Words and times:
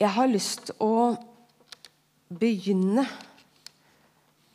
Jeg 0.00 0.14
har 0.14 0.30
lyst 0.32 0.70
å 0.80 1.12
begynne 2.32 3.02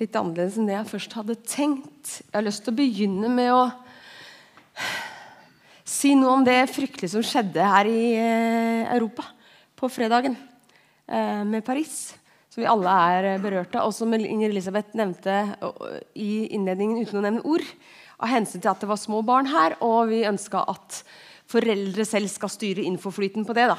litt 0.01 0.15
annerledes 0.17 0.55
enn 0.57 0.65
det 0.65 0.73
jeg 0.73 0.87
først 0.89 1.11
hadde 1.19 1.35
tenkt. 1.45 2.13
Jeg 2.23 2.33
har 2.33 2.45
lyst 2.47 2.63
til 2.65 2.73
å 2.73 2.77
begynne 2.79 3.29
med 3.29 3.51
å 3.53 3.67
si 5.85 6.15
noe 6.17 6.39
om 6.39 6.45
det 6.47 6.55
fryktelige 6.73 7.11
som 7.13 7.21
skjedde 7.21 7.61
her 7.61 7.85
i 7.85 7.99
eh, 8.17 8.87
Europa 8.95 9.27
på 9.77 9.89
fredagen 9.93 10.33
eh, 10.33 11.43
med 11.45 11.61
Paris. 11.67 12.15
Som 12.49 12.63
vi 12.63 12.71
alle 12.71 12.95
er 13.11 13.27
berørt 13.43 13.77
av, 13.77 13.91
og 13.91 13.93
som 13.93 14.15
Inger 14.17 14.49
Elisabeth 14.49 14.97
nevnte 14.97 15.35
i 16.17 16.47
innledningen 16.57 17.03
uten 17.03 17.19
å 17.19 17.23
nevne 17.27 17.43
ord. 17.45 17.67
Av 18.17 18.33
hensyn 18.33 18.63
til 18.63 18.71
at 18.71 18.81
det 18.81 18.89
var 18.89 18.97
små 18.97 19.21
barn 19.27 19.51
her, 19.53 19.77
og 19.85 20.09
vi 20.09 20.23
ønska 20.25 20.63
at 20.73 21.03
foreldre 21.53 22.07
selv 22.09 22.33
skal 22.33 22.49
styre 22.49 22.87
infoflyten 22.89 23.45
på 23.45 23.53
det. 23.53 23.67
da. 23.75 23.77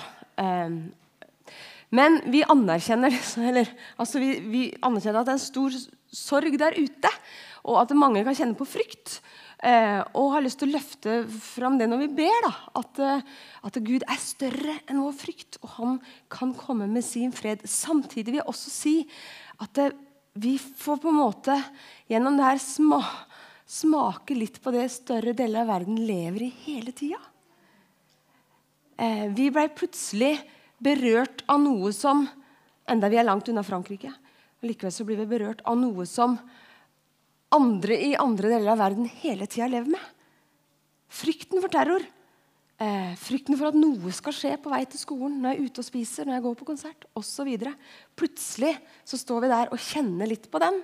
Men 1.94 2.20
vi 2.32 2.42
anerkjenner, 2.46 3.14
eller, 3.48 3.70
altså 4.00 4.22
vi, 4.22 4.36
vi 4.42 4.62
anerkjenner 4.82 5.22
at 5.22 5.28
det 5.28 5.36
er 5.36 5.40
en 5.40 5.46
stor 5.46 5.76
sorg 6.16 6.56
der 6.60 6.78
ute, 6.78 7.12
og 7.66 7.82
at 7.82 7.94
mange 7.98 8.22
kan 8.26 8.36
kjenne 8.38 8.58
på 8.58 8.68
frykt. 8.68 9.20
Eh, 9.64 10.02
og 10.12 10.34
har 10.34 10.44
lyst 10.44 10.60
til 10.60 10.68
å 10.68 10.76
løfte 10.76 11.12
fram 11.32 11.78
det 11.80 11.88
når 11.88 12.02
vi 12.04 12.08
ber. 12.18 12.44
Da, 12.44 12.52
at, 12.82 13.00
eh, 13.02 13.36
at, 13.66 13.78
Gud 13.86 14.04
er 14.04 14.20
større 14.20 14.76
enn 14.84 15.00
vår 15.02 15.14
frykt, 15.16 15.60
og 15.62 15.72
han 15.78 15.94
kan 16.32 16.52
komme 16.58 16.88
med 16.90 17.06
sin 17.06 17.32
fred. 17.34 17.64
Samtidig 17.64 18.34
vil 18.34 18.42
jeg 18.42 18.50
også 18.52 18.74
si 18.74 18.96
at 19.64 19.80
eh, 19.82 19.96
vi 20.36 20.58
får 20.60 21.00
på 21.00 21.08
en 21.08 21.22
måte 21.22 21.56
gjennom 22.10 22.36
det 22.36 22.44
her 22.44 22.60
sma, 22.60 23.00
smake 23.64 24.36
litt 24.36 24.60
på 24.62 24.74
det 24.74 24.84
større 24.92 25.32
deler 25.36 25.64
av 25.64 25.72
verden 25.72 26.02
lever 26.04 26.44
i 26.46 26.52
hele 26.66 26.92
tida. 26.96 27.22
Eh, 29.00 29.26
vi 29.32 29.48
blei 29.52 29.66
plutselig 29.72 30.34
berørt 30.82 31.44
av 31.48 31.62
noe 31.62 31.92
som 31.96 32.26
Enda 32.86 33.08
vi 33.10 33.18
er 33.18 33.26
langt 33.26 33.48
unna 33.50 33.64
Frankrike. 33.66 34.12
Likevel 34.62 34.92
så 34.94 35.02
blir 35.02 35.18
vi 35.18 35.24
berørt 35.26 35.58
av 35.66 35.74
noe 35.74 36.04
som 36.06 36.36
andre 37.50 37.96
i 37.98 38.12
andre 38.14 38.52
deler 38.52 38.76
av 38.76 38.78
verden 38.78 39.08
hele 39.22 39.48
tida 39.50 39.66
lever 39.72 39.90
med. 39.96 40.04
Frykten 41.10 41.62
for 41.62 41.72
terror. 41.72 42.04
Eh, 42.76 43.12
frykten 43.16 43.56
for 43.56 43.70
at 43.70 43.78
noe 43.78 44.12
skal 44.12 44.34
skje 44.36 44.52
på 44.60 44.68
vei 44.68 44.82
til 44.84 45.00
skolen, 45.00 45.38
når 45.40 45.54
jeg 45.54 45.58
er 45.58 45.68
ute 45.70 45.82
og 45.82 45.86
spiser, 45.86 46.26
når 46.28 46.36
jeg 46.36 46.44
går 46.46 46.56
på 46.58 46.68
konsert 46.68 47.06
osv. 47.16 47.52
Plutselig 48.18 48.74
så 49.02 49.20
står 49.20 49.46
vi 49.46 49.52
der 49.52 49.72
og 49.72 49.80
kjenner 49.80 50.28
litt 50.28 50.50
på 50.52 50.60
den. 50.60 50.82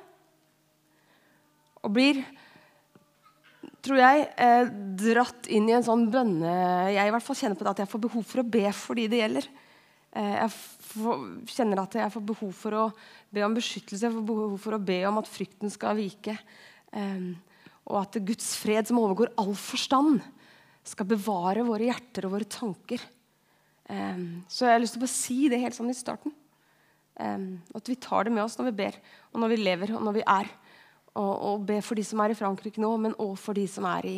Og 1.83 1.93
blir, 1.93 2.23
tror 3.85 4.01
jeg, 4.01 4.29
eh, 4.41 4.71
dratt 5.05 5.51
inn 5.53 5.69
i 5.69 5.77
en 5.77 5.85
sånn 5.85 6.07
bønne 6.11 6.55
Jeg 6.95 7.11
i 7.11 7.13
hvert 7.13 7.27
fall 7.27 7.37
kjenner 7.37 7.59
på 7.59 7.67
det 7.67 7.75
at 7.75 7.83
jeg 7.85 7.93
får 7.93 8.07
behov 8.09 8.25
for 8.25 8.41
å 8.41 8.51
be 8.59 8.67
for 8.73 8.99
de 8.99 9.07
det 9.11 9.23
gjelder. 9.23 9.53
Eh, 10.13 10.35
jeg 10.37 10.53
får, 10.91 11.23
kjenner 11.49 11.81
at 11.81 11.97
jeg 11.97 12.13
får 12.13 12.25
behov 12.29 12.53
for 12.57 12.77
å 12.77 12.85
be 13.33 13.45
om 13.47 13.57
beskyttelse, 13.57 14.05
jeg 14.05 14.13
får 14.13 14.27
behov 14.29 14.59
for 14.61 14.77
å 14.77 14.85
be 14.93 14.99
om 15.09 15.21
at 15.23 15.31
frykten 15.31 15.73
skal 15.73 15.97
vike. 15.97 16.37
Um, 16.93 17.33
og 17.89 18.03
at 18.03 18.19
Guds 18.21 18.51
fred, 18.61 18.85
som 18.89 19.01
overgår 19.01 19.33
all 19.41 19.55
forstand, 19.57 20.21
skal 20.85 21.09
bevare 21.09 21.65
våre 21.65 21.89
hjerter 21.89 22.29
og 22.29 22.37
våre 22.37 22.49
tanker. 22.51 23.01
Um, 23.89 24.43
så 24.53 24.69
jeg 24.69 24.77
har 24.77 24.83
lyst 24.83 24.99
til 24.99 25.03
å 25.03 25.07
bare 25.07 25.15
si 25.17 25.39
det 25.49 25.63
helt 25.63 25.79
sånn 25.79 25.93
i 25.93 25.97
starten. 25.97 26.37
At 27.23 27.87
vi 27.87 27.95
tar 28.01 28.25
det 28.25 28.33
med 28.33 28.43
oss 28.43 28.57
når 28.57 28.71
vi 28.71 28.79
ber, 28.81 28.97
og 29.31 29.43
når 29.43 29.53
vi 29.53 29.59
lever, 29.61 29.93
og 29.95 30.01
når 30.03 30.17
vi 30.17 30.23
er. 30.33 30.49
Og, 31.13 31.33
og 31.45 31.67
be 31.69 31.77
for 31.85 32.01
de 32.01 32.05
som 32.09 32.23
er 32.25 32.33
i 32.33 32.39
Frankrike 32.39 32.81
nå, 32.83 32.89
men 33.05 33.15
òg 33.21 33.37
for 33.39 33.55
de 33.57 33.67
som 33.69 33.87
er 33.91 34.09
i 34.09 34.17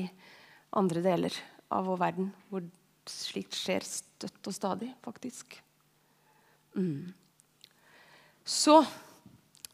andre 0.78 1.02
deler 1.04 1.36
av 1.74 1.90
vår 1.90 2.00
verden, 2.00 2.30
hvor 2.48 2.64
slikt 3.10 3.58
skjer 3.58 3.84
støtt 3.84 4.48
og 4.48 4.56
stadig, 4.56 4.92
faktisk. 5.04 5.58
Mm. 6.74 7.14
Så 8.44 8.82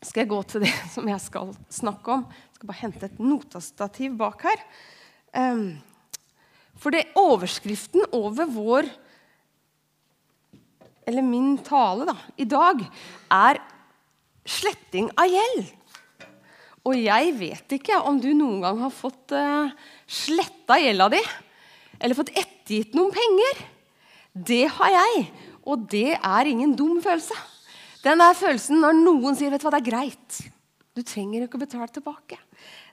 skal 0.01 0.23
jeg 0.23 0.31
gå 0.31 0.41
til 0.49 0.65
det 0.65 0.73
som 0.95 1.09
jeg 1.09 1.21
skal 1.23 1.53
snakke 1.73 2.17
om. 2.17 2.25
Jeg 2.29 2.59
skal 2.59 2.71
bare 2.71 2.83
hente 2.83 3.09
et 3.09 3.23
notastativ 3.23 4.17
bak 4.21 4.45
her. 4.47 4.63
Um, 5.35 5.81
for 6.81 6.95
det 6.95 7.05
er 7.05 7.19
overskriften 7.21 8.09
over 8.17 8.49
vår 8.51 8.89
Eller 11.07 11.25
min 11.27 11.57
tale 11.65 12.05
da, 12.07 12.15
i 12.39 12.45
dag 12.45 12.83
er 13.35 13.59
'sletting 14.47 15.09
av 15.19 15.27
gjeld'. 15.27 15.73
Og 16.87 16.95
jeg 16.97 17.33
vet 17.39 17.73
ikke 17.77 17.99
om 18.07 18.21
du 18.21 18.31
noen 18.33 18.61
gang 18.63 18.79
har 18.85 18.93
fått 18.95 19.35
uh, 19.35 19.73
sletta 20.07 20.79
gjelda 20.79 21.09
di, 21.13 21.21
eller 21.99 22.15
fått 22.15 22.31
ettergitt 22.31 22.95
noen 22.95 23.11
penger. 23.13 23.65
Det 24.33 24.65
har 24.71 24.95
jeg. 24.95 25.27
Og 25.69 25.89
det 25.91 26.17
er 26.17 26.51
ingen 26.51 26.73
dum 26.77 27.01
følelse. 27.05 27.37
Den 28.05 28.21
der 28.23 28.37
følelsen 28.37 28.81
når 28.81 28.97
noen 28.97 29.37
sier 29.37 29.53
vet 29.53 29.61
du 29.61 29.69
hva, 29.69 29.75
det 29.77 29.83
er 29.83 29.91
greit, 29.91 30.39
du 30.97 31.03
trenger 31.07 31.45
ikke 31.45 31.59
å 31.59 31.63
betale 31.63 31.91
tilbake. 31.93 32.39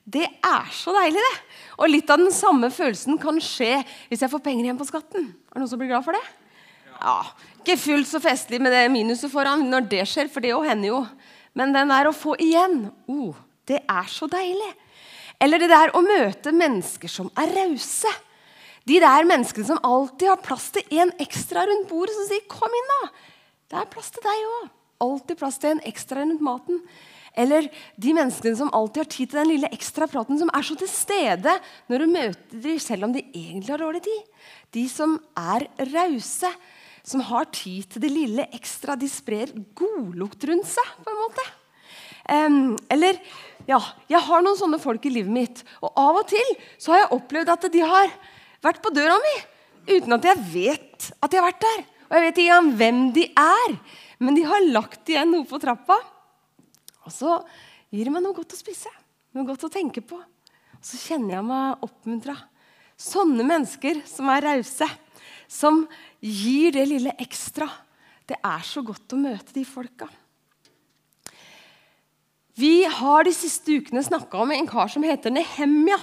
Det 0.07 0.23
er 0.23 0.67
så 0.72 0.94
deilig, 0.95 1.19
det. 1.19 1.39
Og 1.81 1.89
litt 1.91 2.11
av 2.13 2.22
den 2.22 2.31
samme 2.31 2.69
følelsen 2.72 3.17
kan 3.19 3.39
skje 3.44 3.73
hvis 4.07 4.23
jeg 4.23 4.31
får 4.31 4.44
penger 4.44 4.67
igjen 4.67 4.79
på 4.79 4.88
skatten. 4.88 5.31
Er 5.33 5.57
det 5.57 5.63
noen 5.63 5.72
som 5.72 5.81
blir 5.81 5.91
glad 5.91 6.06
for 6.06 6.16
det? 6.16 6.23
Ja, 6.97 7.17
Ikke 7.59 7.75
fullt 7.79 8.07
så 8.09 8.22
festlig 8.23 8.61
med 8.63 8.72
det 8.73 8.85
minuset 8.94 9.31
foran 9.31 9.66
når 9.67 9.89
det 9.91 10.06
skjer, 10.07 10.29
for 10.31 10.44
det 10.44 10.53
jo 10.53 10.61
hender 10.63 10.94
jo. 10.94 11.01
Men 11.57 11.73
den 11.75 11.91
der 11.91 12.07
å 12.07 12.16
få 12.16 12.38
igjen, 12.39 12.85
oh, 13.11 13.35
det 13.67 13.81
er 13.83 14.07
så 14.11 14.29
deilig. 14.31 14.69
Eller 15.44 15.61
det 15.61 15.69
der 15.69 15.91
å 15.97 16.01
møte 16.06 16.53
mennesker 16.56 17.11
som 17.11 17.29
er 17.38 17.51
rause. 17.57 18.13
De 18.88 19.02
der 19.03 19.28
menneskene 19.28 19.68
som 19.68 19.84
alltid 19.84 20.30
har 20.31 20.40
plass 20.44 20.70
til 20.75 20.98
en 21.02 21.12
ekstra 21.24 21.66
rundt 21.68 21.90
bordet, 21.90 22.16
som 22.16 22.28
sier 22.30 22.48
'kom 22.48 22.72
inn, 22.72 22.92
da'. 22.94 23.09
Det 23.70 23.80
er 23.81 23.92
plass 23.92 24.12
til 24.12 24.24
deg 24.24 24.40
òg. 24.56 24.70
Alltid 25.02 25.38
plass 25.38 25.58
til 25.58 25.72
en 25.72 25.81
ekstra 25.86 26.22
rundt 26.22 26.42
maten. 26.42 26.81
Eller 27.38 27.68
de 28.00 28.14
menneskene 28.14 28.58
som 28.58 28.72
alltid 28.74 29.03
har 29.03 29.12
tid 29.12 29.30
til 29.30 29.40
den 29.40 29.52
lille 29.52 29.70
ekstra 29.70 30.08
praten, 30.08 30.40
som 30.40 30.50
er 30.50 30.64
så 30.66 30.78
til 30.78 30.90
stede 30.90 31.53
når 31.88 32.00
du 32.00 32.08
møter 32.08 32.62
dem, 32.64 32.80
selv 32.80 33.06
om 33.06 33.14
de 33.14 33.22
egentlig 33.22 33.70
har 33.70 33.84
dårlig 33.84 34.02
tid. 34.08 34.24
De 34.74 34.88
som 34.90 35.19
er 35.38 35.68
rause, 35.94 36.50
som 37.04 37.22
har 37.22 37.46
tid 37.54 37.86
til 37.92 38.02
det 38.02 38.12
lille 38.12 38.48
ekstra. 38.58 38.98
De 38.98 39.08
sprer 39.08 39.54
godlukt 39.78 40.44
rundt 40.50 40.66
seg, 40.66 40.90
på 41.04 41.14
en 41.14 41.22
måte. 41.22 41.46
Um, 42.28 42.78
eller 42.92 43.19
ja, 43.68 43.80
jeg 44.09 44.19
har 44.19 44.42
noen 44.44 44.58
sånne 44.59 44.80
folk 44.81 45.06
i 45.08 45.14
livet 45.14 45.31
mitt. 45.31 45.62
Og 45.84 45.94
av 45.94 46.24
og 46.24 46.28
til 46.28 46.50
så 46.75 46.96
har 46.96 47.06
jeg 47.06 47.14
opplevd 47.19 47.54
at 47.54 47.69
de 47.72 47.86
har 47.86 48.12
vært 48.63 48.81
på 48.84 48.94
døra 48.95 49.18
mi 49.22 49.35
uten 49.88 50.18
at 50.18 50.28
jeg 50.28 50.44
vet 50.51 51.07
at 51.22 51.31
de 51.31 51.40
har 51.40 51.47
vært 51.47 51.63
der. 51.63 51.85
Og 52.07 52.16
jeg 52.16 52.25
vet 52.25 52.41
ikke 52.44 52.59
hvem 52.79 53.00
de 53.16 53.25
er, 53.40 53.73
men 54.23 54.38
de 54.38 54.45
har 54.47 54.69
lagt 54.72 55.09
igjen 55.12 55.31
noe 55.34 55.47
på 55.47 55.59
trappa. 55.62 55.97
Og 57.07 57.13
så 57.13 57.38
gir 57.94 58.07
de 58.07 58.13
meg 58.13 58.23
noe 58.23 58.35
godt 58.35 58.56
å 58.56 58.59
spise, 58.59 58.91
noe 59.35 59.47
godt 59.47 59.68
å 59.68 59.72
tenke 59.72 60.03
på. 60.03 60.19
Og 60.19 60.85
så 60.85 61.00
kjenner 61.00 61.38
jeg 61.38 61.47
meg 61.47 61.84
oppmuntra. 61.88 62.35
Sånne 62.97 63.45
mennesker 63.45 64.01
som 64.09 64.31
er 64.34 64.45
rause, 64.47 64.88
som 65.47 65.84
gir 66.24 66.74
det 66.75 66.88
lille 66.89 67.13
ekstra. 67.22 67.68
Det 68.28 68.39
er 68.44 68.63
så 68.68 68.84
godt 68.84 69.13
å 69.16 69.19
møte 69.22 69.56
de 69.56 69.63
folka. 69.68 70.09
Vi 72.57 72.88
har 72.89 73.28
de 73.28 73.34
siste 73.38 73.75
ukene 73.78 74.01
snakka 74.01 74.39
om 74.41 74.51
en 74.51 74.68
kar 74.68 74.89
som 74.89 75.03
heter 75.06 75.29
Nehemja. 75.29 76.00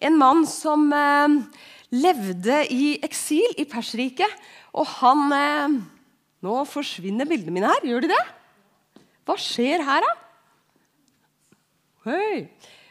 En 0.00 0.16
mann 0.16 0.46
som 0.48 0.86
eh, 0.96 1.34
levde 1.94 2.60
i 2.74 2.96
eksil 3.04 3.54
i 3.60 3.66
Persriket. 3.70 4.30
Og 4.74 4.88
han 4.98 5.26
eh, 5.36 5.82
Nå 6.44 6.58
forsvinner 6.68 7.24
bildene 7.24 7.54
mine 7.56 7.70
her. 7.70 7.86
Gjør 7.88 8.04
de 8.04 8.10
det? 8.10 8.22
Hva 9.24 9.36
skjer 9.40 9.80
her, 9.80 10.04
da? 10.04 10.10
Hei. 12.04 12.42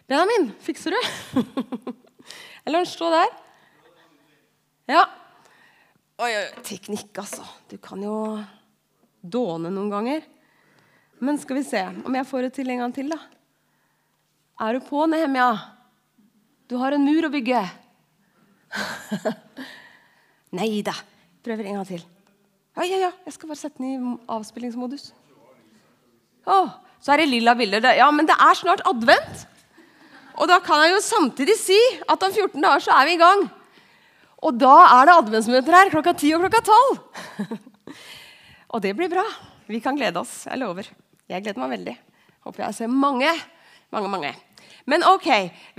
Benjamin, 0.10 0.48
fikser 0.66 0.96
du? 0.96 1.44
Eller 2.66 2.80
han 2.80 2.90
står 2.90 3.14
der. 3.14 3.36
Ja. 4.90 5.04
Oi, 6.18 6.32
oi, 6.32 6.48
teknikk, 6.66 7.12
altså. 7.22 7.46
Du 7.70 7.78
kan 7.78 8.02
jo 8.02 8.16
dåne 9.22 9.70
noen 9.70 9.94
ganger. 9.94 10.26
Men 11.22 11.38
skal 11.38 11.60
vi 11.60 11.68
se 11.68 11.84
om 12.02 12.18
jeg 12.18 12.30
får 12.32 12.48
det 12.48 12.52
til 12.58 12.74
en 12.74 12.82
gang 12.84 12.98
til, 12.98 13.14
da. 13.14 13.22
Er 14.66 14.80
du 14.80 14.88
på, 14.90 15.06
Nehemia? 15.10 15.52
Du 16.66 16.80
har 16.82 16.98
en 16.98 17.06
mur 17.06 17.30
å 17.30 17.32
bygge. 17.34 17.62
Nei 20.58 20.82
da. 20.86 20.96
Prøver 21.44 21.68
en 21.68 21.80
gang 21.80 21.88
til. 21.88 22.04
Ja, 22.78 22.86
ja, 22.88 23.00
ja. 23.08 23.12
Jeg 23.26 23.36
skal 23.36 23.52
bare 23.52 23.60
sette 23.60 23.82
den 23.82 23.90
i 23.90 24.18
avspillingsmodus. 24.32 25.12
Å, 26.44 26.60
så 27.04 27.14
er 27.14 27.24
det 27.24 27.32
lilla 27.32 27.56
bilder. 27.58 27.90
Ja, 27.98 28.10
men 28.16 28.28
det 28.30 28.36
er 28.36 28.58
snart 28.58 28.84
advent. 28.90 29.48
Og 30.40 30.50
da 30.50 30.58
kan 30.64 30.82
jeg 30.82 30.96
jo 30.96 31.04
samtidig 31.06 31.56
si 31.60 31.78
at 32.10 32.24
om 32.26 32.34
14 32.34 32.58
dager 32.58 32.86
så 32.86 32.96
er 32.98 33.10
vi 33.10 33.18
i 33.18 33.22
gang. 33.22 33.44
Og 34.44 34.58
da 34.60 34.74
er 34.98 35.08
det 35.08 35.18
adventsmøter 35.22 35.78
her 35.78 35.92
klokka 35.94 36.16
10 36.18 36.34
og 36.36 36.46
klokka 36.46 36.64
12. 36.66 37.60
og 38.74 38.84
det 38.84 38.96
blir 38.98 39.12
bra. 39.12 39.24
Vi 39.70 39.80
kan 39.84 39.96
glede 40.00 40.20
oss. 40.20 40.44
Jeg 40.50 40.60
lover. 40.60 40.90
Jeg 41.32 41.46
gleder 41.46 41.62
meg 41.62 41.78
veldig. 41.78 41.94
Håper 42.44 42.66
jeg 42.66 42.80
ser 42.82 42.92
mange. 42.92 43.30
Mange, 43.94 44.10
mange. 44.12 44.34
Men 44.90 45.06
ok, 45.08 45.30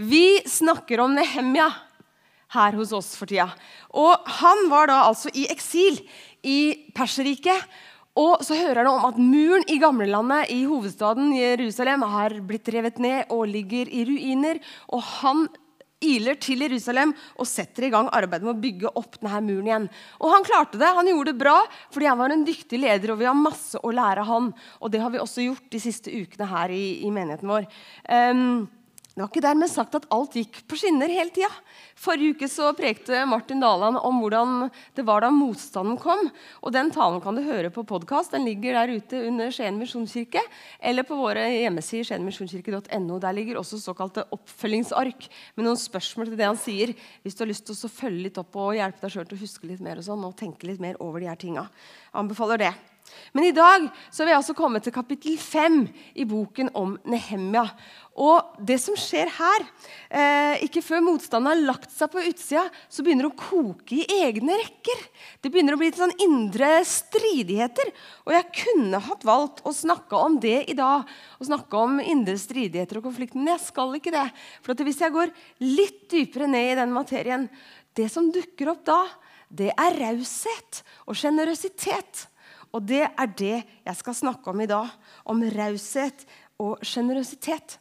vi 0.01 0.39
snakker 0.49 1.03
om 1.05 1.13
Nehemja 1.13 1.67
her 2.55 2.79
hos 2.79 2.95
oss 2.97 3.15
for 3.19 3.31
tida. 3.31 3.51
Og 3.95 4.31
han 4.41 4.69
var 4.71 4.91
da 4.91 5.03
altså 5.09 5.33
i 5.35 5.47
eksil 5.53 6.01
i 6.45 6.91
Perserriket. 6.97 7.67
Og 8.15 8.45
så 8.47 8.55
hører 8.55 8.85
han 8.85 8.93
om 8.93 9.09
at 9.09 9.19
muren 9.19 9.65
i 9.67 9.81
gamlelandet, 9.83 10.53
i 10.55 10.63
hovedstaden 10.69 11.33
Jerusalem, 11.35 12.05
har 12.07 12.37
blitt 12.47 12.71
revet 12.71 13.01
ned 13.03 13.33
og 13.35 13.49
ligger 13.51 13.91
i 13.91 14.05
ruiner. 14.07 14.61
Og 14.95 15.03
han 15.19 15.49
iler 16.05 16.39
til 16.41 16.63
Jerusalem 16.65 17.15
og 17.41 17.49
setter 17.49 17.87
i 17.87 17.91
gang 17.93 18.11
arbeidet 18.15 18.47
med 18.47 18.55
å 18.55 18.63
bygge 18.63 18.93
opp 19.01 19.19
denne 19.19 19.41
muren 19.47 19.71
igjen. 19.71 19.89
Og 20.21 20.31
han 20.35 20.47
klarte 20.47 20.79
det. 20.81 20.93
Han 20.95 21.11
gjorde 21.11 21.33
det 21.33 21.43
bra 21.43 21.57
fordi 21.95 22.11
han 22.11 22.21
var 22.21 22.35
en 22.35 22.47
dyktig 22.47 22.81
leder, 22.85 23.15
og 23.15 23.21
vi 23.23 23.29
har 23.29 23.39
masse 23.39 23.81
å 23.81 23.93
lære 23.95 24.27
han. 24.29 24.53
Og 24.81 24.95
det 24.95 25.03
har 25.03 25.15
vi 25.15 25.23
også 25.23 25.49
gjort 25.49 25.69
de 25.75 25.83
siste 25.83 26.15
ukene 26.15 26.49
her 26.51 26.75
i, 26.75 26.85
i 27.07 27.13
menigheten 27.15 27.51
vår. 27.51 27.69
Um, 28.07 28.67
det 29.15 29.23
var 29.23 29.29
ikke 29.31 29.43
dermed 29.45 29.71
sagt 29.71 29.95
at 29.95 30.09
alt 30.11 30.33
gikk 30.35 30.57
på 30.67 30.75
skinner 30.75 31.07
hele 31.07 31.31
tida. 31.31 31.47
Forrige 32.03 32.35
uke 32.35 32.49
så 32.51 32.73
prekte 32.75 33.21
Martin 33.31 33.61
Daland 33.63 34.01
om 34.01 34.17
hvordan 34.19 34.65
det 34.97 35.05
var 35.07 35.23
da 35.23 35.29
motstanden 35.31 36.01
kom. 36.03 36.33
og 36.59 36.73
Den 36.75 36.91
talen 36.91 37.21
kan 37.23 37.39
du 37.39 37.45
høre 37.47 37.71
på 37.71 37.85
podkast. 37.87 38.33
Den 38.35 38.43
ligger 38.49 38.75
der 38.75 38.91
ute 38.97 39.21
under 39.29 39.55
Skien 39.55 39.79
misjonskirke. 39.79 40.43
Eller 40.83 41.07
på 41.07 41.15
våre 41.15 41.45
hjemmesider 41.47 42.09
skienmisjonskirke.no. 42.09 43.21
Der 43.23 43.37
ligger 43.39 43.61
også 43.61 43.79
såkalte 43.79 44.27
oppfølgingsark 44.35 45.29
med 45.55 45.69
noen 45.69 45.79
spørsmål 45.79 46.33
til 46.33 46.41
det 46.41 46.49
han 46.51 46.59
sier. 46.59 46.97
Hvis 47.23 47.39
du 47.39 47.45
har 47.45 47.53
lyst 47.53 47.69
til 47.71 47.79
å 47.79 47.93
følge 48.01 48.25
litt 48.27 48.43
opp 48.43 48.59
og 48.59 48.75
hjelpe 48.75 49.07
deg 49.07 49.15
sjøl 49.15 49.29
til 49.31 49.39
å 49.39 49.45
huske 49.45 49.71
litt 49.71 49.87
mer 49.87 50.03
og 50.03 50.09
sånn, 50.09 50.27
og 50.27 50.35
tenke 50.43 50.67
litt 50.67 50.83
mer 50.83 50.99
over 50.99 51.23
de 51.23 51.31
her 51.31 51.39
tinga. 51.39 51.69
Anbefaler 52.19 52.67
det. 52.67 52.75
Men 53.35 53.45
i 53.45 53.55
dag 53.55 53.89
så 54.11 54.23
vil 54.23 54.33
jeg 54.33 54.41
altså 54.41 54.55
komme 54.57 54.81
til 54.83 54.95
kapittel 54.95 55.37
5 55.41 55.81
i 56.23 56.25
boken 56.29 56.71
om 56.79 56.95
Nehemja. 57.11 57.65
Og 58.15 58.55
det 58.63 58.77
som 58.79 58.95
skjer 58.99 59.27
her, 59.37 59.65
eh, 60.07 60.63
ikke 60.63 60.85
før 60.87 61.03
motstanden 61.03 61.51
har 61.51 61.63
lagt 61.67 61.91
seg 61.91 62.13
på 62.13 62.23
utsida, 62.23 62.63
så 62.89 63.03
begynner 63.03 63.27
det 63.27 63.33
å 63.33 63.43
koke 63.43 63.99
i 63.99 64.21
egne 64.23 64.55
rekker. 64.61 65.03
Det 65.43 65.51
begynner 65.51 65.75
å 65.75 65.81
bli 65.81 65.91
sånn 65.91 66.15
indre 66.23 66.85
stridigheter. 66.87 67.91
Og 68.25 68.37
jeg 68.37 68.53
kunne 68.63 69.03
hatt 69.03 69.27
valgt 69.27 69.65
å 69.67 69.75
snakke 69.75 70.15
om 70.15 70.39
det 70.39 70.71
i 70.71 70.79
dag. 70.79 71.03
Å 71.41 71.49
snakke 71.51 71.75
om 71.75 71.99
indre 71.99 72.39
stridigheter 72.39 72.99
og 72.99 73.11
konflikten, 73.11 73.43
Men 73.43 73.59
jeg 73.59 73.67
skal 73.67 73.95
ikke 73.99 74.15
det. 74.15 74.31
For 74.63 74.75
hvis 74.75 75.01
jeg 75.01 75.13
går 75.13 75.35
litt 75.61 76.09
dypere 76.09 76.47
ned 76.47 76.73
i 76.73 76.81
den 76.81 76.93
materien 76.93 77.51
Det 77.95 78.11
som 78.11 78.27
dukker 78.27 78.73
opp 78.73 78.85
da, 78.85 79.07
det 79.49 79.71
er 79.71 79.95
raushet 79.95 80.83
og 81.07 81.15
sjenerøsitet. 81.15 82.27
Og 82.75 82.83
det 82.83 83.05
er 83.07 83.35
det 83.39 83.57
jeg 83.63 83.99
skal 84.01 84.17
snakke 84.19 84.51
om 84.51 84.63
i 84.65 84.71
dag. 84.71 84.91
Om 85.31 85.45
raushet 85.55 86.27
og 86.63 86.83
sjenerøsitet. 86.87 87.79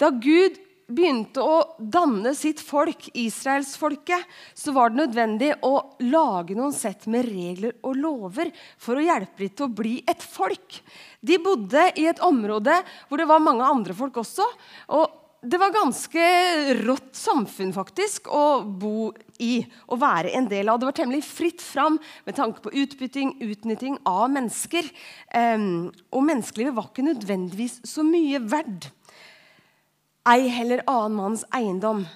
Da 0.00 0.10
Gud 0.10 0.58
begynte 0.84 1.40
å 1.40 1.76
danne 1.78 2.34
sitt 2.36 2.60
folk, 2.60 3.06
israelsfolket, 3.16 4.26
så 4.52 4.74
var 4.76 4.92
det 4.92 5.00
nødvendig 5.00 5.50
å 5.64 5.72
lage 6.04 6.56
noen 6.58 6.74
sett 6.76 7.06
med 7.10 7.24
regler 7.28 7.76
og 7.80 7.96
lover 7.96 8.50
for 8.76 8.98
å 9.00 9.04
hjelpe 9.04 9.46
dem 9.46 9.54
til 9.54 9.66
å 9.68 9.76
bli 9.80 9.94
et 10.10 10.24
folk. 10.24 10.80
De 11.24 11.40
bodde 11.40 11.86
i 12.00 12.08
et 12.10 12.20
område 12.24 12.76
hvor 13.08 13.20
det 13.20 13.28
var 13.30 13.44
mange 13.44 13.64
andre 13.64 13.96
folk 13.96 14.20
også. 14.24 14.48
og 14.98 15.23
det 15.44 15.58
var 15.60 15.72
ganske 15.74 16.24
rått 16.84 17.12
samfunn 17.16 17.72
faktisk 17.74 18.30
å 18.32 18.64
bo 18.64 19.10
i 19.42 19.58
og 19.92 20.00
være 20.00 20.32
en 20.38 20.48
del 20.48 20.70
av. 20.72 20.80
Det 20.80 20.88
var 20.88 20.96
temmelig 20.96 21.24
fritt 21.26 21.62
fram 21.62 21.98
med 22.24 22.36
tanke 22.38 22.62
på 22.64 22.72
utbytting, 22.72 23.34
utnytting 23.44 23.98
av 24.08 24.30
mennesker. 24.32 24.88
Um, 25.34 25.92
og 26.14 26.26
menneskelivet 26.30 26.76
var 26.76 26.88
ikke 26.88 27.06
nødvendigvis 27.10 27.80
så 27.88 28.06
mye 28.06 28.40
verd. 28.40 28.88
Ei 30.32 30.48
heller 30.48 30.84
annen 30.88 31.18
manns 31.18 31.44
eiendom. 31.52 32.06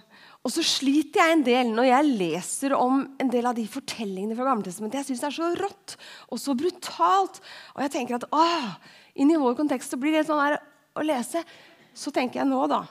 Og 0.46 0.54
så 0.54 0.64
sliter 0.64 1.20
jeg 1.20 1.36
en 1.36 1.44
del 1.44 1.72
når 1.76 1.90
jeg 1.90 2.12
leser 2.22 2.76
om 2.78 3.02
en 3.20 3.32
del 3.32 3.48
av 3.50 3.58
de 3.58 3.66
fortellingene 3.68 4.38
fra 4.38 4.46
Gammeltestamentet. 4.48 5.02
Jeg 5.02 5.10
syns 5.10 5.24
det 5.24 5.28
er 5.28 5.36
så 5.36 5.50
rått 5.58 5.98
og 6.32 6.40
så 6.40 6.56
brutalt. 6.56 7.42
Og 7.76 7.84
jeg 7.84 7.92
tenker 7.98 8.16
at 8.16 8.28
åh, 8.32 8.70
inn 9.18 9.34
i 9.34 9.40
vår 9.40 9.58
kontekst 9.58 9.92
så 9.92 10.00
blir 10.00 10.16
det 10.16 10.24
sånn 10.30 10.40
her 10.40 10.62
å 10.96 11.04
lese. 11.04 11.42
Så 11.92 12.14
tenker 12.14 12.40
jeg 12.40 12.48
nå, 12.48 12.62
da 12.70 12.86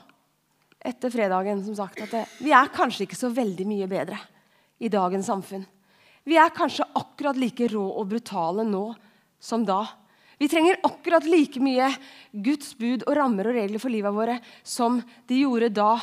etter 0.88 1.12
fredagen 1.12 1.64
som 1.66 1.76
sagt, 1.78 2.00
at 2.06 2.14
det, 2.14 2.24
vi 2.44 2.54
er 2.56 2.72
kanskje 2.74 3.06
ikke 3.06 3.20
så 3.20 3.32
veldig 3.34 3.68
mye 3.68 3.88
bedre 3.92 4.20
i 4.80 4.92
dagens 4.92 5.28
samfunn. 5.28 5.66
Vi 6.28 6.36
er 6.40 6.54
kanskje 6.56 6.88
akkurat 7.00 7.40
like 7.40 7.70
rå 7.72 7.86
og 7.88 8.10
brutale 8.12 8.66
nå 8.68 8.90
som 9.40 9.64
da. 9.68 9.82
Vi 10.38 10.50
trenger 10.52 10.80
akkurat 10.86 11.26
like 11.26 11.62
mye 11.64 11.88
Guds 12.32 12.76
bud 12.78 13.06
og 13.08 13.16
rammer 13.18 13.50
og 13.50 13.58
regler 13.58 13.82
for 13.82 13.94
livet 13.94 14.14
våre 14.14 14.38
som 14.62 15.00
de 15.30 15.42
gjorde 15.42 15.72
da. 15.74 15.96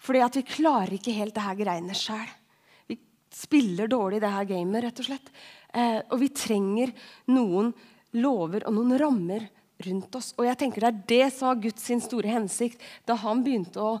Fordi 0.00 0.22
at 0.22 0.38
vi 0.38 0.46
klarer 0.48 0.94
ikke 0.96 1.16
helt 1.16 1.34
det 1.36 1.44
her 1.44 1.58
greiene 1.58 1.96
sjøl. 1.98 2.30
Vi 2.86 2.98
spiller 3.34 3.90
dårlig 3.90 4.22
det 4.22 4.32
her 4.32 4.48
gamet, 4.48 4.84
rett 4.86 5.02
og 5.02 5.08
slett. 5.10 5.34
Eh, 5.74 5.98
og 6.08 6.20
vi 6.22 6.30
trenger 6.30 6.94
noen 7.34 7.72
lover 8.16 8.68
og 8.68 8.76
noen 8.78 8.96
rammer 9.02 9.48
rundt 9.84 10.14
oss. 10.18 10.32
Og 10.38 10.46
jeg 10.48 10.58
tenker 10.60 10.86
Det 10.86 10.88
er 10.88 11.02
det 11.12 11.34
som 11.34 11.50
var 11.50 11.62
Guds 11.62 11.90
store 12.06 12.32
hensikt 12.32 12.82
da 13.06 13.16
han 13.20 13.42
begynte 13.44 13.82
å, 13.82 13.96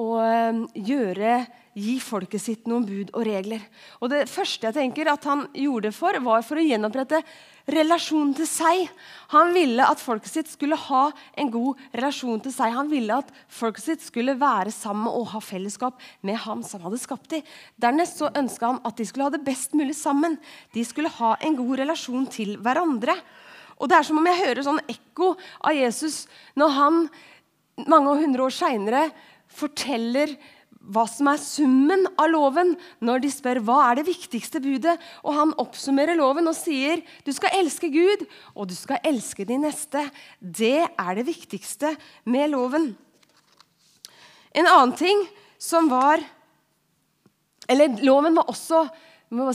å 0.00 0.08
ehm, 0.20 0.64
gjøre, 0.74 1.44
gi 1.74 1.96
folket 1.98 2.42
sitt 2.42 2.68
noen 2.70 2.84
bud 2.86 3.10
og 3.14 3.24
regler. 3.26 3.62
Og 4.00 4.10
Det 4.12 4.28
første 4.30 4.68
jeg 4.68 4.76
tenker 4.76 5.10
at 5.10 5.24
han 5.26 5.48
gjorde 5.58 5.90
det 5.90 5.96
for, 5.96 6.18
var 6.22 6.44
for 6.46 6.60
å 6.60 6.64
gjenopprette 6.64 7.22
relasjonen 7.70 8.34
til 8.36 8.46
seg. 8.46 8.84
Han 9.32 9.54
ville 9.56 9.86
at 9.88 10.02
folket 10.02 10.30
sitt 10.30 10.50
skulle 10.52 10.78
ha 10.78 11.04
en 11.40 11.50
god 11.50 11.80
relasjon 11.96 12.42
til 12.44 12.54
seg. 12.54 12.74
Han 12.76 12.90
ville 12.92 13.16
at 13.24 13.30
folket 13.48 13.86
sitt 13.86 14.04
skulle 14.04 14.36
være 14.38 14.74
sammen 14.74 15.08
og 15.10 15.32
ha 15.32 15.40
fellesskap 15.42 15.98
med 16.22 16.38
ham 16.44 16.62
som 16.66 16.84
hadde 16.84 17.00
skapt 17.02 17.32
dem. 17.32 17.46
Dernest 17.80 18.20
så 18.20 18.30
ønska 18.30 18.74
han 18.74 18.82
at 18.84 19.00
de 19.00 19.08
skulle 19.08 19.30
ha 19.30 19.34
det 19.34 19.44
best 19.46 19.74
mulig 19.74 19.96
sammen. 19.98 20.38
De 20.76 20.84
skulle 20.86 21.12
ha 21.18 21.34
en 21.40 21.58
god 21.58 21.80
relasjon 21.82 22.28
til 22.30 22.58
hverandre. 22.62 23.16
Og 23.78 23.88
Det 23.88 23.98
er 23.98 24.06
som 24.06 24.18
om 24.20 24.26
jeg 24.28 24.42
hører 24.42 24.66
sånn 24.66 24.82
ekko 24.88 25.34
av 25.64 25.76
Jesus 25.76 26.24
når 26.58 26.76
han 26.78 26.98
mange 27.90 28.18
hundre 28.20 28.46
år 28.46 28.54
seinere 28.54 29.06
forteller 29.50 30.36
hva 30.92 31.06
som 31.08 31.30
er 31.30 31.40
summen 31.40 32.04
av 32.20 32.28
loven, 32.28 32.74
når 33.00 33.22
de 33.24 33.30
spør 33.32 33.62
hva 33.64 33.78
er 33.86 34.00
det 34.00 34.08
viktigste 34.10 34.60
budet. 34.60 34.98
Og 35.24 35.32
han 35.36 35.54
oppsummerer 35.60 36.18
loven 36.18 36.50
og 36.50 36.56
sier 36.58 37.00
du 37.24 37.32
skal 37.32 37.56
elske 37.56 37.88
Gud, 37.92 38.26
og 38.52 38.68
du 38.68 38.74
skal 38.76 39.00
elske 39.06 39.46
din 39.48 39.64
neste. 39.64 40.04
Det 40.38 40.84
er 40.84 41.12
det 41.16 41.26
viktigste 41.28 41.94
med 42.28 42.52
loven. 42.52 42.92
En 44.54 44.68
annen 44.68 44.94
ting 44.98 45.26
som 45.58 45.88
var 45.90 46.22
Eller 47.64 47.94
loven 48.04 48.34
var 48.36 48.50
også 48.52 48.82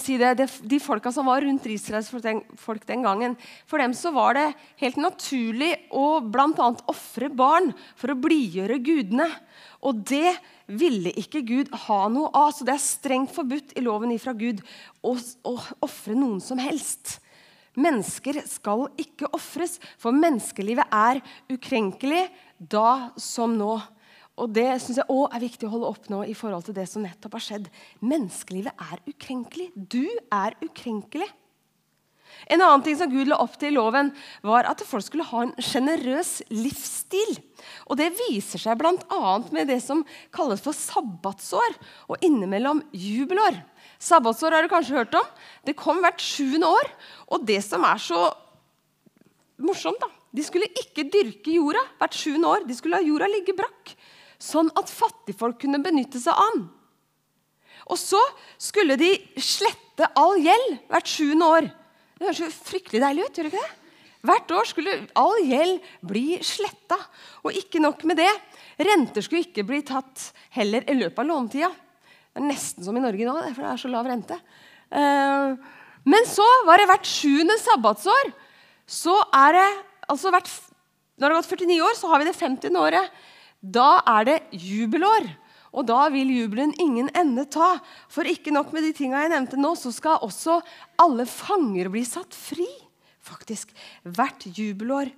Si 0.01 0.17
det, 0.17 0.47
de 0.65 0.79
folka 0.81 1.11
som 1.13 1.27
var 1.29 1.43
rundt 1.45 1.67
Israels 1.69 2.09
folk 2.57 2.85
den 2.89 3.03
gangen, 3.05 3.35
for 3.69 3.79
dem 3.79 3.93
så 3.95 4.11
var 4.11 4.33
det 4.35 4.47
helt 4.81 4.97
naturlig 4.99 5.71
å 5.95 6.19
bl.a. 6.19 6.73
ofre 6.89 7.29
barn 7.29 7.69
for 7.95 8.11
å 8.11 8.17
blidgjøre 8.19 8.79
gudene. 8.83 9.29
Og 9.85 10.01
det 10.09 10.33
ville 10.67 11.13
ikke 11.21 11.45
Gud 11.47 11.71
ha 11.85 12.01
noe 12.11 12.33
av. 12.33 12.51
Så 12.51 12.67
det 12.67 12.75
er 12.75 12.83
strengt 12.83 13.31
forbudt 13.35 13.77
i 13.77 13.85
loven 13.85 14.11
ifra 14.11 14.33
Gud 14.35 14.59
å, 14.99 15.15
ofre 15.85 16.17
noen 16.17 16.41
som 16.43 16.59
helst. 16.59 17.19
Mennesker 17.79 18.41
skal 18.49 18.87
ikke 18.99 19.29
ofres, 19.37 19.77
for 20.01 20.11
menneskelivet 20.11 20.91
er 20.91 21.21
ukrenkelig 21.53 22.25
da 22.57 23.13
som 23.15 23.55
nå. 23.55 23.77
Og 24.39 24.53
Det 24.55 24.69
synes 24.79 25.01
jeg 25.01 25.09
også 25.09 25.35
er 25.35 25.43
viktig 25.43 25.67
å 25.67 25.73
holde 25.73 25.91
opp 25.91 26.07
nå 26.11 26.23
i 26.31 26.37
forhold 26.37 26.65
til 26.67 26.77
det 26.77 26.87
som 26.89 27.03
nettopp 27.03 27.35
har 27.37 27.45
skjedd. 27.45 27.67
Menneskelivet 27.99 28.85
er 28.87 29.03
ukrenkelig. 29.09 29.69
Du 29.75 30.05
er 30.31 30.55
ukrenkelig. 30.63 31.27
En 32.47 32.61
annen 32.61 32.83
ting 32.85 32.95
som 32.97 33.09
Gud 33.11 33.27
la 33.27 33.39
opp 33.41 33.57
til 33.59 33.73
i 33.73 33.75
loven, 33.75 34.11
var 34.45 34.67
at 34.69 34.83
folk 34.87 35.03
skulle 35.03 35.25
ha 35.27 35.41
en 35.43 35.53
sjenerøs 35.65 36.39
livsstil. 36.53 37.33
Og 37.89 37.97
Det 37.99 38.11
viser 38.15 38.61
seg 38.61 38.77
bl.a. 38.79 39.33
med 39.51 39.67
det 39.67 39.79
som 39.83 40.05
kalles 40.35 40.63
for 40.63 40.77
sabbatsår, 40.77 41.75
og 42.07 42.23
innimellom 42.25 42.83
jubelår. 42.93 43.59
Sabbatsår 43.99 44.55
har 44.55 44.63
du 44.63 44.71
kanskje 44.71 45.01
hørt 45.01 45.17
om. 45.19 45.25
Det 45.67 45.75
kom 45.77 45.99
hvert 46.05 46.21
sjuende 46.23 46.69
år. 46.69 46.93
Og 47.33 47.43
det 47.49 47.59
som 47.65 47.83
er 47.83 47.99
så 47.99 48.29
morsomt, 49.59 49.99
da 49.99 50.07
De 50.29 50.43
skulle 50.45 50.69
ikke 50.77 51.07
dyrke 51.09 51.55
jorda 51.57 51.81
hvert 51.97 52.15
sjuende 52.15 52.47
år. 52.47 52.67
De 52.69 52.75
skulle 52.77 52.99
la 53.01 53.03
jorda 53.03 53.27
ligge 53.27 53.55
brakk 53.57 53.95
sånn 54.39 54.71
at 54.79 54.91
fattigfolk 54.91 55.59
kunne 55.61 55.81
benytte 55.83 56.21
seg 56.21 56.33
av 56.33 56.53
den. 56.55 56.67
Og 57.89 57.97
så 57.99 58.19
skulle 58.61 58.97
de 58.99 59.11
slette 59.41 60.07
all 60.19 60.39
gjeld 60.41 60.77
hvert 60.91 61.09
sjuende 61.09 61.49
år. 61.57 61.67
Det 62.19 62.27
høres 62.27 62.41
jo 62.43 62.49
fryktelig 62.53 63.01
deilig 63.03 63.25
ut. 63.25 63.37
gjør 63.37 63.47
det 63.47 63.53
ikke 63.53 63.65
det? 63.65 63.75
Hvert 64.29 64.51
år 64.51 64.67
skulle 64.67 64.95
all 65.17 65.37
gjeld 65.47 65.85
bli 66.05 66.39
sletta. 66.43 66.97
Og 67.47 67.55
ikke 67.55 67.81
nok 67.81 68.03
med 68.09 68.19
det. 68.19 68.31
Renter 68.79 69.23
skulle 69.23 69.45
ikke 69.47 69.65
bli 69.67 69.81
tatt 69.87 70.29
heller 70.55 70.83
i 70.91 70.97
løpet 70.97 71.23
av 71.23 71.29
lånetida. 71.29 71.71
Det 72.29 72.43
er 72.43 72.49
nesten 72.49 72.85
som 72.85 72.97
i 72.99 73.03
Norge 73.03 73.25
nå, 73.25 73.35
for 73.55 73.63
det 73.63 73.71
er 73.71 73.81
så 73.81 73.91
lav 73.91 74.07
rente. 74.07 74.37
Eh, 74.91 75.55
men 76.09 76.27
så 76.29 76.45
var 76.67 76.79
det 76.79 76.89
hvert 76.91 77.07
sjuende 77.07 77.57
sabbatsår. 77.61 78.31
Så 78.89 79.15
er 79.35 79.55
det 79.57 79.67
altså 80.09 80.33
hvert, 80.33 80.49
Når 81.19 81.27
det 81.27 81.35
har 81.35 81.41
gått 81.41 81.59
49 81.59 81.81
år, 81.83 81.95
så 81.99 82.07
har 82.07 82.19
vi 82.21 82.27
det 82.29 82.35
50. 82.37 82.75
året. 82.79 83.15
Da 83.59 83.99
er 84.07 84.27
det 84.27 84.39
jubelår. 84.55 85.27
Og 85.69 85.85
da 85.85 86.07
vil 86.09 86.31
jubelen 86.33 86.71
ingen 86.81 87.11
ende 87.17 87.45
ta. 87.51 87.75
For 88.09 88.25
ikke 88.25 88.53
nok 88.53 88.71
med 88.73 88.87
de 88.87 88.93
tinga 88.95 89.21
jeg 89.21 89.33
nevnte 89.35 89.59
nå, 89.59 89.75
så 89.77 89.91
skal 89.93 90.23
også 90.25 90.59
alle 91.01 91.27
fanger 91.29 91.91
bli 91.93 92.05
satt 92.07 92.35
fri. 92.35 92.67
faktisk. 93.29 93.69
Hvert 94.01 94.47
jubelår. 94.57 95.11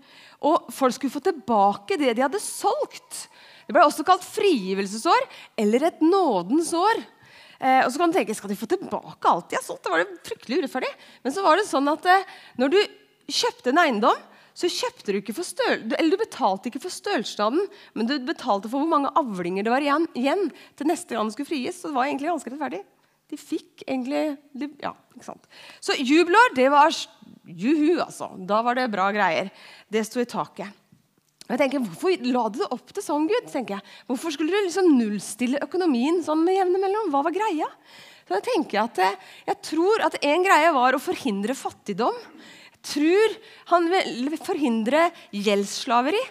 Og 0.43 0.67
folk 0.73 0.97
skulle 0.97 1.13
få 1.13 1.21
tilbake 1.23 1.95
det 2.01 2.15
de 2.17 2.23
hadde 2.25 2.41
solgt. 2.43 3.29
Det 3.63 3.71
ble 3.71 3.85
også 3.85 4.03
kalt 4.03 4.25
frigivelsesår 4.25 5.27
eller 5.63 5.85
et 5.87 6.01
nådens 6.03 6.73
år. 6.75 6.99
Eh, 7.61 7.85
og 7.85 7.91
så 7.93 8.01
kan 8.01 8.11
du 8.11 8.17
tenke, 8.17 8.35
Skal 8.35 8.49
de 8.49 8.57
få 8.59 8.67
tilbake 8.67 9.29
alt 9.29 9.47
de 9.49 9.55
har 9.55 9.63
solgt? 9.63 9.83
Det 9.83 9.93
var 9.93 10.03
det 10.03 10.27
fryktelig 10.27 10.59
urettferdig. 10.59 10.91
Men 11.23 11.31
så 11.31 11.45
var 11.45 11.55
det 11.55 11.69
sånn 11.69 11.87
at 11.87 12.05
eh, 12.09 12.27
når 12.57 12.73
du 12.73 12.79
kjøpte 13.31 13.71
en 13.71 13.79
eiendom, 13.85 14.17
så 14.57 14.67
kjøpte 14.67 15.13
du 15.13 15.19
ikke 15.21 15.35
for 15.37 15.47
støl, 15.47 15.85
eller 15.95 16.11
du 16.11 16.19
betalte 16.19 16.67
ikke 16.69 16.81
for 16.83 16.93
stølstaden, 16.93 17.61
men 17.95 18.09
du 18.09 18.17
betalte 18.27 18.67
for 18.71 18.83
hvor 18.83 18.89
mange 18.91 19.11
avlinger 19.19 19.63
det 19.65 19.71
var 19.73 19.85
igjen, 19.85 20.09
igjen 20.17 20.49
til 20.77 20.89
neste 20.91 21.15
gang 21.15 21.29
det 21.29 21.37
skulle 21.37 21.51
fries. 21.53 21.79
Så 21.79 21.89
det 21.91 21.97
var 21.97 22.09
egentlig 22.09 22.31
ganske 22.33 22.51
rettferdig. 22.51 22.81
De 23.31 23.39
fikk 23.39 23.85
egentlig 23.87 24.35
Ja, 24.83 24.91
ikke 25.15 25.23
sant. 25.29 25.47
Så 25.79 25.95
jubelår, 25.95 26.51
det 26.57 26.67
var 26.73 26.91
juhu, 27.47 28.01
altså. 28.03 28.33
Da 28.47 28.59
var 28.65 28.75
det 28.75 28.89
bra 28.91 29.07
greier. 29.15 29.49
Det 29.91 30.03
sto 30.07 30.19
i 30.19 30.27
taket. 30.27 30.77
Og 31.47 31.55
jeg 31.55 31.61
tenker, 31.63 31.83
Hvorfor 31.83 32.27
la 32.31 32.45
du 32.51 32.59
det 32.61 32.69
opp 32.71 32.91
til 32.95 33.03
sånn, 33.03 33.27
Gud? 33.31 33.47
tenker 33.51 33.77
jeg. 33.79 33.87
Hvorfor 34.07 34.35
skulle 34.35 34.51
du 34.51 34.67
liksom 34.67 34.91
nullstille 34.97 35.59
økonomien 35.63 36.21
sånn 36.23 36.43
med 36.45 36.59
jevne 36.59 36.79
mellom? 36.79 37.09
Hva 37.11 37.23
var 37.27 37.35
greia? 37.35 37.67
Så 38.27 38.37
Jeg 38.37 38.45
tenker 38.47 38.83
at 38.85 38.99
eh, 39.03 39.15
jeg 39.49 39.57
tror 39.67 40.03
at 40.05 40.15
en 40.23 40.45
greie 40.45 40.71
var 40.75 40.95
å 40.95 41.01
forhindre 41.03 41.55
fattigdom. 41.57 42.15
Tror 42.81 43.35
han 43.73 43.89
ville 43.91 44.39
forhindre 44.41 45.09
gjeldsslaveri. 45.35 46.21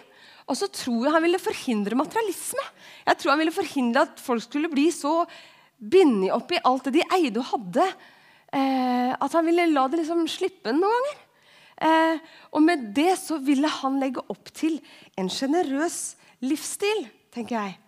Og 0.51 0.57
så 0.59 0.67
tror 0.73 1.05
jeg 1.05 1.15
han 1.15 1.23
ville 1.23 1.39
forhindre 1.39 1.97
materialisme. 1.99 2.63
Jeg 3.05 3.19
tror 3.19 3.33
han 3.33 3.41
ville 3.41 3.55
forhindre 3.55 4.05
at 4.07 4.21
folk 4.21 4.43
skulle 4.43 4.71
bli 4.71 4.89
så 4.93 5.21
bindet 5.81 6.33
opp 6.35 6.51
i 6.53 6.61
alt 6.67 6.89
det 6.89 6.99
de 6.99 7.05
eide 7.15 7.39
og 7.41 7.47
hadde, 7.55 7.85
eh, 8.53 9.11
at 9.15 9.37
han 9.37 9.47
ville 9.47 9.69
la 9.71 9.87
det 9.89 10.01
liksom 10.01 10.27
slippe 10.29 10.73
noen 10.75 10.91
ganger. 10.97 11.21
Eh, 11.81 12.33
og 12.53 12.61
med 12.61 12.91
det 12.93 13.15
så 13.17 13.39
ville 13.41 13.69
han 13.79 13.97
legge 14.01 14.21
opp 14.29 14.51
til 14.53 14.77
en 15.17 15.31
sjenerøs 15.31 16.01
livsstil, 16.45 17.07
tenker 17.33 17.57
jeg. 17.57 17.79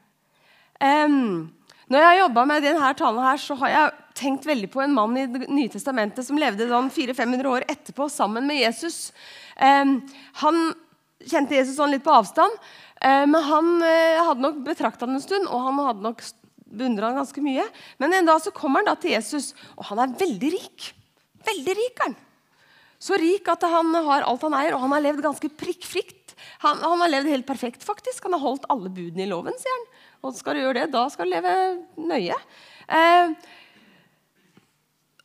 Um, 0.84 1.52
når 1.92 2.00
jeg 2.00 2.10
har 2.10 2.18
jobba 2.24 2.46
med 2.50 2.66
denne 2.66 2.90
talen, 2.98 3.22
her, 3.24 3.38
så 3.38 3.56
har 3.62 3.74
jeg 3.74 3.92
tenkt 4.18 4.46
veldig 4.46 4.70
på 4.74 4.82
en 4.84 4.94
mann 4.94 5.18
i 5.18 5.26
Det 5.28 5.48
nye 5.50 5.72
testamentet 5.72 6.26
som 6.28 6.38
levde 6.40 6.70
sånn 6.70 6.92
400-500 6.94 7.50
år 7.50 7.66
etterpå 7.68 8.08
sammen 8.12 8.46
med 8.50 8.62
Jesus. 8.62 9.12
Han 9.58 10.60
kjente 11.30 11.56
Jesus 11.58 11.78
sånn 11.78 11.94
litt 11.94 12.04
på 12.06 12.14
avstand, 12.14 12.56
uh, 13.04 13.26
men 13.30 13.40
han 13.48 13.70
uh, 13.84 14.24
hadde 14.30 14.44
nok 14.44 14.64
betrakta 14.66 15.08
ham 15.08 15.18
en 15.18 15.24
stund. 15.24 15.48
og 15.48 15.68
han 15.68 15.80
hadde 15.88 16.08
nok 16.08 16.24
beundra 16.74 17.12
han 17.12 17.22
ganske 17.22 17.44
mye. 17.46 17.66
Men 18.02 18.16
en 18.18 18.30
dag 18.30 18.42
så 18.42 18.54
kommer 18.56 18.82
han 18.82 18.92
da 18.92 18.98
til 19.00 19.14
Jesus, 19.16 19.54
og 19.78 19.88
han 19.92 20.04
er 20.04 20.16
veldig 20.20 20.52
rik. 20.56 20.90
Veldig 21.46 21.76
rik 21.78 22.04
han. 22.06 22.18
Så 23.04 23.18
rik 23.20 23.50
at 23.52 23.66
han 23.68 23.92
har 23.94 24.26
alt 24.26 24.46
han 24.48 24.56
eier, 24.58 24.76
og 24.76 24.86
han 24.86 24.96
har 24.96 25.04
levd 25.04 25.26
ganske 25.26 25.52
prikkfritt. 25.60 26.34
Han, 26.64 26.80
han, 26.82 27.02
har 27.04 27.12
levd 27.12 27.34
helt 27.34 27.48
perfekt, 27.48 27.84
faktisk. 27.86 28.24
Han 28.26 28.38
har 28.38 28.44
holdt 28.44 28.70
alle 28.74 28.90
budene 28.90 29.26
i 29.26 29.30
loven, 29.30 29.58
sier 29.60 29.76
han. 29.76 29.90
Og 30.24 30.38
skal 30.38 30.56
du 30.56 30.64
gjøre 30.64 30.78
det, 30.80 30.94
da 30.94 31.04
skal 31.12 31.28
du 31.28 31.36
leve 31.36 31.54
nøye. 32.00 32.38
Eh, 32.88 33.34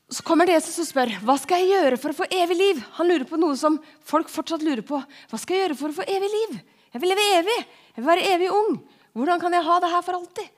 så 0.09 0.25
kommer 0.25 0.49
Jesus 0.49 0.79
og 0.81 0.87
spør 0.89 1.11
hva 1.21 1.35
skal 1.37 1.61
jeg 1.61 1.75
gjøre 1.75 1.97
for 2.01 2.15
å 2.15 2.17
få 2.17 2.29
evig 2.33 2.57
liv. 2.57 2.79
Han 2.97 3.11
lurer 3.11 3.27
på 3.29 3.37
noe 3.41 3.57
som 3.61 3.77
folk 4.09 4.31
fortsatt 4.33 4.65
lurer 4.65 4.81
på. 4.87 5.01
Hva 5.29 5.41
skal 5.41 5.57
jeg 5.57 5.67
gjøre 5.67 5.77
for 5.83 5.93
å 5.93 5.99
få 5.99 6.07
evig 6.09 6.31
liv? 6.33 6.55
Jeg 6.95 7.03
vil 7.03 7.13
leve 7.13 7.27
evig. 7.37 7.59
Jeg 7.93 8.01
vil 8.01 8.09
være 8.09 8.31
evig 8.33 8.49
ung. 8.57 8.79
Hvordan 9.19 9.43
kan 9.43 9.53
jeg 9.53 9.67
ha 9.67 9.77
det 9.85 9.91
her 9.93 10.07
for 10.07 10.17
alltid? 10.17 10.49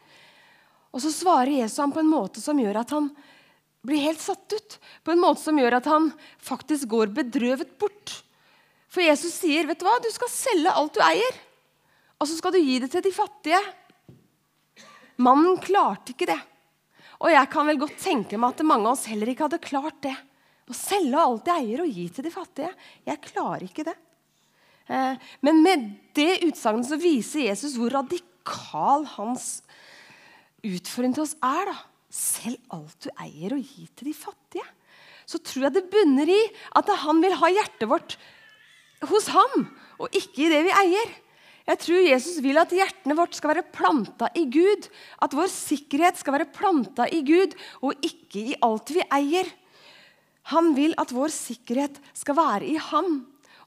Og 0.94 1.02
så 1.02 1.10
svarer 1.14 1.56
Jesus 1.56 1.82
ham 1.82 1.94
på 1.94 2.02
en 2.02 2.10
måte 2.10 2.42
som 2.42 2.58
gjør 2.62 2.78
at 2.82 2.94
han 2.94 3.10
blir 3.86 4.02
helt 4.04 4.20
satt 4.22 4.54
ut 4.54 4.76
på 5.06 5.14
en 5.14 5.22
måte 5.22 5.42
som 5.42 5.58
gjør 5.58 5.78
at 5.78 5.88
han 5.88 6.10
faktisk 6.44 6.90
går 6.92 7.10
bedrøvet 7.16 7.72
bort. 7.80 8.20
For 8.90 9.02
Jesus 9.02 9.34
sier, 9.38 9.66
'Vet 9.66 9.78
du 9.78 9.86
hva? 9.86 9.98
Du 10.02 10.10
skal 10.10 10.28
selge 10.28 10.74
alt 10.74 10.94
du 10.94 11.00
eier, 11.00 11.34
og 12.18 12.26
så 12.26 12.36
skal 12.36 12.52
du 12.52 12.58
gi 12.58 12.78
det 12.78 12.90
til 12.90 13.02
de 13.02 13.12
fattige.' 13.14 13.62
Mannen 15.20 15.58
klarte 15.62 16.12
ikke 16.12 16.26
det. 16.26 16.40
Og 17.20 17.32
jeg 17.34 17.48
kan 17.52 17.68
vel 17.68 17.80
godt 17.82 17.98
tenke 18.00 18.38
meg 18.40 18.54
at 18.54 18.64
mange 18.66 18.88
av 18.88 18.96
oss 18.96 19.08
heller 19.10 19.28
ikke 19.30 19.46
hadde 19.48 19.60
klart 19.62 19.98
det. 20.06 20.16
Å 20.70 20.76
selge 20.76 21.20
alt 21.20 21.50
jeg 21.50 21.66
eier, 21.66 21.82
og 21.84 21.92
gi 21.98 22.06
til 22.14 22.26
de 22.26 22.32
fattige. 22.32 22.70
Jeg 23.08 23.22
klarer 23.26 23.66
ikke 23.66 23.84
det. 23.90 23.96
Eh, 24.90 25.30
men 25.44 25.62
med 25.64 25.86
det 26.16 26.40
utsagnet 26.46 26.88
så 26.88 26.98
viser 27.00 27.48
Jesus 27.48 27.76
hvor 27.78 27.92
radikal 27.94 29.06
hans 29.16 29.60
utfordring 30.64 31.16
til 31.16 31.26
oss 31.26 31.36
er. 31.44 31.72
da. 31.72 31.78
Selg 32.10 32.74
alt 32.74 33.06
du 33.06 33.10
eier, 33.12 33.56
og 33.56 33.62
gi 33.62 33.88
til 33.94 34.10
de 34.10 34.16
fattige. 34.16 34.66
Så 35.28 35.38
tror 35.44 35.68
jeg 35.68 35.76
det 35.76 35.88
bunner 35.92 36.30
i 36.30 36.40
at 36.78 36.88
han 37.04 37.20
vil 37.22 37.36
ha 37.38 37.50
hjertet 37.52 37.90
vårt 37.90 38.16
hos 39.10 39.28
ham, 39.32 39.68
og 40.00 40.16
ikke 40.16 40.46
i 40.46 40.50
det 40.52 40.64
vi 40.66 40.72
eier. 40.82 41.12
Jeg 41.70 41.78
tror 41.84 42.02
Jesus 42.02 42.40
vil 42.42 42.58
at 42.58 42.72
hjertene 42.74 43.14
vårt 43.14 43.36
skal 43.38 43.52
være 43.52 43.68
planta 43.70 44.26
i 44.34 44.42
Gud. 44.50 44.88
At 45.22 45.34
vår 45.38 45.50
sikkerhet 45.54 46.18
skal 46.18 46.34
være 46.34 46.50
planta 46.50 47.06
i 47.06 47.22
Gud, 47.26 47.54
og 47.86 47.94
ikke 48.02 48.42
i 48.50 48.56
alt 48.66 48.90
vi 48.90 49.04
eier. 49.06 49.50
Han 50.50 50.72
vil 50.74 50.96
at 50.98 51.12
vår 51.14 51.30
sikkerhet 51.30 52.00
skal 52.16 52.38
være 52.40 52.66
i 52.72 52.78
ham. 52.90 53.20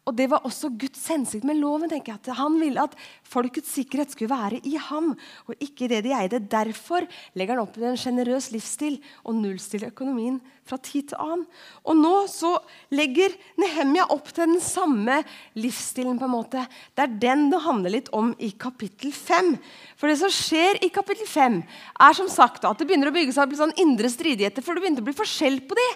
Og 0.03 0.17
Det 0.17 0.27
var 0.27 0.43
også 0.43 0.67
Guds 0.75 1.05
hensikt 1.07 1.45
med 1.48 1.62
loven. 1.62 1.89
tenker 1.89 2.19
jeg, 2.19 2.36
Han 2.36 2.60
ville 2.60 2.81
at 2.81 2.95
folkets 3.24 3.72
sikkerhet 3.72 4.12
skulle 4.12 4.36
være 4.36 4.60
i 4.67 4.75
ham, 4.75 5.15
og 5.48 5.55
ikke 5.62 5.86
i 5.86 5.88
det 5.88 6.03
de 6.03 6.12
eide. 6.12 6.39
Derfor 6.39 7.07
legger 7.36 7.55
han 7.55 7.63
opp 7.63 7.74
til 7.74 7.83
en 7.83 7.95
sjenerøs 7.95 8.51
livsstil 8.51 9.00
og 9.24 9.36
nullstiller 9.36 9.88
økonomien 9.95 10.41
fra 10.67 10.77
tid 10.79 11.10
til 11.12 11.20
annen. 11.20 11.43
Og 11.84 11.98
nå 12.00 12.13
så 12.32 12.53
legger 12.96 13.34
Nehemja 13.60 14.05
opp 14.13 14.29
til 14.32 14.48
den 14.48 14.62
samme 14.63 15.22
livsstilen. 15.60 16.20
på 16.20 16.25
en 16.25 16.32
måte. 16.32 16.67
Det 16.96 17.03
er 17.03 17.20
den 17.20 17.50
det 17.50 17.62
handler 17.63 17.89
litt 17.89 18.10
om 18.13 18.34
i 18.39 18.51
kapittel 18.51 19.12
5. 19.12 19.58
For 19.98 20.08
det 20.08 20.17
som 20.20 20.32
skjer 20.32 20.79
i 20.84 20.89
kapittel 20.89 21.27
5, 21.27 21.63
er 22.00 22.13
som 22.13 22.29
sagt 22.29 22.63
at 22.65 22.77
det 22.77 22.88
begynner 22.88 23.12
å 23.12 23.15
bygge 23.15 23.34
seg 23.34 23.48
opp 23.48 23.58
sånn 23.58 23.75
indre 23.77 24.10
stridigheter. 24.10 24.63
For 24.63 24.74
det 24.74 24.84
begynte 24.84 25.03
å 25.03 25.08
bli 25.08 25.17
forskjell 25.17 25.62
på 25.67 25.77
de. 25.79 25.88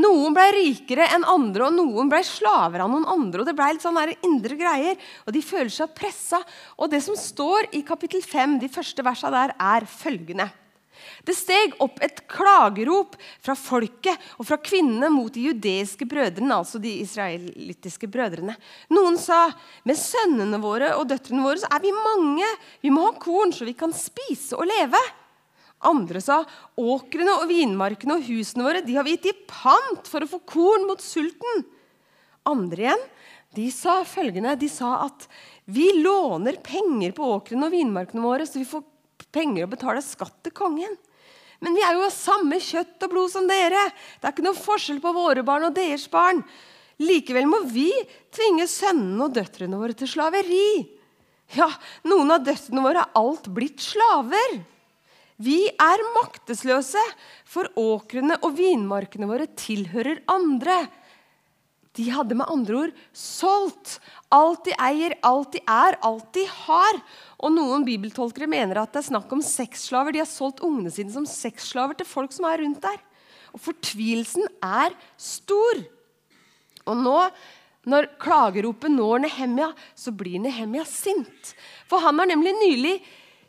Noen 0.00 0.36
ble 0.36 0.46
rikere 0.54 1.08
enn 1.14 1.26
andre, 1.26 1.66
og 1.66 1.74
noen 1.74 2.10
ble 2.12 2.22
slaver 2.26 2.84
av 2.84 2.90
noen 2.92 3.08
andre. 3.08 3.40
og 3.40 3.48
Det 3.48 3.56
ble 3.56 3.72
litt 3.74 3.84
sånn 3.84 3.98
indre 4.26 4.56
greier, 4.56 4.96
og 5.26 5.34
de 5.34 5.42
føler 5.42 5.72
seg 5.72 5.94
pressa. 5.96 6.42
Og 6.78 6.90
det 6.90 7.02
som 7.02 7.16
står 7.16 7.72
i 7.72 7.82
kapittel 7.86 8.22
5, 8.22 8.58
de 8.60 8.68
første 8.68 9.04
versene 9.06 9.34
der, 9.34 9.54
er 9.58 9.88
følgende. 9.88 10.50
Det 11.26 11.36
steg 11.36 11.76
opp 11.84 12.00
et 12.04 12.22
klagerop 12.30 13.16
fra 13.42 13.56
folket 13.58 14.30
og 14.38 14.48
fra 14.48 14.58
kvinnene 14.62 15.10
mot 15.12 15.32
de 15.34 15.46
judeiske 15.50 16.08
brødrene, 16.08 16.56
altså 16.56 16.80
de 16.82 16.92
israelittiske 17.04 18.08
brødrene. 18.10 18.56
Noen 18.94 19.18
sa 19.20 19.46
med 19.88 19.98
sønnene 20.00 20.60
våre 20.62 20.94
og 20.98 21.08
døtrene 21.10 21.44
våre 21.44 21.62
så 21.62 21.70
er 21.72 21.84
vi 21.84 21.94
mange. 21.96 22.52
Vi 22.84 22.92
må 22.94 23.08
ha 23.08 23.16
korn 23.20 23.54
så 23.54 23.68
vi 23.68 23.76
kan 23.78 23.94
spise 23.96 24.58
og 24.58 24.68
leve. 24.70 25.00
Andre 25.88 26.20
sa 26.20 26.42
åkrene 26.76 27.38
og 27.40 27.48
vinmarkene 27.48 28.18
og 28.18 28.26
husene 28.28 28.66
våre 28.66 28.82
de 28.84 28.98
har 28.98 29.06
vi 29.06 29.16
gitt 29.16 29.30
i 29.32 29.38
pant 29.48 30.08
for 30.08 30.24
å 30.24 30.28
få 30.28 30.42
korn 30.48 30.84
mot 30.90 31.00
sulten. 31.00 31.64
Andre 32.48 32.84
igjen 32.84 33.08
de 33.56 33.66
sa 33.74 34.00
følgende, 34.06 34.54
de 34.60 34.68
sa 34.70 35.00
at 35.08 35.26
vi 35.70 35.88
låner 35.98 36.60
penger 36.62 37.14
på 37.16 37.32
åkrene 37.34 37.66
og 37.66 37.74
vinmarkene 37.74 38.22
våre, 38.22 38.46
så 38.46 38.60
vi 38.60 38.68
får 38.68 38.84
penger 39.32 39.66
å 39.66 39.72
betale 39.72 40.02
skatt 40.04 40.38
til 40.44 40.54
kongen. 40.56 40.96
Men 41.60 41.76
vi 41.76 41.84
er 41.84 41.96
jo 41.96 42.06
av 42.06 42.14
samme 42.14 42.56
kjøtt 42.62 43.04
og 43.04 43.12
blod 43.12 43.32
som 43.32 43.48
dere. 43.48 43.82
Det 44.18 44.28
er 44.28 44.34
ikke 44.34 44.46
noe 44.46 44.56
forskjell 44.56 45.00
på 45.02 45.12
våre 45.12 45.44
barn 45.44 45.68
og 45.68 45.76
deres 45.76 46.06
barn. 46.12 46.40
Likevel 47.00 47.46
må 47.48 47.62
vi 47.68 47.90
tvinge 48.32 48.66
sønnene 48.68 49.26
og 49.26 49.36
døtrene 49.36 49.78
våre 49.80 49.96
til 49.96 50.08
slaveri. 50.08 50.84
Ja, 51.56 51.68
noen 52.06 52.30
av 52.32 52.44
døtrene 52.46 52.84
våre 52.84 53.04
er 53.04 53.16
alt 53.18 53.48
blitt 53.52 53.82
slaver. 53.82 54.60
Vi 55.40 55.64
er 55.72 56.02
maktesløse, 56.18 57.00
for 57.48 57.70
åkrene 57.80 58.36
og 58.44 58.58
vinmarkene 58.58 59.28
våre 59.28 59.48
tilhører 59.58 60.20
andre. 60.30 60.82
De 61.96 62.06
hadde 62.12 62.36
med 62.38 62.52
andre 62.52 62.76
ord 62.84 62.98
solgt 63.16 63.96
alt 64.30 64.62
de 64.68 64.76
eier, 64.78 65.16
alt 65.26 65.56
de 65.56 65.62
er, 65.64 65.96
alt 66.06 66.28
de 66.36 66.44
har. 66.46 67.00
Og 67.40 67.52
Noen 67.54 67.86
bibeltolkere 67.86 68.48
mener 68.50 68.82
at 68.82 68.92
det 68.92 69.00
er 69.00 69.10
snakk 69.10 69.30
om 69.32 69.44
sexslaver. 69.44 70.12
De 70.12 70.20
har 70.20 70.28
solgt 70.28 70.60
ungene 70.66 70.92
sine 70.92 71.12
som 71.14 71.28
sexslaver 71.28 71.96
til 71.96 72.08
folk 72.08 72.34
som 72.36 72.48
er 72.50 72.60
rundt 72.60 72.82
der. 72.84 72.98
Og 73.56 73.62
Fortvilelsen 73.64 74.44
er 74.62 74.92
stor. 75.18 75.80
Og 76.90 77.00
nå, 77.00 77.16
når 77.88 78.10
klageropet 78.20 78.92
når 78.92 79.24
Nehemia, 79.24 79.70
så 79.96 80.12
blir 80.12 80.42
Nehemia 80.42 80.84
sint. 80.88 81.54
For 81.88 82.02
han 82.04 82.20
har 82.20 82.28
nemlig 82.28 82.52
nylig 82.60 82.94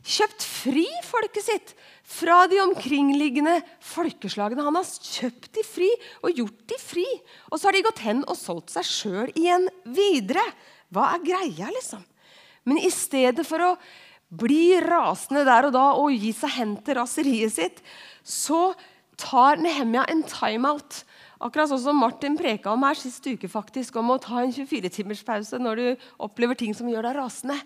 kjøpt 0.01 0.45
fri 0.47 0.87
folket 1.05 1.45
sitt 1.45 1.73
fra 2.11 2.45
de 2.49 2.57
omkringliggende 2.63 3.59
folkeslagene. 3.85 4.63
Han 4.65 4.79
har 4.79 4.87
kjøpt 4.87 5.51
de 5.57 5.65
fri 5.67 5.89
og 6.23 6.39
gjort 6.39 6.63
de 6.71 6.79
fri. 6.81 7.07
Og 7.51 7.59
så 7.59 7.69
har 7.69 7.77
de 7.77 7.83
gått 7.85 8.05
hen 8.07 8.23
og 8.25 8.39
solgt 8.39 8.73
seg 8.73 8.87
sjøl 8.87 9.35
igjen 9.35 9.67
videre. 9.83 10.43
Hva 10.91 11.13
er 11.15 11.27
greia, 11.27 11.69
liksom? 11.75 12.07
Men 12.67 12.79
i 12.81 12.91
stedet 12.93 13.45
for 13.47 13.63
å 13.65 13.75
bli 14.31 14.79
rasende 14.83 15.43
der 15.47 15.67
og 15.67 15.75
da 15.75 15.85
og 15.99 16.15
gi 16.15 16.31
seg 16.35 16.55
hen 16.55 16.75
til 16.85 16.97
raseriet 16.99 17.55
sitt, 17.55 17.81
så 18.23 18.71
tar 19.19 19.59
Nehemia 19.61 20.05
en 20.09 20.23
timeout. 20.27 21.01
Akkurat 21.41 21.71
sånn 21.71 21.81
som 21.81 21.97
Martin 21.97 22.37
preka 22.37 22.71
om 22.71 22.83
her 22.85 22.97
sist 22.97 23.25
uke, 23.25 23.49
faktisk, 23.49 23.97
om 23.97 24.13
å 24.13 24.19
ta 24.21 24.43
en 24.43 24.53
24-timerspause 24.53 25.57
når 25.61 25.81
du 25.81 26.05
opplever 26.21 26.57
ting 26.57 26.75
som 26.77 26.89
gjør 26.89 27.09
deg 27.09 27.17
rasende. 27.17 27.57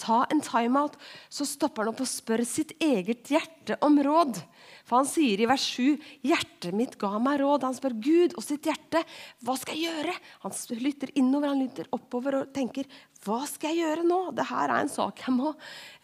Ta 0.00 0.22
en 0.30 0.42
timeout. 0.42 0.94
Så 1.30 1.46
stopper 1.46 1.84
han 1.84 1.92
opp 1.92 2.02
og 2.04 2.10
spør 2.10 2.44
sitt 2.46 2.76
eget 2.82 3.30
hjerte 3.34 3.78
om 3.84 3.98
råd. 4.06 4.38
For 4.84 5.00
han 5.00 5.08
sier 5.08 5.40
i 5.40 5.48
vers 5.48 5.64
7.: 5.72 5.96
Hjertet 6.28 6.76
mitt 6.76 6.98
ga 7.00 7.16
meg 7.22 7.40
råd. 7.40 7.64
Han 7.64 7.76
spør 7.76 7.96
Gud 8.04 8.36
og 8.36 8.44
sitt 8.44 8.68
hjerte. 8.68 9.00
Hva 9.44 9.56
skal 9.60 9.78
jeg 9.80 9.88
gjøre? 9.88 10.16
Han 10.44 10.56
lytter 10.84 11.14
innover, 11.16 11.52
han 11.54 11.62
lytter 11.64 11.88
oppover 11.96 12.40
og 12.42 12.52
tenker 12.56 12.88
hva 13.24 13.40
skal 13.48 13.72
jeg 13.72 13.86
gjøre 13.86 14.04
nå? 14.04 14.20
Dette 14.36 14.60
er 14.60 14.74
en 14.76 14.92
sak 14.92 15.22
jeg 15.24 15.32
må 15.32 15.54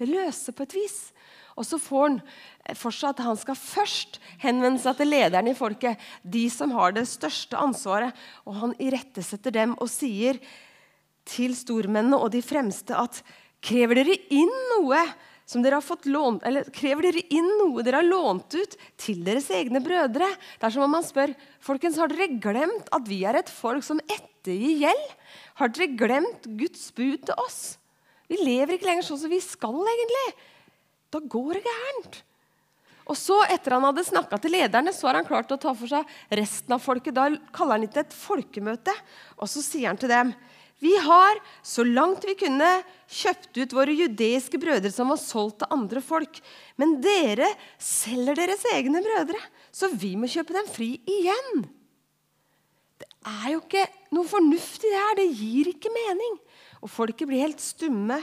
løse 0.08 0.54
på 0.56 0.64
et 0.64 0.76
vis. 0.78 0.98
Og 1.60 1.66
så 1.68 1.76
får 1.82 2.06
han 2.06 2.18
for 2.78 2.94
seg 2.94 3.10
at 3.12 3.20
han 3.26 3.36
skal 3.36 3.58
først 3.58 4.16
henvende 4.40 4.80
seg 4.80 4.96
til 4.96 5.10
lederne 5.12 5.52
i 5.52 5.58
folket, 5.58 6.00
de 6.24 6.46
som 6.48 6.72
har 6.72 6.94
det 6.96 7.04
største 7.10 7.58
ansvaret. 7.60 8.16
Og 8.48 8.56
han 8.62 8.72
irettesetter 8.80 9.52
dem 9.52 9.76
og 9.76 9.90
sier 9.92 10.40
til 11.28 11.52
stormennene 11.58 12.16
og 12.16 12.32
de 12.32 12.40
fremste 12.40 12.96
at 12.96 13.20
krever 13.60 14.00
dere 14.00 14.16
inn 14.32 14.54
noe 14.72 15.02
som 15.50 15.64
dere 15.64 15.80
har 15.80 15.82
fått 15.82 16.06
lånt, 16.06 16.44
eller 16.46 16.68
krever 16.70 17.08
dere 17.08 17.24
inn 17.34 17.48
noe 17.58 17.82
dere 17.82 17.98
har 17.98 18.06
lånt 18.06 18.54
ut 18.54 18.76
til 19.00 19.24
deres 19.26 19.48
egne 19.54 19.82
brødre? 19.82 20.28
Det 20.30 20.68
er 20.68 20.74
som 20.76 20.86
om 20.86 20.94
man 20.94 21.06
spør 21.06 21.34
folkens, 21.64 21.98
har 21.98 22.12
dere 22.12 22.30
glemt 22.38 22.90
at 22.94 23.10
vi 23.10 23.24
er 23.26 23.40
et 23.40 23.50
folk 23.50 23.82
som 23.86 23.98
ettergir 24.06 24.84
gjeld. 24.84 25.12
Har 25.58 25.74
dere 25.74 25.90
glemt 25.98 26.46
Guds 26.60 26.86
bud 26.94 27.26
til 27.26 27.42
oss? 27.42 27.60
Vi 28.30 28.38
lever 28.38 28.76
ikke 28.76 28.92
lenger 28.92 29.08
sånn 29.08 29.24
som 29.24 29.32
vi 29.32 29.40
skal, 29.42 29.74
egentlig. 29.74 30.26
Da 31.10 31.18
går 31.18 31.58
det 31.58 31.66
gærent. 31.66 32.20
Og 33.10 33.18
så, 33.18 33.40
etter 33.50 33.74
han 33.74 33.88
hadde 33.88 34.06
snakka 34.06 34.38
til 34.38 34.54
lederne, 34.54 34.92
så 34.94 35.08
har 35.08 35.18
han 35.18 35.26
klart 35.26 35.50
å 35.50 35.58
ta 35.58 35.72
for 35.74 35.90
seg 35.90 36.06
resten 36.38 36.76
av 36.76 36.84
folket. 36.84 37.16
Da 37.16 37.26
kaller 37.50 37.80
han 37.80 37.88
inn 37.88 37.98
et 37.98 38.14
folkemøte, 38.14 38.94
og 39.34 39.50
så 39.50 39.64
sier 39.66 39.90
han 39.90 39.98
til 39.98 40.12
dem 40.12 40.30
vi 40.80 40.94
har, 40.96 41.36
så 41.62 41.84
langt 41.84 42.24
vi 42.24 42.34
kunne, 42.40 42.68
kjøpt 43.10 43.58
ut 43.60 43.74
våre 43.76 43.92
judeiske 43.92 44.56
brødre 44.60 44.88
som 44.94 45.10
var 45.12 45.20
solgt 45.20 45.60
til 45.60 45.74
andre 45.76 46.00
folk. 46.00 46.40
Men 46.80 46.96
dere 47.04 47.50
selger 47.76 48.38
deres 48.38 48.64
egne 48.72 49.02
brødre, 49.04 49.40
så 49.68 49.90
vi 49.92 50.14
må 50.16 50.30
kjøpe 50.30 50.56
dem 50.56 50.70
fri 50.72 50.94
igjen. 51.04 51.66
Det 53.00 53.08
er 53.28 53.46
jo 53.52 53.60
ikke 53.60 53.84
noe 54.16 54.28
fornuftig 54.28 54.88
det 54.88 55.02
her. 55.02 55.20
Det 55.20 55.28
gir 55.36 55.72
ikke 55.74 55.92
mening. 55.92 56.40
Og 56.80 56.92
folket 56.92 57.28
blir 57.28 57.44
helt 57.44 57.60
stumme 57.60 58.16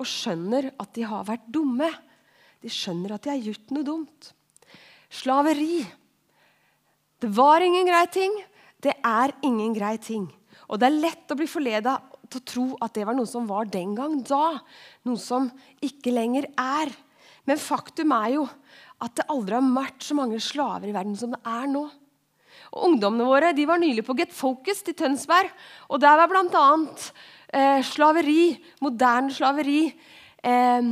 og 0.00 0.06
skjønner 0.06 0.70
at 0.80 0.94
de 0.94 1.10
har 1.10 1.26
vært 1.26 1.50
dumme. 1.50 1.90
De 2.62 2.70
skjønner 2.70 3.16
at 3.16 3.26
de 3.26 3.34
har 3.34 3.46
gjort 3.50 3.74
noe 3.74 3.86
dumt. 3.86 4.30
Slaveri. 5.10 5.82
Det 7.20 7.34
var 7.34 7.66
ingen 7.66 7.88
grei 7.90 8.06
ting. 8.14 8.36
Det 8.78 8.94
er 8.94 9.34
ingen 9.42 9.74
grei 9.74 9.96
ting. 9.98 10.30
Og 10.70 10.78
det 10.78 10.86
er 10.86 11.00
lett 11.02 11.32
å 11.32 11.36
bli 11.38 11.48
forleda 11.50 11.96
til 12.30 12.38
å 12.38 12.46
tro 12.46 12.66
at 12.84 12.94
det 12.94 13.06
var 13.08 13.16
noe 13.18 13.28
som 13.28 13.48
var 13.48 13.66
den 13.70 13.96
gang 13.98 14.20
da. 14.26 14.60
Noe 15.08 15.18
som 15.18 15.48
ikke 15.82 16.14
lenger 16.14 16.46
er. 16.54 16.92
Men 17.48 17.58
faktum 17.58 18.14
er 18.14 18.36
jo 18.36 18.44
at 19.00 19.16
det 19.18 19.26
aldri 19.32 19.56
har 19.56 19.74
vært 19.74 20.06
så 20.06 20.14
mange 20.14 20.38
slaver 20.44 20.90
i 20.90 20.94
verden 20.94 21.16
som 21.18 21.34
det 21.34 21.40
er 21.48 21.66
nå. 21.72 21.88
Og 22.70 22.86
Ungdommene 22.86 23.26
våre 23.26 23.52
de 23.56 23.66
var 23.66 23.80
nylig 23.82 24.04
på 24.06 24.14
Get 24.18 24.34
Focused 24.36 24.92
i 24.92 24.94
Tønsberg. 24.94 25.50
og 25.88 26.00
Der 26.00 26.20
var 26.20 26.30
bl.a. 26.30 26.66
Eh, 27.50 27.82
slaveri, 27.82 28.54
moderne 28.78 29.34
slaveri, 29.34 29.88
eh, 30.44 30.90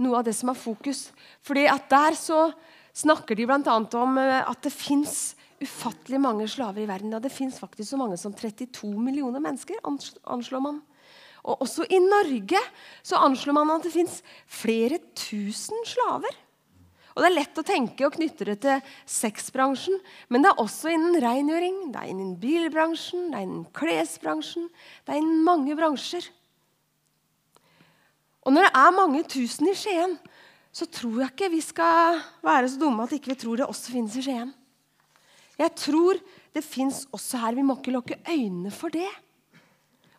noe 0.00 0.16
av 0.18 0.24
det 0.26 0.34
som 0.34 0.50
er 0.50 0.58
fokus. 0.58 1.12
Fordi 1.46 1.68
at 1.70 1.86
Der 1.88 2.18
så 2.18 2.48
snakker 2.92 3.36
de 3.36 3.46
bl.a. 3.46 3.76
om 3.94 4.18
eh, 4.18 4.42
at 4.42 4.62
det 4.62 4.72
fins 4.74 5.36
ufattelig 5.60 6.20
mange 6.22 6.46
slaver 6.48 6.84
i 6.84 6.88
verden. 6.88 7.12
Ja, 7.12 7.20
det 7.22 7.32
fins 7.32 7.58
faktisk 7.60 7.92
så 7.92 7.98
mange 8.00 8.18
som 8.20 8.34
32 8.36 8.90
millioner 8.96 9.42
mennesker, 9.44 9.80
anslår 9.84 10.64
man. 10.64 10.80
Og 11.44 11.64
også 11.64 11.86
i 11.88 11.98
Norge 12.02 12.60
så 13.02 13.20
anslår 13.24 13.56
man 13.56 13.74
at 13.78 13.86
det 13.86 13.94
fins 13.94 14.20
flere 14.48 15.00
tusen 15.16 15.84
slaver. 15.88 16.34
Og 17.10 17.22
Det 17.24 17.28
er 17.28 17.34
lett 17.34 17.58
å 17.58 17.66
tenke 17.66 18.06
og 18.06 18.14
knytte 18.14 18.46
det 18.46 18.58
til 18.62 18.92
sexbransjen, 19.08 19.96
men 20.30 20.44
det 20.44 20.52
er 20.52 20.60
også 20.62 20.92
innen 20.94 21.18
rengjøring, 21.20 21.80
det 21.92 22.00
er 22.00 22.12
innen 22.12 22.36
bilbransjen, 22.40 23.32
det 23.32 23.40
er 23.40 23.46
innen 23.48 23.64
klesbransjen, 23.76 24.68
det 25.04 25.16
er 25.16 25.18
innen 25.18 25.42
mange 25.44 25.74
bransjer. 25.76 26.28
Og 28.46 28.54
når 28.54 28.68
det 28.68 28.72
er 28.78 28.96
mange 28.96 29.24
tusen 29.28 29.68
i 29.68 29.74
Skien, 29.76 30.16
så 30.72 30.86
tror 30.86 31.18
jeg 31.24 31.32
ikke 31.34 31.50
vi 31.52 31.60
skal 31.64 32.22
være 32.46 32.70
så 32.70 32.78
dumme 32.80 33.04
at 33.04 33.12
ikke 33.12 33.32
vi 33.32 33.34
ikke 33.34 33.42
tror 33.42 33.58
det 33.58 33.66
også 33.66 33.92
finnes 33.98 34.16
i 34.16 34.24
Skien. 34.24 34.54
Jeg 35.60 35.76
tror 35.76 36.20
det 36.54 36.62
fins 36.64 37.04
også 37.12 37.40
her. 37.42 37.58
Vi 37.58 37.64
må 37.66 37.76
ikke 37.78 37.94
lukke 37.94 38.20
øynene 38.28 38.72
for 38.72 38.92
det. 38.92 39.08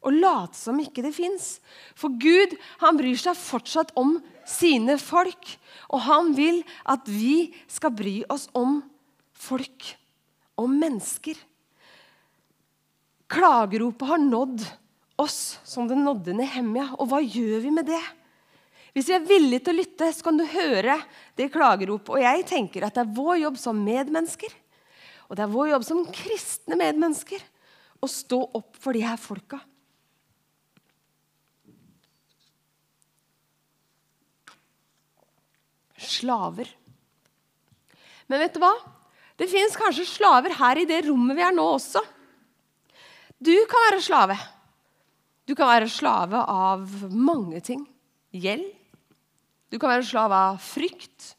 Og 0.01 0.15
late 0.17 0.57
som 0.57 0.79
ikke 0.81 1.03
det 1.05 1.13
fins. 1.13 1.59
For 1.97 2.13
Gud 2.21 2.55
han 2.81 2.97
bryr 2.97 3.17
seg 3.19 3.37
fortsatt 3.37 3.93
om 3.99 4.17
sine 4.49 4.97
folk. 5.01 5.55
Og 5.93 6.05
han 6.07 6.33
vil 6.37 6.61
at 6.89 7.09
vi 7.09 7.51
skal 7.69 7.93
bry 7.93 8.21
oss 8.33 8.47
om 8.57 8.79
folk. 9.33 9.93
Om 10.61 10.77
mennesker. 10.81 11.37
Klageropet 13.31 14.09
har 14.09 14.21
nådd 14.21 14.65
oss 15.21 15.59
som 15.65 15.87
det 15.89 15.97
nådde 15.97 16.35
Nehemja. 16.37 16.91
Og 16.97 17.09
hva 17.09 17.21
gjør 17.21 17.61
vi 17.65 17.73
med 17.73 17.89
det? 17.89 18.01
Hvis 18.91 19.07
vi 19.07 19.15
er 19.15 19.23
villige 19.23 19.63
til 19.63 19.73
å 19.73 19.79
lytte, 19.79 20.09
så 20.11 20.25
kan 20.25 20.37
du 20.37 20.43
høre 20.51 20.97
det 21.39 21.47
klageropet. 21.53 22.17
Og 22.17 22.25
jeg 22.25 22.43
tenker 22.49 22.83
at 22.83 22.97
det 22.97 23.05
er 23.05 23.15
vår 23.15 23.37
jobb 23.45 23.61
som 23.61 23.85
medmennesker 23.85 24.51
og 25.31 25.37
det 25.39 25.45
er 25.45 25.51
vår 25.53 25.69
jobb 25.69 25.83
som 25.87 26.01
kristne 26.11 26.75
medmennesker 26.75 27.39
å 28.03 28.07
stå 28.11 28.41
opp 28.59 28.75
for 28.83 28.91
de 28.91 29.05
her 29.05 29.15
folka. 29.15 29.61
Slaver. 35.95 36.67
Men 38.27 38.43
vet 38.43 38.57
du 38.57 38.59
hva? 38.59 38.73
Det 39.39 39.47
fins 39.47 39.79
kanskje 39.79 40.09
slaver 40.09 40.57
her 40.59 40.81
i 40.83 40.87
det 40.89 41.05
rommet 41.07 41.39
vi 41.39 41.47
er 41.47 41.55
nå 41.55 41.63
også. 41.77 42.03
Du 43.39 43.55
kan 43.71 43.87
være 43.87 44.03
slave. 44.03 44.35
Du 45.47 45.55
kan 45.55 45.71
være 45.71 45.87
slave 45.89 46.43
av 46.43 46.83
mange 47.15 47.63
ting. 47.63 47.85
Gjeld. 48.35 48.67
Du 49.71 49.79
kan 49.79 49.95
være 49.95 50.11
slave 50.11 50.43
av 50.51 50.59
frykt. 50.59 51.37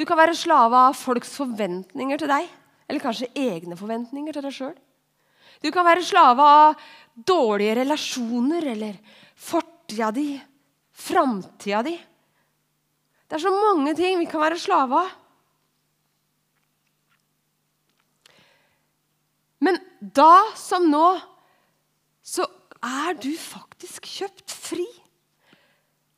Du 0.00 0.06
kan 0.08 0.16
være 0.16 0.32
slave 0.32 0.78
av 0.88 0.94
folks 0.96 1.34
forventninger 1.36 2.20
til 2.22 2.30
deg, 2.30 2.46
eller 2.88 3.02
kanskje 3.04 3.26
egne 3.36 3.76
forventninger 3.76 4.32
til 4.32 4.46
deg 4.46 4.54
sjøl. 4.56 4.76
Du 5.60 5.68
kan 5.74 5.84
være 5.84 6.04
slave 6.06 6.40
av 6.40 6.86
dårlige 7.12 7.74
relasjoner 7.82 8.70
eller 8.72 8.96
fortida 9.36 10.08
di, 10.16 10.30
framtida 10.96 11.82
di. 11.84 11.92
Det 13.28 13.36
er 13.36 13.44
så 13.44 13.52
mange 13.52 13.92
ting 13.98 14.16
vi 14.22 14.28
kan 14.30 14.40
være 14.40 14.62
slave 14.62 15.02
av. 15.04 15.12
Men 19.60 19.76
da 20.00 20.48
som 20.56 20.88
nå 20.88 21.10
så 22.24 22.48
er 22.80 23.20
du 23.20 23.34
faktisk 23.36 24.08
kjøpt 24.08 24.48
fri. 24.48 24.88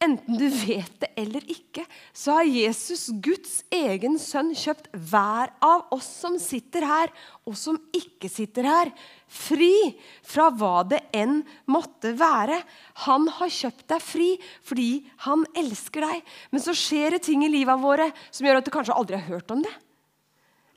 Enten 0.03 0.35
du 0.35 0.49
vet 0.51 0.95
det 0.99 1.13
eller 1.21 1.45
ikke, 1.53 1.85
så 2.17 2.41
har 2.41 2.49
Jesus, 2.49 3.05
Guds 3.23 3.61
egen 3.71 4.17
sønn, 4.19 4.51
kjøpt 4.59 4.89
hver 4.91 5.53
av 5.63 5.93
oss 5.95 6.09
som 6.25 6.39
sitter 6.43 6.83
her, 6.89 7.13
og 7.47 7.55
som 7.59 7.79
ikke 7.95 8.31
sitter 8.33 8.67
her, 8.67 8.91
fri 9.31 9.93
fra 10.27 10.49
hva 10.51 10.83
det 10.91 11.05
enn 11.15 11.41
måtte 11.71 12.17
være. 12.19 12.59
Han 13.07 13.29
har 13.39 13.53
kjøpt 13.53 13.87
deg 13.95 14.03
fri 14.03 14.29
fordi 14.67 14.91
han 15.29 15.47
elsker 15.63 16.09
deg. 16.09 16.35
Men 16.51 16.65
så 16.67 16.75
skjer 16.75 17.15
det 17.15 17.23
ting 17.29 17.47
i 17.47 17.53
livet 17.53 17.83
våre 17.83 18.11
som 18.31 18.49
gjør 18.49 18.59
at 18.59 18.67
du 18.67 18.75
kanskje 18.75 18.99
aldri 18.99 19.21
har 19.21 19.37
hørt 19.37 19.55
om 19.55 19.63
det. 19.63 19.73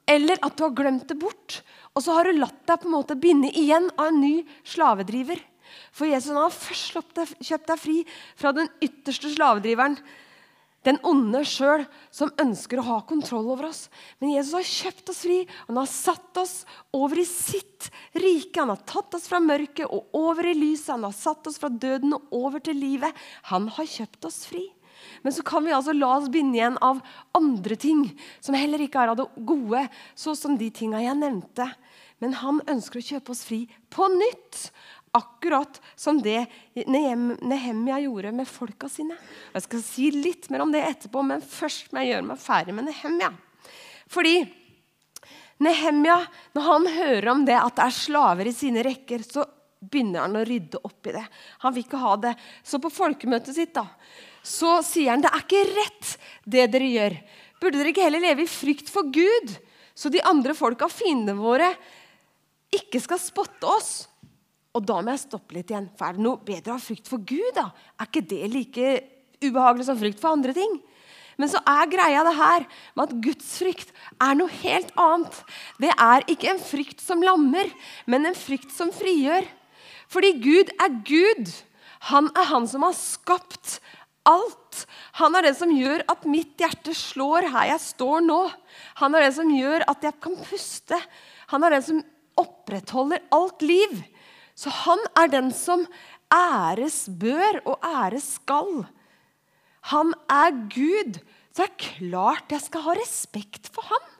Eller 0.05 0.37
at 0.45 0.53
du 0.53 0.67
har 0.67 0.77
glemt 0.77 1.09
det 1.09 1.17
bort. 1.17 1.63
Og 1.97 2.05
så 2.05 2.13
har 2.13 2.29
du 2.29 2.37
latt 2.37 2.61
deg 2.69 2.77
på 2.77 2.91
en 2.91 2.97
måte 2.99 3.17
binde 3.17 3.49
igjen 3.57 3.89
av 3.97 4.11
en 4.11 4.21
ny 4.21 4.35
slavedriver. 4.67 5.41
For 5.95 6.09
Jesus 6.09 6.33
han 6.33 6.43
har 6.43 6.53
først 6.53 6.95
kjøpt 7.41 7.71
deg 7.71 7.81
fri 7.81 7.97
fra 8.37 8.53
den 8.55 8.69
ytterste 8.83 9.31
slavedriveren. 9.33 9.97
Den 10.85 10.99
onde 11.07 11.41
sjøl 11.49 11.87
som 12.13 12.33
ønsker 12.41 12.77
å 12.77 12.85
ha 12.85 12.99
kontroll 13.09 13.47
over 13.49 13.71
oss. 13.71 13.87
Men 14.21 14.35
Jesus 14.35 14.53
har 14.53 14.67
kjøpt 14.69 15.09
oss 15.09 15.23
fri. 15.25 15.39
Han 15.65 15.79
har 15.81 15.89
satt 15.89 16.37
oss 16.37 16.55
over 16.93 17.17
i 17.21 17.25
sitt 17.25 17.89
rike. 18.13 18.59
Han 18.59 18.75
har 18.75 18.83
tatt 18.85 19.17
oss 19.17 19.25
fra 19.31 19.41
mørket 19.41 19.89
og 19.89 20.13
over 20.13 20.45
i 20.51 20.53
lyset. 20.53 20.93
Han 20.93 21.07
har 21.07 21.17
satt 21.17 21.49
oss 21.49 21.57
fra 21.61 21.71
døden 21.73 22.13
og 22.19 22.29
over 22.37 22.61
til 22.61 22.77
livet. 22.77 23.25
Han 23.49 23.65
har 23.73 23.89
kjøpt 23.89 24.29
oss 24.29 24.43
fri. 24.51 24.67
Men 25.25 25.33
så 25.33 25.43
kan 25.45 25.65
vi 25.65 25.73
altså 25.73 25.93
la 25.95 26.11
oss 26.19 26.29
binde 26.31 26.59
igjen 26.59 26.77
av 26.85 27.01
andre 27.35 27.77
ting 27.79 28.05
som 28.43 28.57
heller 28.57 28.81
ikke 28.85 29.01
er 29.01 29.11
av 29.11 29.19
det 29.19 29.27
gode, 29.47 29.81
sånn 30.17 30.37
som 30.37 30.57
de 30.59 30.69
tinga 30.73 31.01
jeg 31.03 31.17
nevnte. 31.19 31.67
Men 32.23 32.37
han 32.39 32.61
ønsker 32.71 33.01
å 33.01 33.07
kjøpe 33.09 33.33
oss 33.33 33.43
fri 33.47 33.65
på 33.91 34.07
nytt. 34.13 34.69
Akkurat 35.15 35.79
som 35.95 36.19
det 36.21 36.41
Nehemia 36.75 38.01
gjorde 38.03 38.33
med 38.35 38.49
folka 38.49 38.89
sine. 38.91 39.15
Jeg 39.53 39.65
skal 39.65 39.83
si 39.85 40.11
litt 40.11 40.49
mer 40.51 40.65
om 40.65 40.73
det 40.73 40.83
etterpå, 40.83 41.23
men 41.23 41.43
først 41.43 41.93
må 41.93 42.03
jeg 42.03 42.15
gjøre 42.15 42.29
meg 42.33 42.41
ferdig 42.43 42.75
med 42.75 42.89
Nehemia. 42.89 43.31
Fordi 44.11 44.37
Nehemja, 45.63 46.17
når 46.53 46.65
han 46.67 46.87
hører 46.97 47.29
om 47.31 47.45
det 47.47 47.55
at 47.55 47.77
det 47.77 47.85
er 47.85 47.95
slaver 47.95 48.49
i 48.49 48.55
sine 48.55 48.83
rekker, 48.83 49.23
så 49.23 49.45
begynner 49.79 50.25
han 50.25 50.35
å 50.35 50.43
rydde 50.47 50.81
opp 50.83 51.07
i 51.07 51.13
det. 51.15 51.23
Han 51.63 51.75
vil 51.75 51.85
ikke 51.85 52.01
ha 52.01 52.15
det. 52.19 52.33
Så 52.65 52.81
på 52.83 52.91
folkemøtet 52.91 53.55
sitt 53.55 53.73
da, 53.75 53.85
så 54.45 54.79
sier 54.85 55.13
han 55.13 55.23
det 55.23 55.31
er 55.31 55.45
ikke 55.45 55.63
rett, 55.71 56.15
det 56.43 56.67
dere 56.73 56.89
gjør. 56.91 57.15
Burde 57.61 57.79
dere 57.79 57.93
ikke 57.93 58.03
heller 58.05 58.23
leve 58.23 58.43
i 58.43 58.51
frykt 58.51 58.91
for 58.91 59.07
Gud, 59.15 59.55
så 59.95 60.11
de 60.11 60.23
andre 60.27 60.53
folka, 60.57 60.89
fiendene 60.91 61.39
våre, 61.39 61.71
ikke 62.75 62.99
skal 62.99 63.21
spotte 63.21 63.69
oss? 63.69 63.93
Og 64.75 64.83
da 64.83 64.99
må 64.99 65.13
jeg 65.13 65.23
stoppe 65.23 65.55
litt 65.55 65.71
igjen. 65.71 65.87
For 65.95 66.09
er 66.09 66.17
det 66.17 66.25
noe 66.25 66.41
bedre 66.43 66.73
å 66.73 66.77
ha 66.77 66.83
frykt 66.83 67.07
for 67.07 67.23
Gud? 67.23 67.53
da? 67.55 67.69
Er 67.99 68.09
ikke 68.09 68.25
det 68.27 68.51
like 68.51 68.91
ubehagelig 69.43 69.87
som 69.87 69.99
frykt 69.99 70.19
for 70.19 70.35
andre 70.35 70.55
ting? 70.55 70.79
Men 71.39 71.51
så 71.51 71.59
er 71.67 71.91
greia 71.91 72.23
det 72.23 72.35
her 72.37 72.65
med 72.95 73.03
at 73.09 73.17
gudsfrykt 73.23 73.91
er 74.23 74.37
noe 74.39 74.51
helt 74.61 74.91
annet. 74.99 75.35
Det 75.83 75.91
er 75.91 76.27
ikke 76.31 76.53
en 76.53 76.61
frykt 76.63 77.03
som 77.03 77.23
lammer, 77.23 77.71
men 78.07 78.27
en 78.27 78.37
frykt 78.37 78.71
som 78.71 78.91
frigjør. 78.95 79.47
Fordi 80.11 80.31
Gud 80.43 80.71
er 80.79 80.99
Gud. 81.07 81.51
Han 82.11 82.29
er 82.37 82.49
han 82.51 82.67
som 82.71 82.85
har 82.87 82.95
skapt 82.95 83.79
alt. 84.25 84.85
Han 85.19 85.35
er 85.37 85.49
det 85.49 85.55
som 85.59 85.71
gjør 85.75 86.05
at 86.11 86.27
mitt 86.29 86.59
hjerte 86.61 86.95
slår 86.97 87.49
her 87.53 87.73
jeg 87.73 87.83
står 87.83 88.23
nå. 88.25 88.41
Han 89.01 89.15
er 89.15 89.27
det 89.27 89.35
som 89.37 89.51
gjør 89.51 89.87
at 89.91 90.07
jeg 90.07 90.19
kan 90.23 90.37
puste. 90.39 90.99
Han 91.51 91.65
er 91.65 91.75
den 91.75 91.87
som 91.89 92.03
opprettholder 92.39 93.23
alt 93.35 93.63
liv. 93.65 94.03
Så 94.55 94.71
han 94.71 95.01
er 95.19 95.31
den 95.31 95.51
som 95.53 95.83
æres 96.33 97.05
bør 97.21 97.59
og 97.65 97.83
æres 97.85 98.35
skal. 98.39 98.85
Han 99.91 100.13
er 100.31 100.55
Gud. 100.71 101.19
Så 101.51 101.63
det 101.63 101.67
er 101.69 101.83
klart 101.83 102.51
jeg 102.51 102.63
skal 102.63 102.85
ha 102.87 102.95
respekt 102.97 103.69
for 103.71 103.87
han. 103.91 104.11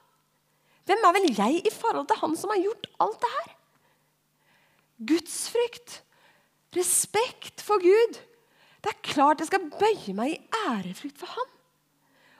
Hvem 0.85 1.07
er 1.07 1.15
vel 1.17 1.31
jeg 1.33 1.63
i 1.65 1.73
forhold 1.73 2.07
til 2.07 2.21
han 2.21 2.35
som 2.37 2.53
har 2.53 2.61
gjort 2.61 2.87
alt 3.01 3.17
det 3.23 3.31
her? 3.37 3.49
Gudsfrykt. 5.09 6.01
Respekt 6.75 7.63
for 7.63 7.81
Gud. 7.81 8.19
Det 8.83 8.91
er 8.91 9.03
klart 9.07 9.41
jeg 9.41 9.49
skal 9.49 9.71
bøye 9.71 10.13
meg 10.13 10.35
i 10.35 10.41
ærefrykt 10.67 11.17
for 11.17 11.31
han. 11.31 11.51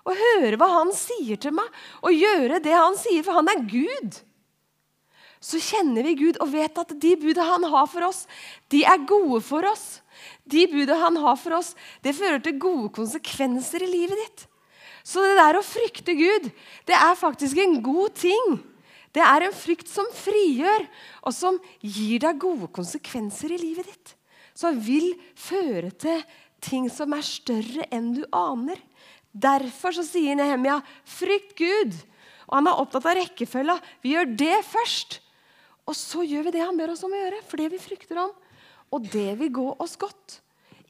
Og 0.05 0.19
høre 0.19 0.60
hva 0.62 0.67
han 0.69 0.91
sier 0.93 1.39
til 1.41 1.55
meg, 1.58 1.65
og 2.05 2.13
gjøre 2.13 2.62
det 2.62 2.75
han 2.77 2.97
sier, 2.99 3.23
for 3.25 3.39
han 3.39 3.49
er 3.49 3.63
Gud. 3.65 4.19
Så 5.45 5.60
kjenner 5.62 6.08
vi 6.08 6.15
Gud 6.17 6.39
og 6.41 6.49
vet 6.55 6.79
at 6.81 6.93
de 7.01 7.12
buda 7.21 7.45
han 7.45 7.67
har 7.69 7.86
for 7.91 8.08
oss, 8.08 8.23
de 8.73 8.81
er 8.88 9.03
gode 9.05 9.43
for 9.45 9.65
oss. 9.69 9.99
De 10.49 10.63
buda 10.71 10.97
han 11.03 11.19
har 11.21 11.38
for 11.38 11.60
oss, 11.60 11.73
det 12.01 12.15
fører 12.17 12.41
til 12.41 12.58
gode 12.62 12.89
konsekvenser 12.95 13.86
i 13.86 13.89
livet 13.91 14.21
ditt. 14.23 14.45
Så 15.05 15.21
det 15.21 15.36
der 15.38 15.60
å 15.60 15.65
frykte 15.65 16.15
Gud, 16.17 16.47
det 16.89 16.95
er 16.97 17.19
faktisk 17.19 17.60
en 17.62 17.77
god 17.86 18.15
ting. 18.17 18.55
Det 19.13 19.21
er 19.21 19.45
en 19.45 19.53
frykt 19.55 19.88
som 19.88 20.08
frigjør, 20.17 20.88
og 21.21 21.36
som 21.36 21.60
gir 21.79 22.23
deg 22.23 22.41
gode 22.41 22.71
konsekvenser 22.73 23.53
i 23.53 23.60
livet 23.62 23.86
ditt. 23.91 24.15
Som 24.58 24.79
vil 24.81 25.12
føre 25.38 25.91
til 25.93 26.23
ting 26.63 26.89
som 26.89 27.13
er 27.13 27.27
større 27.27 27.86
enn 27.93 28.15
du 28.17 28.23
aner. 28.34 28.81
Derfor 29.29 29.93
så 29.93 30.03
sier 30.08 30.36
Nehemia, 30.39 30.81
'Frykt 31.05 31.53
Gud'. 31.60 32.01
Og 32.49 32.58
han 32.58 32.67
er 32.67 32.81
opptatt 32.81 33.05
av 33.05 33.17
rekkefølga. 33.19 33.77
Vi 34.01 34.15
gjør 34.15 34.36
det 34.38 34.58
først. 34.65 35.19
Og 35.86 35.95
så 35.98 36.24
gjør 36.26 36.48
vi 36.48 36.56
det 36.56 36.65
han 36.65 36.78
ber 36.78 36.93
oss 36.93 37.04
om 37.06 37.13
å 37.13 37.19
gjøre, 37.19 37.43
for 37.45 37.62
det 37.62 37.69
vi 37.76 37.82
frykter 37.82 38.19
om 38.24 38.34
og 38.93 39.08
det 39.12 39.36
vil 39.39 39.54
gå 39.54 39.69
oss 39.82 39.95
godt. 40.00 40.39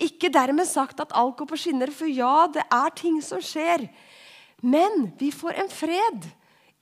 Ikke 0.01 0.31
dermed 0.33 0.67
sagt 0.67 0.99
at 0.99 1.13
alt 1.15 1.37
går 1.39 1.49
på 1.49 1.59
skinner, 1.59 1.91
for 1.95 2.09
ja, 2.11 2.47
det 2.51 2.65
er 2.73 2.95
ting 2.97 3.21
som 3.23 3.41
skjer. 3.43 3.87
Men 4.61 5.09
vi 5.19 5.31
får 5.33 5.61
en 5.61 5.71
fred 5.71 6.27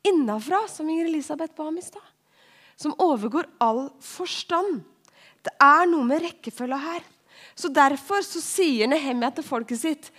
innafra, 0.03 0.63
som 0.71 0.89
Inger 0.89 1.11
Elisabeth 1.11 1.55
ba 1.57 1.69
om 1.69 1.77
i 1.79 1.85
stad, 1.85 2.03
som 2.75 2.95
overgår 3.01 3.47
all 3.61 3.85
forstand. 4.03 4.81
Det 5.43 5.53
er 5.61 5.85
noe 5.91 6.07
med 6.07 6.23
rekkefølga 6.25 6.79
her. 6.81 7.05
Så 7.53 7.69
Derfor 7.69 8.23
så 8.25 8.41
sier 8.41 8.89
Nehemia 8.89 9.29
til 9.35 9.45
folket 9.45 9.79
sitt 9.79 10.09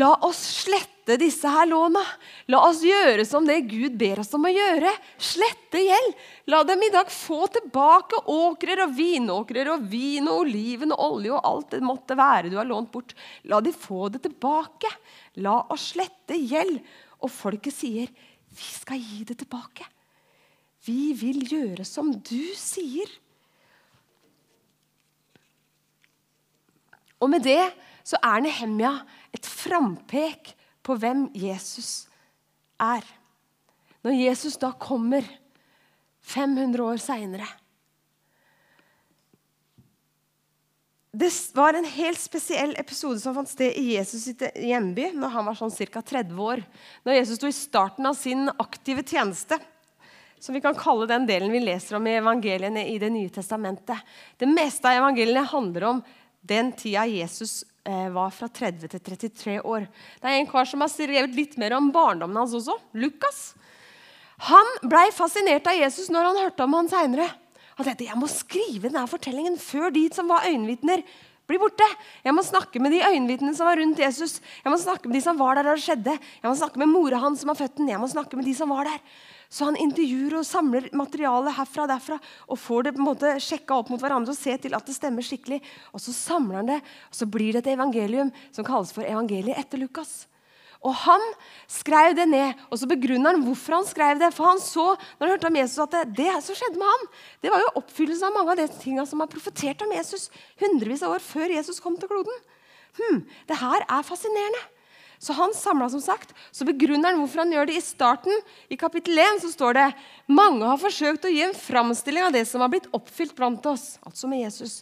La 0.00 0.14
oss 0.24 0.40
slette 0.62 1.18
disse 1.20 1.48
her 1.52 1.66
låna. 1.68 2.00
La 2.48 2.62
oss 2.64 2.80
gjøre 2.86 3.26
som 3.28 3.44
det 3.44 3.58
Gud 3.68 3.98
ber 4.00 4.22
oss 4.22 4.32
om 4.32 4.46
å 4.48 4.52
gjøre. 4.52 4.88
Slette 5.20 5.82
gjeld. 5.84 6.14
La 6.48 6.62
dem 6.64 6.80
i 6.86 6.90
dag 6.94 7.10
få 7.12 7.44
tilbake 7.52 8.22
åkrer 8.32 8.86
og 8.86 8.94
vinåkrer 8.96 9.68
og 9.74 9.84
vin 9.92 10.30
og 10.32 10.46
oliven 10.46 10.94
og 10.96 11.04
olje 11.10 11.34
og 11.36 11.48
alt 11.50 11.76
det 11.76 11.82
måtte 11.84 12.16
være 12.16 12.48
du 12.48 12.56
har 12.56 12.68
lånt 12.68 12.92
bort. 12.94 13.12
La 13.52 13.60
de 13.60 13.74
få 13.76 14.08
det 14.14 14.22
tilbake. 14.24 14.88
La 15.44 15.58
oss 15.74 15.90
slette 15.92 16.40
gjeld. 16.40 16.80
Og 17.22 17.30
folket 17.30 17.74
sier, 17.76 18.08
'Vi 18.08 18.68
skal 18.80 18.98
gi 18.98 19.24
det 19.24 19.38
tilbake'. 19.38 19.86
Vi 20.84 21.12
vil 21.12 21.44
gjøre 21.46 21.84
som 21.86 22.10
du 22.10 22.54
sier. 22.58 23.06
Og 27.22 27.30
med 27.30 27.44
det 27.46 27.70
så 28.02 28.18
er 28.22 28.42
Nehemja 28.44 28.92
et 29.34 29.46
frampek 29.46 30.52
på 30.82 30.96
hvem 30.98 31.28
Jesus 31.38 32.06
er. 32.82 33.04
Når 34.02 34.18
Jesus 34.18 34.58
da 34.60 34.72
kommer 34.74 35.26
500 36.22 36.82
år 36.84 37.02
seinere 37.02 37.48
Det 41.12 41.28
var 41.52 41.76
en 41.76 41.84
helt 41.84 42.16
spesiell 42.16 42.70
episode 42.80 43.20
som 43.20 43.34
fant 43.36 43.50
sted 43.50 43.74
i 43.76 43.98
Jesus 43.98 44.22
sitt 44.24 44.40
hjemby 44.56 45.10
når 45.12 45.34
han 45.34 45.44
var 45.44 45.58
sånn 45.58 45.74
ca. 45.92 46.00
30 46.00 46.38
år. 46.40 46.62
Når 47.04 47.18
Jesus 47.18 47.36
sto 47.36 47.50
i 47.50 47.52
starten 47.52 48.08
av 48.08 48.16
sin 48.16 48.48
aktive 48.48 49.04
tjeneste. 49.04 49.58
Som 50.40 50.56
vi 50.56 50.62
kan 50.64 50.72
kalle 50.74 51.04
den 51.10 51.26
delen 51.28 51.52
vi 51.52 51.60
leser 51.60 51.98
om 51.98 52.08
i 52.08 52.16
evangeliene 52.16 52.86
i 52.88 52.96
Det 52.98 53.12
nye 53.12 53.28
testamentet. 53.28 54.00
Det 54.40 54.48
meste 54.48 54.88
av 54.88 55.02
evangeliene 55.02 55.44
handler 55.52 55.86
om 55.90 56.00
den 56.40 56.72
tida 56.80 57.04
Jesus 57.04 57.60
Eh, 57.60 57.71
var 57.84 58.30
fra 58.30 58.46
30 58.46 58.92
til 58.92 59.00
33 59.02 59.56
år. 59.66 59.88
Det 60.22 60.30
er 60.30 60.38
en 60.38 60.46
kar 60.46 60.68
som 60.70 60.84
har 60.84 60.90
skrevet 60.92 61.34
litt 61.34 61.56
mer 61.58 61.74
om 61.74 61.88
barndommen 61.94 62.38
hans 62.38 62.54
også. 62.54 62.76
Lukas. 62.94 63.40
Han 64.46 64.70
blei 64.86 65.08
fascinert 65.14 65.66
av 65.70 65.78
Jesus 65.78 66.10
når 66.10 66.28
han 66.30 66.40
hørte 66.44 66.64
om 66.66 66.78
han 66.78 66.90
seinere. 66.90 67.26
Han 67.78 67.86
tenkte 67.86 68.06
jeg 68.06 68.20
må 68.20 68.28
skrive 68.30 68.90
denne 68.90 69.08
fortellingen 69.10 69.58
før 69.60 69.92
de 69.94 70.06
som 70.14 70.30
var 70.30 70.46
øyenvitner, 70.48 71.02
blir 71.50 71.58
borte. 71.58 71.86
Jeg 72.22 72.34
må 72.36 72.44
snakke 72.46 72.80
med 72.82 72.94
de 72.94 73.02
øyenvitnene 73.02 73.54
som 73.56 73.66
var 73.66 73.80
rundt 73.80 74.00
Jesus. 74.00 74.38
Jeg 74.62 74.72
må 74.72 74.78
snakke 74.80 75.10
med 75.10 75.18
de 75.18 75.24
som 75.24 75.38
var 75.40 75.58
der 75.58 75.66
da 75.66 75.74
det 75.76 75.84
skjedde. 75.84 76.14
Jeg 76.14 76.48
må 76.48 76.54
snakke 76.58 76.80
med 76.80 76.90
mora 76.92 77.18
hans 77.22 77.42
som 77.42 77.50
har 77.52 77.58
født 77.58 77.80
den. 77.80 77.90
Jeg 77.90 78.00
må 78.00 78.08
snakke 78.10 78.38
med 78.38 78.46
de 78.46 78.54
som 78.56 78.70
var 78.72 78.86
der. 78.88 79.00
Så 79.52 79.68
han 79.68 79.76
intervjuer 79.76 80.38
og 80.38 80.48
samler 80.48 80.88
materiale 80.96 81.52
herfra 81.52 81.84
og 81.84 81.90
derfra 81.90 82.16
og 82.46 82.60
får 82.60 82.86
det 82.86 82.94
på 82.96 83.02
en 83.02 83.08
måte 83.10 83.32
sjekka 83.44 83.76
opp 83.82 83.90
mot 83.92 84.00
hverandre 84.00 84.32
og 84.32 84.38
se 84.38 84.54
til 84.62 84.72
at 84.76 84.86
det 84.88 84.96
stemmer 84.96 85.26
skikkelig. 85.26 85.60
Og 85.92 86.00
så 86.00 86.14
samler 86.16 86.62
han 86.62 86.70
det, 86.70 86.78
og 87.10 87.18
så 87.18 87.28
blir 87.28 87.52
det 87.52 87.66
et 87.66 87.74
evangelium 87.74 88.32
som 88.48 88.64
kalles 88.64 88.94
for 88.96 89.04
evangeliet 89.04 89.60
etter 89.60 89.82
Lukas. 89.82 90.22
Og 90.82 90.96
Han 91.04 91.22
skrev 91.70 92.16
det 92.18 92.26
ned, 92.26 92.58
og 92.72 92.80
så 92.80 92.88
begrunner 92.90 93.36
han 93.36 93.44
hvorfor 93.44 93.76
han 93.76 93.86
skrev 93.86 94.18
det. 94.18 94.32
For 94.34 94.48
han 94.50 94.58
så 94.58 94.86
når 94.96 95.22
han 95.26 95.32
hørte 95.36 95.50
om 95.52 95.58
Jesus, 95.60 95.78
at 95.84 95.94
det, 95.94 96.02
det 96.24 96.32
som 96.42 96.58
skjedde 96.58 96.80
med 96.80 96.88
han, 96.88 97.04
det 97.44 97.52
var 97.52 97.62
jo 97.62 97.74
oppfyllelse 97.82 98.26
av 98.26 98.34
mange 98.34 98.54
av 98.56 98.62
de 98.62 98.66
tingene 98.80 99.06
som 99.06 99.22
er 99.22 99.30
profetert 99.30 99.84
om 99.84 99.94
Jesus 99.94 100.26
hundrevis 100.64 101.04
av 101.06 101.14
år 101.14 101.22
før 101.22 101.54
Jesus 101.54 101.78
kom 101.82 102.00
til 102.00 102.10
kloden. 102.10 102.40
Hm, 102.98 103.22
det 103.48 103.60
her 103.62 103.84
er 103.86 104.08
fascinerende. 104.08 104.64
Så 105.22 105.32
han 105.32 105.52
samla 105.54 105.86
som 105.90 106.00
sagt, 106.02 106.32
så 106.50 106.64
begrunner 106.66 107.12
han 107.12 107.20
hvorfor 107.20 107.44
han 107.44 107.52
gjør 107.54 107.68
det. 107.70 107.76
I 107.78 107.84
starten 107.84 108.40
i 108.66 108.78
kapittel 108.78 109.20
1 109.22 109.44
så 109.44 109.52
står 109.52 109.76
det 109.76 109.84
mange 110.26 110.66
har 110.66 110.80
forsøkt 110.82 111.28
å 111.28 111.30
gi 111.30 111.44
en 111.46 111.54
framstilling 111.54 112.26
av 112.26 112.32
det 112.34 112.42
som 112.50 112.64
har 112.64 112.72
blitt 112.72 112.88
oppfylt 112.90 113.36
blant 113.38 113.68
oss, 113.70 114.00
altså 114.02 114.26
med 114.26 114.42
Jesus. 114.42 114.80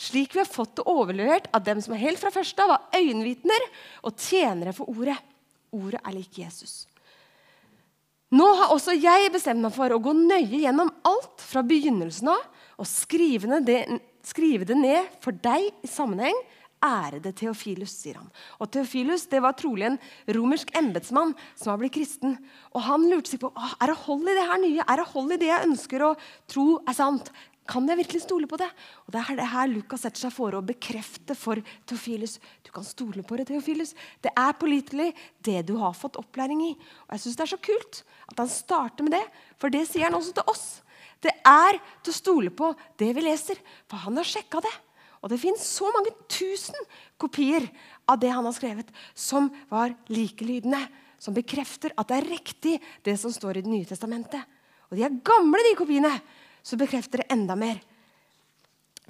Slik 0.00 0.32
vi 0.32 0.40
har 0.40 0.48
fått 0.48 0.78
det 0.80 0.86
overlevert 0.88 1.50
av 1.52 1.66
dem 1.66 1.82
som 1.84 1.92
er 1.92 2.00
helt 2.06 2.22
fra 2.22 2.32
første 2.32 2.64
av 2.64 2.72
var 2.72 2.96
øyenvitner 2.96 3.66
og 4.00 4.16
tjenere 4.16 4.72
for 4.72 4.88
ordet. 4.88 5.18
Ordet 5.76 6.00
er 6.00 6.16
lik 6.16 6.40
Jesus. 6.40 6.86
Nå 8.32 8.48
har 8.62 8.72
også 8.72 8.96
jeg 8.96 9.28
bestemt 9.34 9.60
meg 9.60 9.76
for 9.76 9.92
å 9.92 10.00
gå 10.00 10.16
nøye 10.16 10.62
gjennom 10.64 10.88
alt 11.04 11.44
fra 11.44 11.60
begynnelsen 11.68 12.32
av 12.32 12.48
og 12.80 12.88
skrive 12.88 13.60
det, 13.60 13.82
skrive 14.24 14.64
det 14.64 14.80
ned 14.80 15.12
for 15.20 15.36
deg 15.36 15.68
i 15.84 15.92
sammenheng 16.00 16.40
ærede 16.82 17.32
Theofilus, 17.38 17.94
sier 17.94 18.18
han. 18.20 18.28
Og 18.58 18.70
Theofilus 18.74 19.28
det 19.30 19.42
var 19.44 19.56
trolig 19.58 19.86
en 19.88 20.00
romersk 20.36 20.72
embetsmann 20.78 21.34
som 21.54 21.72
var 21.72 21.80
blitt 21.82 21.96
kristen. 21.96 22.36
Og 22.74 22.84
Han 22.88 23.08
lurte 23.10 23.32
seg 23.32 23.42
på 23.42 23.52
er 23.54 23.92
det 23.92 24.02
hold 24.04 24.28
i 24.28 24.36
det 24.36 24.48
her 24.50 24.60
nye, 24.62 24.84
er 24.84 25.00
det 25.00 25.08
hold 25.14 25.32
i 25.32 25.40
det 25.40 25.50
jeg 25.50 25.70
ønsker 25.70 26.06
å 26.06 26.12
tro 26.50 26.66
er 26.86 26.98
sant. 26.98 27.32
Kan 27.70 27.86
jeg 27.86 28.00
virkelig 28.00 28.24
stole 28.24 28.48
på 28.50 28.58
det? 28.58 28.66
Og 29.06 29.12
Det 29.14 29.22
er 29.22 29.36
det 29.38 29.50
her 29.52 29.68
Lukas 29.70 30.02
setter 30.02 30.24
seg 30.24 30.34
for 30.34 30.54
å 30.58 30.64
bekrefte 30.66 31.36
for 31.38 31.62
Theofilus. 31.86 32.40
Du 32.66 32.72
kan 32.74 32.84
stole 32.84 33.22
på 33.22 33.38
det, 33.38 33.46
Theofilus. 33.52 33.94
Det 34.20 34.32
er 34.34 34.58
pålitelig, 34.58 35.12
det 35.40 35.62
du 35.70 35.76
har 35.78 35.94
fått 35.94 36.18
opplæring 36.18 36.60
i. 36.66 36.72
Og 37.06 37.14
jeg 37.14 37.20
synes 37.20 37.36
Det 37.36 37.44
er 37.46 37.54
så 37.54 37.62
kult 37.62 38.02
at 38.32 38.38
han 38.38 38.48
starter 38.48 39.04
med 39.04 39.14
det, 39.14 39.26
for 39.58 39.70
det 39.70 39.86
sier 39.86 40.10
han 40.10 40.18
også 40.18 40.34
til 40.34 40.50
oss. 40.50 40.82
Det 41.22 41.30
er 41.46 41.78
til 42.02 42.10
å 42.10 42.18
stole 42.18 42.50
på 42.50 42.74
det 42.98 43.12
vi 43.14 43.22
leser, 43.22 43.58
for 43.86 43.96
han 43.96 44.16
har 44.18 44.26
sjekka 44.26 44.60
det. 44.60 44.74
Og 45.22 45.30
det 45.30 45.38
fins 45.38 45.62
så 45.78 45.86
mange 45.94 46.10
tusen 46.30 46.78
kopier 47.20 47.68
av 48.10 48.18
det 48.18 48.32
han 48.34 48.44
har 48.44 48.56
skrevet, 48.56 48.88
som 49.14 49.50
var 49.70 49.94
likelydende. 50.10 50.82
Som 51.22 51.36
bekrefter 51.36 51.92
at 51.94 52.08
det 52.10 52.16
er 52.18 52.30
riktig, 52.32 52.80
det 53.06 53.14
som 53.20 53.30
står 53.30 53.60
i 53.60 53.62
Det 53.62 53.70
nye 53.70 53.86
testamentet. 53.86 54.42
og 54.90 54.98
de 54.98 55.04
er 55.04 55.20
gamle, 55.24 55.62
de 55.62 55.76
kopiene, 55.78 56.20
så 56.62 56.76
bekrefter 56.76 57.22
det 57.22 57.30
enda 57.30 57.54
mer. 57.54 57.78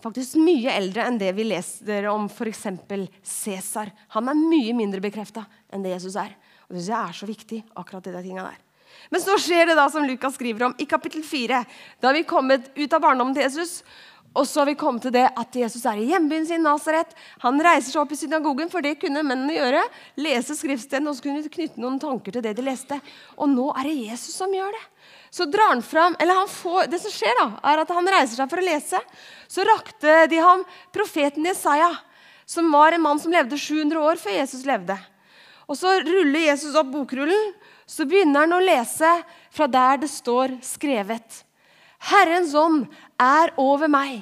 Faktisk 0.03 0.37
mye 0.37 0.71
eldre 0.71 1.07
enn 1.07 1.19
det 1.19 1.33
vi 1.35 1.45
leser 1.47 2.07
om 2.11 2.27
f.eks. 2.27 2.67
Cæsar. 3.23 3.91
Han 4.09 4.29
er 4.29 4.35
mye 4.35 4.75
mindre 4.75 5.01
bekrefta 5.01 5.47
enn 5.73 5.83
det 5.83 5.95
Jesus 5.95 6.17
er. 6.17 6.37
Og 6.69 6.75
Det 6.75 6.83
synes 6.83 6.93
jeg 6.93 7.09
er 7.09 7.13
så 7.13 7.27
viktig. 7.27 7.65
akkurat 7.75 8.05
det 8.05 8.13
der 8.13 8.23
der. 8.23 8.59
Men 9.11 9.21
så 9.21 9.37
skjer 9.39 9.67
det 9.67 9.77
da 9.77 9.89
som 9.89 10.05
Lukas 10.05 10.35
skriver 10.35 10.67
om 10.67 10.75
i 10.79 10.85
kapittel 10.85 11.23
4. 11.23 11.65
Da 12.01 12.09
har 12.09 12.15
vi 12.15 12.23
kommet 12.25 12.71
ut 12.77 12.93
av 12.93 13.01
barndommen 13.01 13.35
til 13.35 13.43
Jesus. 13.43 13.83
Og 14.33 14.47
så 14.49 14.63
har 14.63 14.71
vi 14.71 14.77
kommet 14.81 15.05
til 15.05 15.13
det 15.13 15.27
at 15.29 15.57
Jesus 15.57 15.83
er 15.89 15.99
i 16.01 16.07
hjembyen 16.09 16.47
sin, 16.49 16.63
Nasaret. 16.65 17.11
Han 17.43 17.61
reiser 17.61 17.91
seg 17.91 18.01
opp 18.01 18.15
i 18.15 18.17
synagogen, 18.17 18.71
for 18.73 18.85
det 18.85 18.95
kunne 19.01 19.25
mennene 19.27 19.59
gjøre. 19.59 19.83
Lese 20.25 20.57
skriftstedene 20.57 21.13
og 21.13 21.19
så 21.19 21.27
kunne 21.27 21.43
de 21.45 21.53
knytte 21.53 21.83
noen 21.83 21.99
tanker 22.01 22.33
til 22.33 22.45
det 22.45 22.55
de 22.57 22.65
leste. 22.65 22.97
Og 23.37 23.51
nå 23.53 23.69
er 23.77 23.91
det 23.91 23.99
Jesus 24.07 24.39
som 24.41 24.55
gjør 24.55 24.73
det. 24.73 24.83
Så 25.33 25.49
drar 25.53 25.75
han 25.75 25.85
fram, 25.85 26.17
eller 26.21 26.41
han 26.41 26.49
får, 26.49 26.89
Det 26.93 27.03
som 27.05 27.13
skjer, 27.13 27.37
da, 27.41 27.47
er 27.73 27.85
at 27.85 27.93
han 27.93 28.09
reiser 28.15 28.41
seg 28.41 28.51
for 28.53 28.61
å 28.63 28.67
lese. 28.67 29.03
Så 29.49 29.69
rakte 29.69 30.27
de 30.33 30.41
ham 30.41 30.65
profeten 30.93 31.45
Jesaja, 31.49 31.93
som 32.49 32.73
var 32.73 32.93
en 32.93 33.05
mann 33.05 33.21
som 33.21 33.33
levde 33.33 33.57
700 33.61 34.01
år 34.01 34.21
før 34.21 34.39
Jesus 34.41 34.65
levde. 34.69 34.97
Og 35.69 35.77
Så 35.77 35.93
ruller 36.05 36.49
Jesus 36.49 36.75
opp 36.77 36.89
bokrullen, 36.93 37.53
så 37.87 38.05
begynner 38.09 38.47
han 38.47 38.57
å 38.57 38.65
lese 38.65 39.09
fra 39.53 39.69
der 39.69 40.01
det 40.01 40.11
står 40.13 40.57
skrevet. 40.65 41.45
Herrens 42.03 42.55
ånd 42.59 42.89
er 43.23 43.55
over 43.61 43.91
meg, 43.91 44.21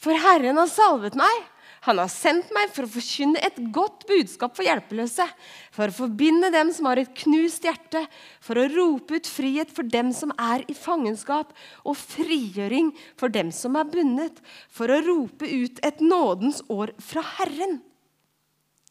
for 0.00 0.16
Herren 0.20 0.60
har 0.60 0.70
salvet 0.70 1.16
meg. 1.18 1.50
Han 1.84 1.98
har 2.00 2.08
sendt 2.08 2.48
meg 2.56 2.70
for 2.72 2.86
å 2.86 2.92
forkynne 2.94 3.40
et 3.44 3.58
godt 3.74 4.06
budskap 4.08 4.54
for 4.56 4.64
hjelpeløse, 4.64 5.26
for 5.74 5.90
å 5.90 5.96
forbinde 5.96 6.48
dem 6.54 6.70
som 6.72 6.88
har 6.88 7.00
et 7.02 7.10
knust 7.20 7.66
hjerte, 7.66 8.06
for 8.40 8.56
å 8.56 8.68
rope 8.72 9.18
ut 9.18 9.28
frihet 9.28 9.72
for 9.74 9.84
dem 9.92 10.08
som 10.16 10.32
er 10.40 10.64
i 10.64 10.76
fangenskap, 10.76 11.52
og 11.84 11.98
frigjøring 12.00 12.94
for 13.20 13.32
dem 13.32 13.52
som 13.52 13.76
er 13.76 13.90
bundet, 13.92 14.40
for 14.72 14.88
å 14.88 15.02
rope 15.04 15.44
ut 15.44 15.82
et 15.84 16.00
nådens 16.00 16.62
år 16.72 16.94
fra 17.04 17.24
Herren. 17.36 17.82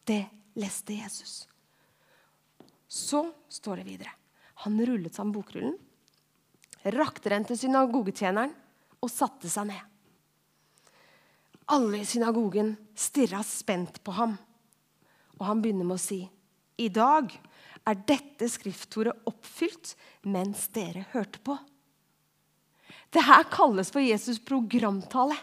Det 0.06 0.22
leste 0.60 0.94
Jesus. 0.94 1.48
Så 2.86 3.26
står 3.50 3.82
det 3.82 3.90
videre. 3.90 4.14
Han 4.62 4.78
rullet 4.78 5.16
sammen 5.16 5.34
bokrullen, 5.34 5.74
rakte 6.94 7.32
den 7.32 7.46
til 7.48 7.58
synagogetjeneren 7.58 8.54
og 9.04 9.12
satte 9.12 9.50
seg 9.52 9.68
ned. 9.68 9.82
Alle 11.72 12.02
i 12.02 12.08
synagogen 12.08 12.74
stirra 12.96 13.40
spent 13.46 14.02
på 14.04 14.14
ham, 14.16 14.34
og 15.38 15.46
han 15.48 15.62
begynner 15.64 15.88
med 15.88 15.96
å 15.96 16.02
si, 16.02 16.22
I 16.76 16.88
dag 16.92 17.30
er 17.84 18.02
dette 18.08 18.48
skriftordet 18.50 19.28
oppfylt 19.28 19.94
mens 20.26 20.66
dere 20.74 21.04
hørte 21.12 21.40
på. 21.44 21.56
Det 23.14 23.22
her 23.22 23.44
kalles 23.52 23.92
for 23.94 24.02
Jesus' 24.02 24.42
programtale. 24.42 25.36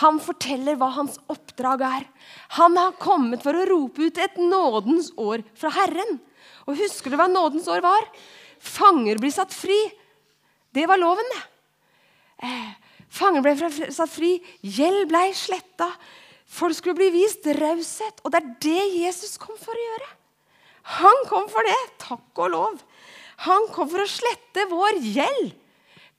Han 0.00 0.20
forteller 0.22 0.78
hva 0.78 0.92
hans 0.94 1.18
oppdrag 1.32 1.82
er. 1.84 2.04
Han 2.56 2.78
har 2.78 2.94
kommet 3.02 3.42
for 3.44 3.58
å 3.58 3.66
rope 3.68 4.06
ut 4.06 4.20
et 4.22 4.38
nådens 4.38 5.10
år 5.20 5.42
fra 5.58 5.72
Herren. 5.74 6.20
Og 6.64 6.78
Husker 6.78 7.12
du 7.12 7.18
hva 7.18 7.26
nådens 7.28 7.66
år 7.68 7.82
var? 7.84 8.06
Fanger 8.62 9.18
blir 9.20 9.34
satt 9.34 9.52
fri. 9.52 9.76
Det 10.72 10.86
var 10.88 11.00
loven, 11.02 11.26
det. 11.34 11.42
Fanger 13.12 13.44
ble 13.44 13.54
satt 13.92 14.10
fri, 14.10 14.36
gjeld 14.64 15.08
ble 15.10 15.28
sletta. 15.36 15.88
Folk 16.52 16.76
skulle 16.76 16.98
bli 16.98 17.10
vist 17.14 17.46
raushet. 17.58 18.20
Og 18.24 18.32
det 18.32 18.40
er 18.40 18.50
det 18.64 18.84
Jesus 19.02 19.38
kom 19.40 19.56
for 19.60 19.76
å 19.76 19.86
gjøre. 19.86 20.08
Han 20.98 21.24
kom 21.28 21.46
for 21.52 21.64
det, 21.66 21.78
takk 22.02 22.42
og 22.42 22.52
lov. 22.52 22.80
Han 23.46 23.68
kom 23.74 23.88
for 23.90 24.02
å 24.02 24.10
slette 24.10 24.66
vår 24.70 24.98
gjeld. 25.04 25.52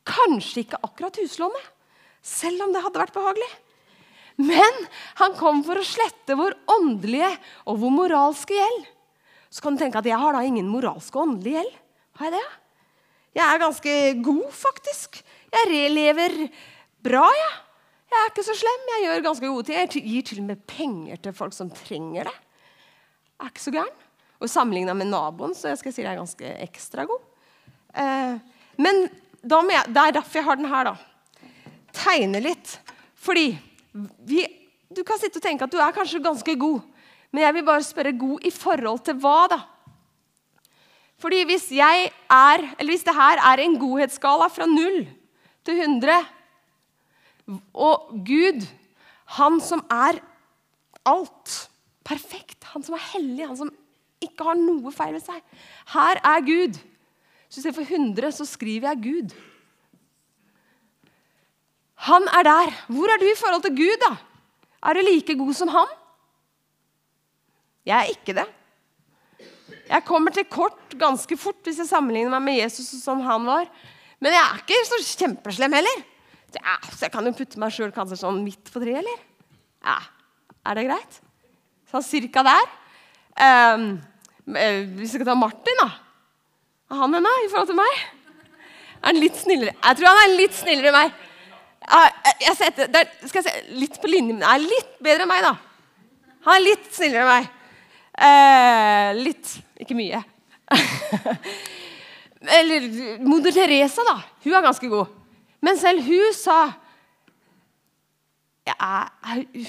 Kanskje 0.07 0.63
ikke 0.63 0.81
akkurat 0.83 1.19
huslånet, 1.21 1.67
selv 2.23 2.65
om 2.65 2.73
det 2.73 2.81
hadde 2.83 2.99
vært 2.99 3.15
behagelig. 3.15 3.51
Men 4.41 4.79
han 5.19 5.35
kom 5.37 5.61
for 5.65 5.79
å 5.79 5.85
slette 5.85 6.35
vår 6.39 6.55
åndelige 6.73 7.29
og 7.69 7.79
vår 7.83 7.93
moralske 7.93 8.57
gjeld. 8.57 8.89
Så 9.53 9.61
kan 9.63 9.75
du 9.75 9.83
tenke 9.83 10.01
at 10.01 10.09
jeg 10.09 10.17
har 10.17 10.33
da 10.33 10.41
ingen 10.43 10.71
moralsk 10.71 11.13
og 11.15 11.27
åndelig 11.27 11.59
gjeld. 11.59 11.77
Har 12.17 12.29
jeg 12.29 12.35
det? 12.39 12.45
Jeg 13.37 13.45
er 13.45 13.61
ganske 13.61 13.93
god, 14.25 14.47
faktisk. 14.53 15.21
Jeg 15.53 15.91
lever 15.93 16.39
bra, 17.03 17.27
jeg. 17.29 17.51
Ja. 17.51 17.59
Jeg 18.13 18.21
er 18.21 18.29
ikke 18.29 18.45
så 18.45 18.53
slem. 18.53 18.89
Jeg 18.91 19.05
gjør 19.07 19.23
ganske 19.25 19.49
gode 19.49 19.65
ting. 19.65 19.77
Jeg 19.81 20.05
gir 20.05 20.25
til 20.27 20.41
og 20.43 20.49
med 20.51 20.65
penger 20.69 21.21
til 21.23 21.33
folk 21.33 21.55
som 21.55 21.71
trenger 21.73 22.29
det. 22.29 22.33
Jeg 23.33 23.47
er 23.47 23.53
ikke 23.53 23.63
så 23.63 23.73
gæren. 23.73 24.01
Og 24.43 24.51
Sammenligna 24.51 24.93
med 24.97 25.09
naboen 25.09 25.55
så 25.57 25.71
jeg 25.71 25.79
skal 25.79 25.95
si 25.95 26.03
jeg 26.03 26.11
er 26.11 26.19
ganske 26.19 26.51
ekstra 26.65 27.07
god. 27.09 27.23
Eh, 27.95 28.35
men 28.77 29.01
jeg, 29.01 29.85
det 29.89 30.03
er 30.03 30.17
derfor 30.19 30.39
jeg 30.39 30.45
har 30.45 30.59
den 30.59 30.69
her. 30.69 30.91
da. 30.91 31.49
Tegne 31.95 32.43
litt. 32.43 32.75
Fordi 33.17 33.55
vi, 34.29 34.45
du 34.93 35.01
kan 35.07 35.17
sitte 35.21 35.41
og 35.41 35.47
tenke 35.47 35.65
at 35.65 35.73
du 35.73 35.79
er 35.81 35.95
kanskje 35.95 36.21
ganske 36.21 36.55
god. 36.59 36.83
Men 37.33 37.47
jeg 37.47 37.57
vil 37.57 37.65
bare 37.65 37.87
spørre 37.87 38.13
god 38.13 38.45
i 38.45 38.53
forhold 38.53 39.01
til 39.07 39.17
hva, 39.23 39.37
da? 39.49 39.59
Fordi 41.23 41.41
hvis 41.49 41.71
jeg 41.73 42.11
er, 42.11 42.69
eller 42.77 42.91
hvis 42.91 43.05
det 43.07 43.15
her 43.15 43.41
er 43.41 43.63
en 43.63 43.79
godhetsskala 43.79 44.51
fra 44.53 44.67
0 44.69 45.05
til 45.65 45.79
100 45.79 46.19
Og 47.73 48.11
Gud, 48.27 48.65
han 49.37 49.59
som 49.63 49.83
er 49.91 50.19
alt, 51.07 51.55
perfekt, 52.07 52.63
han 52.71 52.83
som 52.83 52.95
er 52.95 53.07
hellig, 53.13 53.47
han 53.47 53.59
som 53.59 53.71
ikke 54.23 54.47
har 54.47 54.59
noe 54.59 54.91
feil 54.95 55.17
ved 55.17 55.23
seg 55.25 55.41
Her 55.93 56.21
er 56.23 56.45
Gud. 56.47 56.77
Så 57.49 57.59
istedenfor 57.59 57.83
stedet 57.83 57.89
for 57.89 58.03
100 58.23 58.37
så 58.39 58.45
skriver 58.49 58.93
jeg 58.93 59.03
Gud. 59.03 59.33
Han 62.07 62.25
er 62.33 62.47
der. 62.47 62.71
Hvor 62.89 63.11
er 63.11 63.19
du 63.21 63.27
i 63.27 63.37
forhold 63.37 63.61
til 63.63 63.75
Gud, 63.77 63.99
da? 64.01 64.15
Er 64.83 64.97
du 64.97 65.03
like 65.05 65.35
god 65.37 65.53
som 65.53 65.71
han? 65.71 65.91
Jeg 67.85 67.97
er 67.99 68.11
ikke 68.15 68.35
det. 68.39 68.47
Jeg 69.89 70.05
kommer 70.07 70.31
til 70.31 70.47
kort 70.49 70.95
ganske 70.99 71.37
fort 71.37 71.59
hvis 71.67 71.81
jeg 71.83 71.89
sammenligner 71.89 72.31
meg 72.33 72.45
med 72.47 72.59
Jesus 72.63 72.89
som 73.03 73.21
han 73.23 73.45
var. 73.47 73.67
Men 74.23 74.31
jeg 74.31 74.43
er 74.43 74.61
ikke 74.61 74.83
så 74.87 74.99
kjempeslem 75.19 75.73
heller. 75.75 76.03
Ja, 76.55 76.77
så 76.93 77.07
jeg 77.07 77.11
kan 77.11 77.25
jo 77.27 77.33
putte 77.35 77.59
meg 77.59 77.73
sjøl 77.75 77.91
kanskje 77.91 78.21
sånn 78.21 78.39
midt 78.45 78.69
på 78.71 78.79
treet, 78.79 79.01
eller? 79.01 79.19
Ja, 79.83 79.99
Er 80.63 80.77
det 80.79 80.85
greit? 80.87 81.17
Sånn 81.91 82.05
cirka 82.05 82.43
der. 82.47 82.69
Um, 83.35 83.97
hvis 84.45 85.01
vi 85.01 85.09
skal 85.17 85.27
ta 85.27 85.35
Martin, 85.35 85.81
da. 85.81 85.89
Er 86.93 87.01
han 87.01 87.17
henne 87.17 87.33
i 87.43 87.49
forhold 87.51 87.73
til 87.73 87.79
meg? 87.81 87.99
Er 89.01 89.09
han 89.09 89.19
litt 89.19 89.41
snillere? 89.41 89.75
Jeg 89.75 89.99
tror 89.99 90.09
han 90.13 90.21
er 90.23 90.37
litt 90.39 90.55
snillere 90.55 90.93
enn 90.93 90.97
meg. 91.01 91.19
Jeg 92.45 92.55
setter, 92.61 92.91
der, 92.95 93.11
skal 93.27 93.41
jeg 93.41 93.49
se, 93.49 93.75
litt 93.75 93.99
på 93.99 94.07
linje, 94.07 94.37
med 94.37 94.47
er 94.47 94.63
litt 94.63 94.95
bedre 95.03 95.27
enn 95.27 95.33
meg, 95.33 95.43
da. 95.43 95.53
Han 96.47 96.61
er 96.61 96.67
litt 96.69 96.91
snillere 96.95 97.25
enn 97.25 97.33
meg. 97.33 97.51
Uh, 98.13 99.23
litt. 99.25 99.57
Ikke 99.83 99.99
mye. 99.99 100.23
Eller 102.43 103.19
moder 103.23 103.55
Teresa, 103.55 104.03
da. 104.07 104.17
Hun 104.43 104.55
er 104.57 104.65
ganske 104.65 104.89
god. 104.91 105.11
Men 105.63 105.79
selv 105.79 106.03
hun 106.03 106.33
sa 106.35 106.57
ja, 108.67 109.07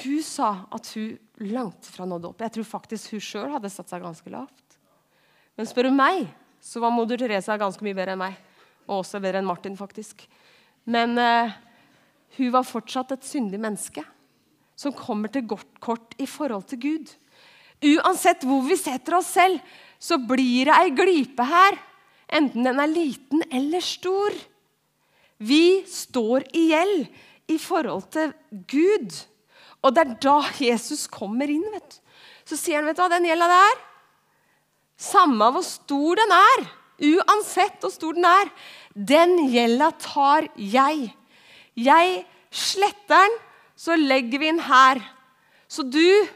Hun 0.04 0.22
sa 0.22 0.50
at 0.74 0.88
hun 0.94 1.18
langt 1.50 1.86
fra 1.90 2.06
nådde 2.06 2.30
opp. 2.30 2.42
Jeg 2.42 2.54
tror 2.56 2.66
faktisk 2.66 3.14
hun 3.14 3.22
sjøl 3.22 3.52
hadde 3.54 3.70
satt 3.72 3.90
seg 3.90 4.02
ganske 4.02 4.30
lavt. 4.30 4.78
Men 5.58 5.66
spør 5.66 5.88
du 5.88 5.94
meg, 5.94 6.28
så 6.62 6.82
var 6.82 6.94
moder 6.94 7.18
Teresa 7.18 7.56
ganske 7.58 7.82
mye 7.84 7.96
bedre 7.96 8.14
enn 8.14 8.22
meg. 8.22 8.38
Og 8.86 9.00
også 9.02 9.20
bedre 9.22 9.40
enn 9.42 9.48
Martin, 9.48 9.76
faktisk. 9.78 10.26
Men 10.86 11.18
uh, 11.18 11.54
hun 12.38 12.52
var 12.54 12.66
fortsatt 12.66 13.14
et 13.16 13.26
syndig 13.26 13.60
menneske 13.62 14.04
som 14.78 14.94
kommer 14.94 15.30
til 15.30 15.46
godt 15.46 15.78
kort 15.82 16.14
i 16.18 16.26
forhold 16.26 16.66
til 16.70 16.80
Gud. 16.82 17.10
Uansett 17.84 18.46
hvor 18.46 18.62
vi 18.66 18.78
setter 18.78 19.18
oss 19.18 19.30
selv, 19.36 19.60
så 19.98 20.18
blir 20.18 20.70
det 20.70 20.78
ei 20.78 20.94
glipe 20.94 21.46
her. 21.46 21.78
Enten 22.28 22.66
den 22.66 22.80
er 22.80 22.90
liten 22.90 23.44
eller 23.50 23.84
stor. 23.84 24.34
Vi 25.38 25.84
står 25.88 26.46
i 26.56 26.68
gjeld 26.72 27.06
i 27.52 27.58
forhold 27.60 28.06
til 28.14 28.32
Gud. 28.70 29.10
Og 29.84 29.92
det 29.94 30.04
er 30.04 30.14
da 30.22 30.38
Jesus 30.62 31.06
kommer 31.12 31.50
inn. 31.50 31.66
vet 31.72 31.90
du. 31.90 32.00
Så 32.44 32.56
sier 32.60 32.80
han, 32.80 32.88
vet 32.88 32.96
du 32.96 33.02
hva, 33.04 33.10
den 33.12 33.28
gjelda 33.28 33.48
der 33.48 33.82
Samme 35.00 35.48
hvor 35.50 35.64
stor 35.66 36.20
den 36.20 36.32
er, 36.36 36.60
uansett 37.02 37.80
hvor 37.82 37.90
stor 37.90 38.14
den 38.14 38.26
er, 38.28 38.50
den 38.94 39.32
gjelda 39.50 39.88
tar 39.98 40.46
jeg. 40.54 41.08
Jeg 41.74 42.20
sletter 42.54 43.24
den, 43.26 43.34
så 43.74 43.96
legger 43.98 44.38
vi 44.38 44.52
den 44.52 44.62
her. 44.62 45.00
Så 45.66 45.82
du 45.82 46.28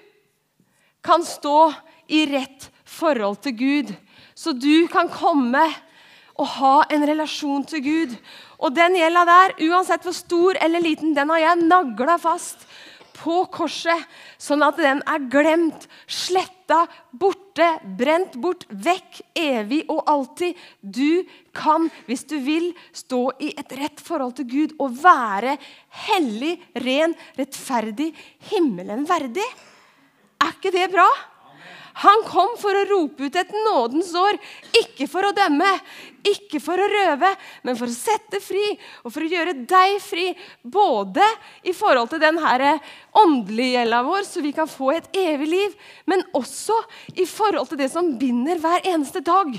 kan 1.06 1.22
stå 1.22 1.70
i 2.10 2.24
rett 2.32 2.66
forhold 2.82 3.38
til 3.46 3.54
Gud. 3.60 3.94
Så 4.38 4.54
du 4.54 4.86
kan 4.90 5.10
komme 5.10 5.64
og 6.38 6.46
ha 6.60 6.74
en 6.94 7.06
relasjon 7.10 7.64
til 7.66 7.82
Gud. 7.82 8.12
Og 8.62 8.74
den 8.74 8.94
gjelda 8.98 9.24
der, 9.26 9.56
uansett 9.66 10.04
hvor 10.06 10.14
stor 10.14 10.58
eller 10.62 10.82
liten, 10.84 11.14
den 11.16 11.32
har 11.34 11.42
jeg 11.42 11.64
nagla 11.64 12.18
fast 12.22 12.62
på 13.18 13.40
korset, 13.50 14.04
sånn 14.38 14.62
at 14.62 14.76
den 14.78 15.00
er 15.10 15.24
glemt, 15.30 15.88
sletta, 16.06 16.84
borte, 17.10 17.66
brent 17.98 18.36
bort, 18.38 18.62
vekk, 18.70 19.18
evig 19.34 19.80
og 19.90 20.04
alltid. 20.06 20.58
Du 20.78 21.26
kan, 21.56 21.88
hvis 22.06 22.22
du 22.30 22.36
vil, 22.44 22.68
stå 22.94 23.24
i 23.42 23.50
et 23.58 23.74
rett 23.80 24.04
forhold 24.04 24.36
til 24.38 24.46
Gud 24.52 24.76
og 24.78 24.94
være 25.02 25.56
hellig, 26.06 26.54
ren, 26.84 27.16
rettferdig, 27.40 28.12
himmelen 28.52 29.02
verdig. 29.08 29.48
Er 30.38 30.54
ikke 30.54 30.74
det 30.78 30.86
bra? 30.94 31.08
Han 31.98 32.22
kom 32.28 32.52
for 32.60 32.76
å 32.78 32.84
rope 32.86 33.26
ut 33.26 33.36
et 33.40 33.50
nådens 33.64 34.12
år, 34.18 34.36
ikke 34.82 35.08
for 35.10 35.26
å 35.26 35.32
dømme, 35.34 35.70
ikke 36.28 36.60
for 36.62 36.78
å 36.78 36.86
røve, 36.90 37.30
men 37.66 37.78
for 37.78 37.90
å 37.90 37.94
sette 37.94 38.38
fri 38.42 38.62
og 39.02 39.10
for 39.10 39.24
å 39.24 39.30
gjøre 39.32 39.56
deg 39.66 39.96
fri. 40.02 40.28
Både 40.62 41.24
i 41.66 41.74
forhold 41.74 42.12
til 42.12 42.22
den 42.22 42.38
åndelige 42.38 43.74
gjelda 43.74 44.04
vår, 44.06 44.22
så 44.30 44.44
vi 44.44 44.54
kan 44.54 44.70
få 44.70 44.92
et 44.94 45.10
evig 45.16 45.50
liv, 45.50 45.76
men 46.06 46.22
også 46.38 46.76
i 47.18 47.26
forhold 47.26 47.72
til 47.72 47.82
det 47.82 47.90
som 47.90 48.14
binder 48.20 48.62
hver 48.62 48.86
eneste 48.86 49.24
dag. 49.24 49.50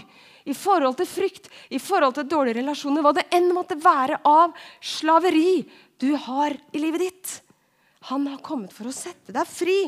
I 0.50 0.56
forhold 0.56 0.96
til 0.98 1.10
frykt, 1.12 1.50
i 1.70 1.78
forhold 1.78 2.16
til 2.16 2.30
dårlige 2.30 2.62
relasjoner, 2.62 3.04
hva 3.04 3.12
det 3.14 3.28
enn 3.36 3.52
måtte 3.54 3.78
være 3.84 4.22
av 4.26 4.56
slaveri 4.80 5.66
du 6.00 6.14
har 6.16 6.56
i 6.72 6.80
livet 6.80 7.04
ditt. 7.04 7.40
Han 8.08 8.26
har 8.32 8.40
kommet 8.40 8.72
for 8.74 8.88
å 8.88 8.96
sette 8.96 9.36
deg 9.36 9.50
fri. 9.52 9.82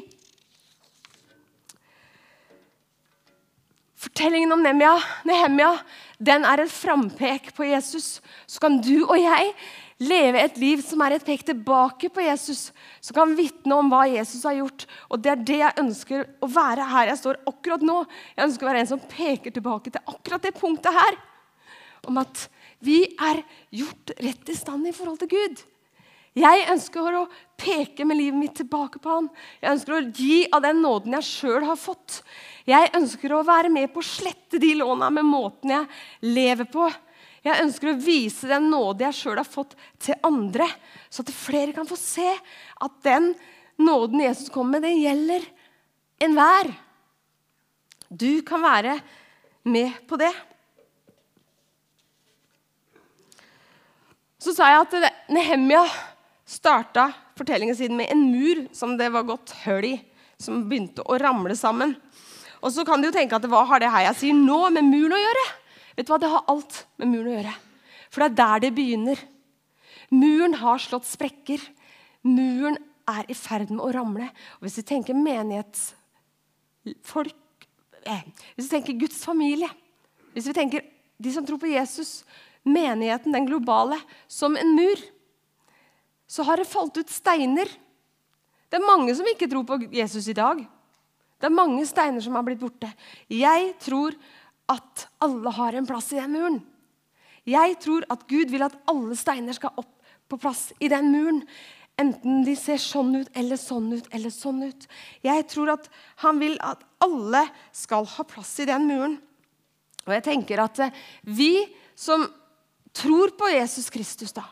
Fortellingen 4.01 4.51
om 4.51 4.63
Nehemia, 4.63 4.95
Nehemia 5.29 5.75
den 6.17 6.45
er 6.45 6.63
et 6.63 6.73
frampek 6.73 7.51
på 7.53 7.67
Jesus. 7.69 8.15
Så 8.49 8.61
kan 8.63 8.79
du 8.81 9.03
og 9.03 9.17
jeg 9.19 9.51
leve 10.01 10.41
et 10.41 10.57
liv 10.57 10.81
som 10.81 11.03
er 11.05 11.15
et 11.15 11.25
pek 11.25 11.43
tilbake 11.45 12.09
på 12.13 12.23
Jesus. 12.25 12.71
Som 13.01 13.19
kan 13.19 13.35
vitne 13.37 13.77
om 13.77 13.91
hva 13.93 14.07
Jesus 14.09 14.45
har 14.47 14.57
gjort. 14.57 14.87
Og 15.09 15.21
det 15.21 15.33
er 15.33 15.43
det 15.45 15.59
jeg 15.59 15.79
ønsker 15.83 16.25
å 16.41 16.49
være 16.49 16.87
her 16.93 17.11
jeg 17.11 17.21
står 17.21 17.41
akkurat 17.51 17.85
nå. 17.85 17.99
Jeg 18.33 18.47
ønsker 18.47 18.65
å 18.65 18.71
være 18.71 18.83
en 18.85 18.91
som 18.95 19.03
peker 19.11 19.53
tilbake 19.53 19.93
til 19.93 20.13
akkurat 20.15 20.47
det 20.47 20.55
punktet 20.57 20.97
her. 20.97 21.19
Om 22.09 22.17
at 22.23 22.47
vi 22.81 23.03
er 23.21 23.43
gjort 23.83 24.15
rett 24.17 24.49
i 24.49 24.57
stand 24.57 24.89
i 24.89 24.95
forhold 24.97 25.21
til 25.21 25.35
Gud. 25.35 25.61
Jeg 26.41 26.65
ønsker 26.71 27.19
å 27.19 27.27
peke 27.59 28.05
med 28.07 28.17
livet 28.17 28.39
mitt 28.39 28.55
tilbake 28.57 29.01
på 29.03 29.13
han. 29.13 29.29
Jeg 29.61 29.75
ønsker 29.75 29.97
å 29.97 30.05
gi 30.09 30.45
av 30.49 30.63
den 30.63 30.81
nåden 30.81 31.17
jeg 31.19 31.27
sjøl 31.27 31.67
har 31.67 31.77
fått. 31.77 32.21
Jeg 32.67 32.91
ønsker 32.97 33.33
å 33.33 33.45
være 33.45 33.71
med 33.73 33.89
på 33.93 34.01
å 34.01 34.05
slette 34.05 34.59
de 34.61 34.73
låna 34.77 35.09
med 35.13 35.25
måten 35.25 35.73
jeg 35.73 36.33
lever 36.33 36.69
på. 36.69 36.89
Jeg 37.41 37.63
ønsker 37.63 37.91
å 37.91 37.97
vise 38.01 38.49
den 38.49 38.69
nåde 38.69 39.07
jeg 39.07 39.17
sjøl 39.17 39.39
har 39.41 39.49
fått, 39.49 39.73
til 40.01 40.17
andre, 40.27 40.67
så 41.09 41.25
at 41.25 41.33
flere 41.33 41.73
kan 41.73 41.89
få 41.89 41.97
se 41.97 42.27
at 42.29 42.99
den 43.05 43.31
nåden 43.81 44.21
Jesus 44.21 44.51
kommer 44.53 44.77
med, 44.77 44.85
den 44.85 45.01
gjelder 45.01 45.47
enhver. 46.21 46.69
Du 48.09 48.43
kan 48.45 48.61
være 48.61 48.99
med 49.63 49.97
på 50.05 50.19
det. 50.21 50.31
Så 54.41 54.53
sa 54.57 54.69
jeg 54.69 54.85
at 54.85 55.29
Nehemia 55.29 55.83
starta 56.49 57.11
fortellingen 57.37 57.77
sin 57.77 57.97
med 57.97 58.09
en 58.11 58.23
mur 58.31 58.65
som 58.75 58.95
det 58.97 59.09
var 59.13 59.25
gått 59.25 59.53
hull 59.63 59.85
i, 59.93 59.95
som 60.41 60.65
begynte 60.69 61.05
å 61.05 61.17
ramle 61.21 61.55
sammen. 61.57 61.93
Og 62.61 62.69
så 62.73 62.81
kan 62.87 63.01
du 63.01 63.07
jo 63.09 63.15
tenke 63.15 63.35
at 63.37 63.49
hva 63.49 63.61
har 63.69 63.79
det 63.81 63.93
her 63.93 64.03
jeg 64.09 64.17
sier 64.19 64.35
nå, 64.37 64.59
med 64.73 64.83
muren 64.87 65.17
å 65.17 65.23
gjøre? 65.23 65.45
Vet 65.97 66.07
du 66.07 66.11
hva, 66.13 66.21
Det 66.21 66.33
har 66.33 66.49
alt 66.51 66.73
med 67.01 67.07
muren 67.11 67.31
å 67.31 67.37
gjøre. 67.37 67.55
For 68.11 68.17
det 68.21 68.27
er 68.29 68.39
der 68.41 68.57
det 68.65 68.77
begynner. 68.77 69.17
Muren 70.11 70.53
har 70.61 70.77
slått 70.83 71.07
sprekker. 71.09 71.59
Muren 72.27 72.77
er 73.09 73.23
i 73.31 73.35
ferd 73.37 73.69
med 73.73 73.85
å 73.85 73.93
ramle. 73.95 74.27
Og 74.59 74.63
Hvis 74.67 74.79
vi 74.81 74.89
tenker 74.93 75.13
menighetsfolk 75.17 77.39
eh, 78.05 78.23
Hvis 78.55 78.67
vi 78.67 78.75
tenker 78.75 79.01
Guds 79.01 79.19
familie 79.25 79.71
Hvis 80.35 80.49
vi 80.49 80.55
tenker 80.55 80.79
de 81.21 81.29
som 81.33 81.45
tror 81.45 81.59
på 81.61 81.69
Jesus, 81.69 82.09
menigheten, 82.65 83.33
den 83.33 83.45
globale, 83.45 83.97
som 84.25 84.57
en 84.57 84.71
mur 84.73 84.97
så 86.31 86.45
har 86.47 86.61
det 86.61 86.69
falt 86.69 86.95
ut 86.97 87.11
steiner. 87.11 87.67
Det 88.71 88.79
er 88.79 88.87
mange 88.87 89.13
som 89.17 89.27
ikke 89.27 89.49
tror 89.51 89.65
på 89.67 89.81
Jesus 89.91 90.29
i 90.31 90.37
dag. 90.37 90.61
Det 91.41 91.49
er 91.49 91.57
mange 91.57 91.85
steiner 91.89 92.21
som 92.21 92.37
har 92.37 92.45
blitt 92.45 92.61
borte. 92.61 92.91
Jeg 93.33 93.73
tror 93.81 94.15
at 94.69 95.07
alle 95.25 95.53
har 95.57 95.75
en 95.75 95.87
plass 95.89 96.11
i 96.13 96.19
den 96.21 96.35
muren. 96.35 96.59
Jeg 97.49 97.79
tror 97.81 98.05
at 98.13 98.27
Gud 98.29 98.51
vil 98.53 98.63
at 98.63 98.77
alle 98.89 99.17
steiner 99.17 99.57
skal 99.57 99.73
opp 99.81 99.95
på 100.29 100.37
plass 100.39 100.69
i 100.79 100.89
den 100.91 101.09
muren. 101.11 101.41
Enten 101.99 102.45
de 102.45 102.53
ser 102.57 102.79
sånn 102.81 103.15
ut 103.17 103.31
eller 103.37 103.59
sånn 103.59 103.89
ut 103.97 104.07
eller 104.13 104.33
sånn 104.33 104.61
ut. 104.69 104.85
Jeg 105.25 105.47
tror 105.51 105.73
at 105.75 105.89
han 106.23 106.39
vil 106.41 106.55
at 106.63 106.85
alle 107.03 107.43
skal 107.75 108.07
ha 108.15 108.25
plass 108.29 108.53
i 108.61 108.69
den 108.69 108.87
muren. 108.89 109.17
Og 110.07 110.13
jeg 110.15 110.25
tenker 110.29 110.61
at 110.63 110.79
eh, 110.81 110.95
vi 111.25 111.65
som 111.97 112.23
tror 112.95 113.33
på 113.37 113.49
Jesus 113.51 113.89
Kristus, 113.93 114.33
da, 114.35 114.43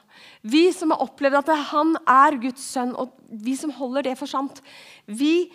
vi 0.41 0.69
som 0.73 0.93
har 0.93 1.01
opplevd 1.03 1.41
at 1.41 1.49
han 1.71 1.95
er 2.07 2.37
Guds 2.39 2.63
sønn, 2.71 2.93
og 2.95 3.17
vi 3.27 3.55
som 3.59 3.73
holder 3.75 4.09
det 4.09 4.15
for 4.19 4.31
sant, 4.31 4.61
vi 5.05 5.49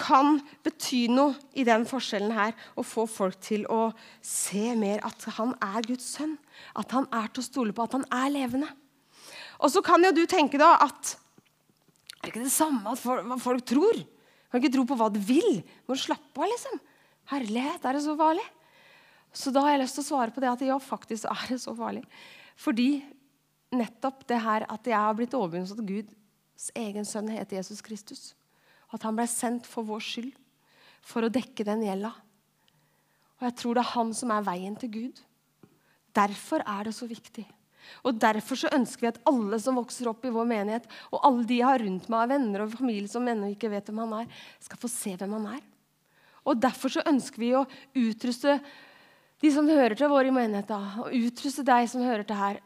kan 0.00 0.38
bety 0.64 1.04
noe 1.12 1.36
i 1.52 1.64
den 1.68 1.84
forskjellen 1.88 2.32
her 2.34 2.54
og 2.74 2.86
få 2.88 3.06
folk 3.10 3.38
til 3.44 3.66
å 3.70 3.90
se 4.24 4.72
mer 4.78 5.02
at 5.06 5.26
han 5.36 5.52
er 5.62 5.86
Guds 5.86 6.08
sønn. 6.16 6.38
At 6.78 6.94
han 6.96 7.08
er 7.14 7.28
til 7.28 7.44
å 7.44 7.46
stole 7.46 7.76
på, 7.76 7.84
at 7.84 7.98
han 7.98 8.06
er 8.08 8.32
levende. 8.32 8.70
Og 9.60 9.72
så 9.72 9.82
kan 9.84 10.02
jo 10.04 10.12
du 10.16 10.24
tenke 10.28 10.60
da 10.60 10.72
at 10.80 11.16
er 12.20 12.26
det 12.26 12.32
ikke 12.34 12.44
det 12.44 12.52
samme 12.52 12.92
at 12.92 13.00
folk, 13.00 13.24
hva 13.28 13.36
folk 13.40 13.64
tror? 13.68 14.00
Kan 14.50 14.60
ikke 14.60 14.74
tro 14.74 14.84
på 14.88 14.96
hva 14.98 15.08
de 15.12 15.20
vil. 15.24 15.62
Må 15.88 15.96
slappe 15.96 16.42
av, 16.42 16.48
liksom. 16.50 16.80
Herlighet, 17.30 17.84
er 17.86 17.96
det 17.96 18.02
så 18.04 18.16
farlig? 18.18 18.44
Så 19.32 19.52
da 19.54 19.62
har 19.64 19.76
jeg 19.76 19.84
lyst 19.84 19.96
til 19.96 20.04
å 20.04 20.08
svare 20.08 20.34
på 20.34 20.42
det 20.42 20.50
at 20.50 20.64
ja, 20.66 20.76
faktisk 20.82 21.28
er 21.30 21.44
det 21.52 21.60
så 21.62 21.72
farlig. 21.78 22.02
Fordi 22.60 22.90
nettopp 23.72 24.26
det 24.28 24.40
her 24.42 24.66
at 24.68 24.90
jeg 24.90 24.98
har 24.98 25.16
blitt 25.16 25.36
overbevist 25.38 25.76
om 25.76 25.84
at 25.84 25.92
Guds 25.92 26.70
egen 26.76 27.06
sønn 27.08 27.30
heter 27.30 27.60
Jesus 27.60 27.80
Kristus. 27.84 28.32
At 28.90 29.06
han 29.06 29.16
ble 29.18 29.26
sendt 29.30 29.68
for 29.70 29.86
vår 29.86 30.02
skyld, 30.02 30.34
for 31.06 31.24
å 31.24 31.32
dekke 31.32 31.64
den 31.66 31.84
gjelda. 31.86 32.10
Og 33.40 33.46
jeg 33.48 33.56
tror 33.56 33.78
det 33.78 33.84
er 33.84 33.94
han 33.94 34.12
som 34.16 34.32
er 34.34 34.44
veien 34.44 34.76
til 34.76 34.92
Gud. 34.92 35.22
Derfor 36.16 36.64
er 36.66 36.88
det 36.88 36.94
så 36.96 37.08
viktig. 37.08 37.46
Og 38.04 38.18
Derfor 38.20 38.58
så 38.60 38.70
ønsker 38.76 39.06
vi 39.06 39.10
at 39.10 39.22
alle 39.28 39.58
som 39.62 39.78
vokser 39.78 40.10
opp 40.10 40.24
i 40.26 40.32
vår 40.34 40.46
menighet, 40.48 40.86
og 41.10 41.24
alle 41.26 41.46
de 41.48 41.60
jeg 41.60 41.68
har 41.68 41.82
rundt 41.82 42.10
meg 42.12 42.24
av 42.24 42.32
venner 42.34 42.64
og 42.64 42.74
familie 42.76 43.10
som 43.10 43.26
ennå 43.28 43.52
ikke 43.54 43.70
vet 43.72 43.88
hvem 43.88 44.02
han 44.04 44.18
er, 44.20 44.44
skal 44.62 44.80
få 44.80 44.90
se 44.92 45.14
hvem 45.16 45.38
han 45.38 45.48
er. 45.56 45.64
Og 46.44 46.60
Derfor 46.60 46.92
så 46.92 47.06
ønsker 47.08 47.40
vi 47.42 47.54
å 47.56 47.66
utruste 47.96 48.58
de 49.40 49.50
som 49.52 49.68
hører 49.68 49.96
til 49.96 50.12
vår 50.12 50.28
menigheten, 50.36 50.88
og 51.00 51.16
utruste 51.16 51.64
deg 51.64 51.88
som 51.88 52.04
hører 52.04 52.26
til 52.28 52.36
her, 52.36 52.60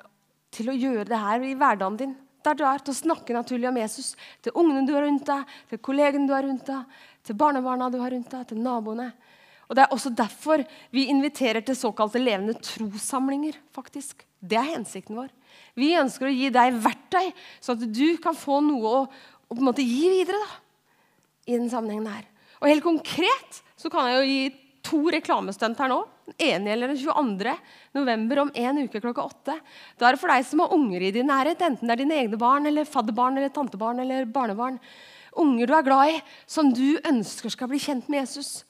til 0.55 0.71
å 0.71 0.77
gjøre 0.77 1.07
det 1.11 1.21
her 1.23 1.47
i 1.47 1.55
hverdagen 1.59 1.99
din. 2.01 2.15
Der 2.45 2.57
du 2.59 2.65
er, 2.69 2.83
til 2.85 2.93
å 2.93 2.99
snakke 2.99 3.37
naturlig 3.37 3.69
om 3.71 3.79
Jesus. 3.81 4.15
Til 4.45 4.57
ungene 4.61 4.85
du 4.87 4.93
har 4.97 5.07
rundt 5.07 5.27
deg, 5.29 5.53
til 5.71 5.81
kollegene 5.85 6.29
du 6.29 6.35
har 6.37 6.45
rundt 6.45 6.67
deg, 6.69 6.99
til 7.25 7.39
barnebarna 7.41 7.89
du 7.93 7.99
har 8.03 8.13
rundt 8.13 8.31
deg, 8.31 8.49
til 8.51 8.61
naboene. 8.61 9.13
Og 9.65 9.77
Det 9.77 9.85
er 9.85 9.95
også 9.97 10.13
derfor 10.13 10.65
vi 10.93 11.07
inviterer 11.09 11.65
til 11.65 11.77
såkalte 11.77 12.21
levende 12.21 12.55
trossamlinger. 12.61 13.57
faktisk. 13.73 14.27
Det 14.45 14.59
er 14.61 14.75
hensikten 14.75 15.17
vår. 15.17 15.31
Vi 15.75 15.95
ønsker 15.97 16.29
å 16.29 16.35
gi 16.35 16.51
deg 16.53 16.77
verktøy, 16.85 17.33
sånn 17.61 17.81
at 17.81 17.93
du 17.97 18.19
kan 18.21 18.37
få 18.37 18.61
noe 18.61 18.85
å, 18.85 19.01
å 19.49 19.73
gi 19.81 20.11
videre. 20.13 20.37
da, 20.37 20.61
i 21.47 21.57
den 21.57 21.71
sammenhengen 21.71 22.09
her. 22.09 22.27
Og 22.61 22.69
Helt 22.71 22.85
konkret 22.85 23.63
så 23.77 23.91
kan 23.93 24.09
jeg 24.09 24.21
jo 24.21 24.29
gi 24.29 24.45
to 24.85 25.01
reklamestunt 25.15 25.81
her 25.81 25.91
nå. 25.91 26.03
Den 26.29 26.37
ene 26.47 26.71
gjelder 26.73 26.93
den 26.93 27.01
22. 27.01 27.55
november 27.97 28.43
om 28.45 28.53
en 28.55 28.83
uke 28.85 29.01
klokka 29.03 29.25
åtte. 29.25 29.57
Da 29.99 30.09
er 30.09 30.17
det 30.17 30.23
for 30.23 30.33
deg 30.33 30.47
som 30.49 30.63
har 30.65 30.77
unger 30.77 31.05
i 31.05 31.13
din 31.15 31.29
nærhet, 31.29 31.65
enten 31.65 31.89
det 31.89 31.97
er 31.97 32.03
dine 32.05 32.21
egne 32.23 32.39
barn, 32.41 32.69
eller 32.69 32.89
fadderbarn, 32.89 33.41
eller 33.41 33.53
tantebarn 33.55 34.05
eller 34.05 34.29
barnebarn. 34.29 34.79
Unger 35.41 35.69
du 35.69 35.75
er 35.75 35.87
glad 35.87 36.13
i, 36.15 36.21
som 36.47 36.71
du 36.73 36.97
ønsker 37.03 37.53
skal 37.53 37.71
bli 37.71 37.81
kjent 37.83 38.09
med 38.13 38.23
Jesus. 38.23 38.63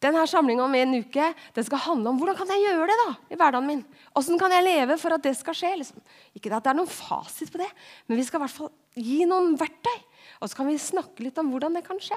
Denne 0.00 0.22
samlinga 0.24 0.64
om 0.64 0.74
en 0.78 0.96
uke 1.02 1.26
den 1.56 1.66
skal 1.66 1.82
handle 1.84 2.08
om 2.08 2.20
hvordan 2.20 2.38
kan 2.38 2.48
jeg 2.54 2.64
gjøre 2.64 2.86
det 2.88 2.96
da, 3.02 3.08
i 3.28 3.36
hverdagen 3.36 3.68
min. 3.68 3.82
Hvordan 4.14 4.40
kan 4.40 4.54
jeg 4.56 4.64
leve 4.64 4.96
for 5.00 5.12
at 5.12 5.26
det 5.26 5.34
skal 5.36 5.56
skje? 5.56 5.74
Liksom. 5.82 6.00
Ikke 6.32 6.52
at 6.56 6.64
det 6.64 6.72
er 6.72 6.78
noen 6.78 6.88
fasit 6.88 7.52
på 7.52 7.60
det, 7.60 7.68
men 8.08 8.16
vi 8.16 8.24
skal 8.24 8.40
i 8.40 8.46
hvert 8.46 8.56
fall 8.56 8.72
gi 8.96 9.26
noen 9.28 9.58
verktøy. 9.60 9.98
Og 10.40 10.48
så 10.48 10.56
kan 10.56 10.70
vi 10.70 10.80
snakke 10.80 11.26
litt 11.26 11.38
om 11.42 11.52
hvordan 11.52 11.76
det 11.76 11.84
kan 11.84 12.00
skje. 12.00 12.16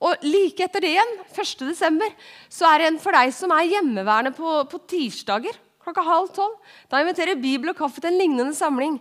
Og 0.00 0.22
like 0.24 0.64
etter 0.64 0.84
det 0.84 0.94
igjen, 0.94 1.16
1.12., 1.34 2.06
så 2.48 2.68
er 2.70 2.80
det 2.80 2.86
en 2.90 3.02
for 3.02 3.16
deg 3.16 3.34
som 3.36 3.52
er 3.54 3.68
hjemmeværende 3.68 4.32
på, 4.36 4.60
på 4.70 4.80
tirsdager 4.90 5.58
klokka 5.84 6.04
halv 6.04 6.30
tolv. 6.36 6.56
Da 6.90 7.00
inviterer 7.02 7.40
Bibel 7.40 7.72
og 7.72 7.78
kaffe 7.78 8.02
til 8.02 8.12
en 8.12 8.20
lignende 8.20 8.56
samling 8.56 8.98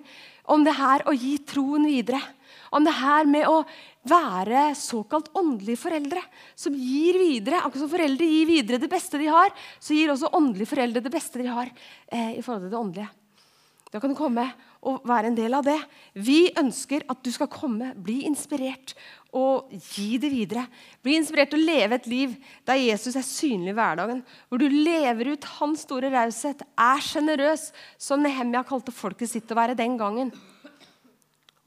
om 0.50 0.66
det 0.66 0.76
her 0.78 1.06
å 1.08 1.14
gi 1.16 1.38
troen 1.48 1.86
videre. 1.90 2.22
Om 2.74 2.86
det 2.86 2.96
her 3.00 3.30
med 3.30 3.48
å 3.50 3.62
være 4.10 4.70
såkalt 4.78 5.32
åndelige 5.38 5.82
foreldre 5.82 6.22
som 6.58 6.76
gir 6.78 7.18
videre. 7.20 7.62
Akkurat 7.62 7.84
som 7.84 7.92
foreldre 7.92 8.26
gir 8.30 8.50
videre 8.50 8.82
det 8.82 8.92
beste 8.92 9.20
de 9.22 9.30
har, 9.30 9.54
så 9.82 9.98
gir 9.98 10.14
også 10.14 10.32
åndelige 10.38 10.72
foreldre 10.72 11.04
det 11.06 11.14
beste 11.14 11.42
de 11.42 11.50
har 11.50 11.70
eh, 11.70 12.38
i 12.38 12.44
forhold 12.46 12.66
til 12.66 12.74
det 12.74 12.82
åndelige. 12.82 13.10
Da 13.90 14.02
kan 14.02 14.14
du 14.14 14.18
komme 14.18 14.46
å 14.80 14.96
være 15.08 15.30
en 15.30 15.38
del 15.38 15.56
av 15.58 15.66
det. 15.68 15.78
Vi 16.16 16.52
ønsker 16.60 17.04
at 17.12 17.20
du 17.24 17.32
skal 17.36 17.50
komme, 17.52 17.92
bli 18.00 18.22
inspirert 18.28 18.94
og 19.36 19.74
gi 19.92 20.18
det 20.22 20.30
videre. 20.32 20.64
Bli 21.04 21.18
inspirert 21.20 21.52
til 21.52 21.62
å 21.62 21.68
leve 21.68 21.98
et 22.00 22.08
liv 22.10 22.36
der 22.68 22.80
Jesus 22.80 23.18
er 23.20 23.26
synlig 23.28 23.74
i 23.74 23.78
hverdagen. 23.78 24.22
Hvor 24.48 24.62
du 24.62 24.68
lever 24.72 25.34
ut 25.34 25.50
hans 25.60 25.84
store 25.86 26.12
raushet, 26.14 26.64
er 26.64 27.04
sjenerøs, 27.04 27.70
som 28.00 28.24
Nehemia 28.24 28.64
kalte 28.68 28.96
folket 28.96 29.34
sitt 29.34 29.52
å 29.52 29.60
være 29.60 29.78
den 29.78 30.00
gangen. 30.00 30.32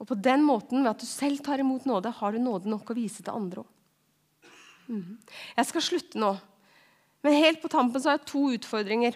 Og 0.01 0.09
på 0.09 0.17
den 0.19 0.41
måten, 0.43 0.81
ved 0.81 0.95
at 0.95 1.05
du 1.05 1.07
selv 1.07 1.43
tar 1.45 1.61
imot 1.63 1.85
nåde, 1.87 2.11
har 2.11 2.33
du 2.33 2.41
nåde 2.41 2.71
nok 2.71 2.89
å 2.91 2.97
vise 2.97 3.23
til 3.23 3.35
andre 3.35 3.63
òg. 3.63 3.69
Mhm. 4.83 5.17
Jeg 5.55 5.65
skal 5.69 5.81
slutte 5.81 6.19
nå. 6.19 6.33
Men 7.23 7.39
helt 7.39 7.61
på 7.61 7.71
tampen 7.71 8.01
så 8.01 8.09
har 8.09 8.17
jeg 8.17 8.27
to 8.33 8.41
utfordringer. 8.57 9.15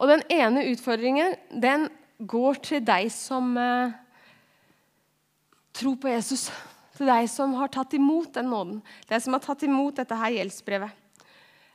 Og 0.00 0.08
den 0.08 0.22
ene 0.32 0.64
utfordringen 0.72 1.36
den 1.52 1.90
går 2.18 2.60
til 2.64 2.84
deg 2.84 3.10
som 3.12 3.52
eh, 3.60 3.96
tror 5.76 5.98
på 6.00 6.12
Jesus. 6.12 6.48
Til 6.96 7.10
deg 7.10 7.28
som 7.28 7.52
har 7.58 7.72
tatt 7.72 7.92
imot 7.98 8.32
den 8.38 8.48
nåden. 8.52 8.78
Deg 9.08 9.20
som 9.22 9.36
har 9.36 9.44
tatt 9.44 9.66
imot 9.66 9.98
dette 9.98 10.16
her 10.16 10.38
gjeldsbrevet. 10.38 11.02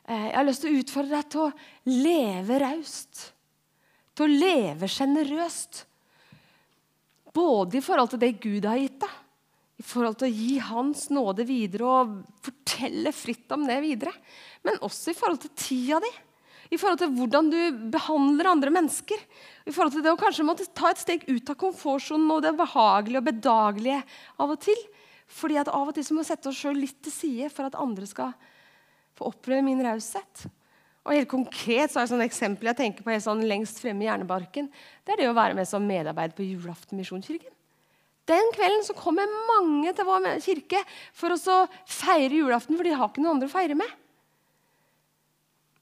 Eh, 0.08 0.26
jeg 0.30 0.36
har 0.36 0.48
lyst 0.48 0.64
til 0.64 0.72
å 0.72 0.82
utfordre 0.82 1.20
deg 1.20 1.30
til 1.30 1.44
å 1.46 1.52
leve 1.92 2.60
raust. 2.62 3.24
Til 4.18 4.26
å 4.26 4.40
leve 4.46 4.90
sjenerøst. 4.90 5.84
Både 7.32 7.78
i 7.78 7.84
forhold 7.84 8.12
til 8.12 8.22
det 8.22 8.34
Gud 8.42 8.66
har 8.68 8.80
gitt 8.80 8.98
deg, 9.00 9.12
i 9.80 9.84
forhold 9.86 10.18
til 10.20 10.28
å 10.28 10.36
gi 10.36 10.58
Hans 10.62 11.06
nåde 11.10 11.46
videre 11.48 11.86
og 11.88 12.10
fortelle 12.44 13.10
fritt 13.16 13.50
om 13.54 13.64
det 13.66 13.78
videre. 13.82 14.12
Men 14.66 14.82
også 14.84 15.10
i 15.10 15.16
forhold 15.16 15.40
til 15.42 15.54
tida 15.56 16.02
di. 16.02 16.10
I 16.72 16.78
forhold 16.80 17.02
til 17.02 17.12
hvordan 17.12 17.50
du 17.52 17.58
behandler 17.92 18.48
andre 18.48 18.72
mennesker. 18.72 19.20
I 19.68 19.74
forhold 19.74 19.92
til 19.92 20.04
det 20.04 20.14
å 20.14 20.20
kanskje 20.20 20.46
måtte 20.48 20.68
ta 20.72 20.92
et 20.92 21.02
steg 21.02 21.26
ut 21.28 21.52
av 21.52 21.58
komfortsonen 21.60 22.30
og 22.32 22.40
det 22.46 22.54
behagelige 22.56 23.20
og 23.20 23.28
bedagelige 23.28 24.00
av 24.40 24.54
og 24.54 24.62
til. 24.64 24.80
Fordi 25.32 25.60
at 25.60 25.70
av 25.72 25.90
og 25.90 25.96
til 25.96 26.06
så 26.06 26.16
må 26.16 26.24
vi 26.24 26.30
sette 26.30 26.48
oss 26.48 26.58
sjøl 26.58 26.80
litt 26.80 26.98
til 27.04 27.14
side 27.14 27.52
for 27.52 27.68
at 27.68 27.78
andre 27.80 28.08
skal 28.08 28.32
få 29.18 29.28
oppleve 29.28 29.64
min 29.66 29.84
raushet. 29.84 30.46
Og 31.02 31.16
helt 31.16 31.30
konkret 31.30 31.92
så 31.92 32.00
er 32.00 32.06
det 32.06 32.12
sånn 32.12 32.24
eksempel 32.24 32.70
jeg 32.70 32.78
tenker 32.78 33.04
på 33.04 33.12
helt 33.12 33.24
sånn 33.24 33.42
lengst 33.48 33.80
fremme 33.82 34.04
i 34.04 34.08
hjernebarken. 34.08 34.68
Det 35.02 35.14
er 35.14 35.24
det 35.24 35.32
å 35.32 35.36
være 35.36 35.56
med 35.58 35.68
som 35.68 35.84
medarbeider 35.84 36.36
på 36.36 36.46
julaften 36.46 37.00
Misjonskirken. 37.00 37.50
Den 38.30 38.52
kvelden 38.54 38.84
så 38.86 38.94
kommer 38.94 39.26
mange 39.48 39.90
til 39.98 40.06
vår 40.06 40.28
kirke 40.44 40.78
for 41.18 41.34
å 41.34 41.56
feire 41.90 42.38
julaften, 42.38 42.78
for 42.78 42.86
de 42.86 42.94
har 42.94 43.10
ikke 43.10 43.24
noen 43.24 43.34
andre 43.36 43.50
å 43.50 43.52
feire 43.52 43.76
med. 43.76 43.98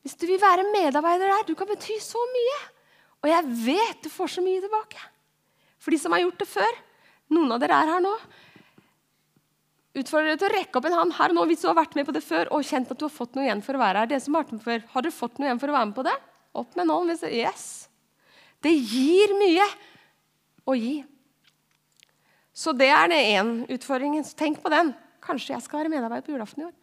Hvis 0.04 0.16
du 0.16 0.26
vil 0.28 0.40
være 0.40 0.68
medarbeider 0.72 1.28
der, 1.28 1.48
du 1.48 1.56
kan 1.58 1.68
bety 1.68 1.98
så 2.02 2.20
mye. 2.32 2.60
Og 3.20 3.28
jeg 3.28 3.56
vet 3.66 4.04
du 4.04 4.12
får 4.12 4.36
så 4.36 4.44
mye 4.44 4.62
tilbake. 4.62 5.02
For 5.80 5.92
de 5.92 5.98
som 6.00 6.14
har 6.16 6.22
gjort 6.24 6.40
det 6.40 6.48
før, 6.48 6.78
noen 7.36 7.52
av 7.54 7.60
dere 7.62 7.76
er 7.76 7.92
her 7.94 8.02
nå, 8.04 8.14
utfordrer 10.00 10.32
dere 10.32 10.40
til 10.40 10.48
å 10.48 10.54
rekke 10.54 10.78
opp 10.78 10.88
en 10.88 10.96
hånd 10.96 11.14
her 11.18 11.32
nå 11.34 11.44
hvis 11.50 11.64
du 11.64 11.68
har 11.68 11.76
vært 11.80 11.96
med 11.98 12.06
på 12.06 12.14
det 12.14 12.22
før 12.22 12.52
og 12.54 12.66
kjent 12.66 12.92
at 12.92 12.98
du 13.00 13.04
har 13.08 13.12
fått 13.12 13.34
noe 13.36 13.46
igjen 13.46 13.62
for 13.64 13.76
å 13.76 13.82
være 13.82 14.02
her. 14.02 14.10
Det 14.10 14.20
som 14.24 14.36
har 14.36 14.44
vært 14.44 14.56
med 14.56 14.64
før, 14.64 14.82
Har 14.94 15.04
dere 15.04 15.18
fått 15.18 15.38
noe 15.38 15.48
igjen 15.50 15.62
for 15.62 15.72
å 15.72 15.76
være 15.76 15.90
med 15.90 15.96
på 15.98 16.06
det? 16.06 16.16
Opp 16.60 16.76
med 16.76 16.84
en 16.86 16.92
hånd. 16.94 17.24
Yes. 17.28 17.64
Det 18.62 18.72
gir 18.72 19.34
mye 19.38 19.66
å 20.68 20.76
gi. 20.78 20.94
Så 22.52 22.74
det 22.76 22.90
er 22.92 23.08
det 23.10 23.20
én 23.34 23.52
utfordringen. 23.72 24.24
Så 24.26 24.36
tenk 24.38 24.60
på 24.62 24.72
den. 24.72 24.92
Kanskje 25.24 25.54
jeg 25.54 25.64
skal 25.64 25.82
være 25.82 25.92
medarbeider 25.92 26.26
på 26.26 26.34
julaften 26.34 26.64
i 26.64 26.68
år. 26.68 26.74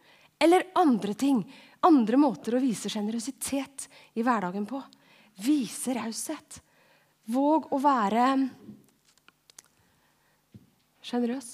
Eller 0.42 0.68
andre 0.78 1.14
ting. 1.18 1.42
Andre 1.86 2.18
måter 2.18 2.56
å 2.56 2.62
vise 2.62 2.90
sjenerøsitet 2.90 3.86
i 4.18 4.24
hverdagen 4.26 4.66
på. 4.66 4.80
Vise 5.44 5.94
raushet. 5.94 6.58
Våg 7.30 7.68
å 7.74 7.78
være 7.82 8.26
sjenerøs. 11.04 11.50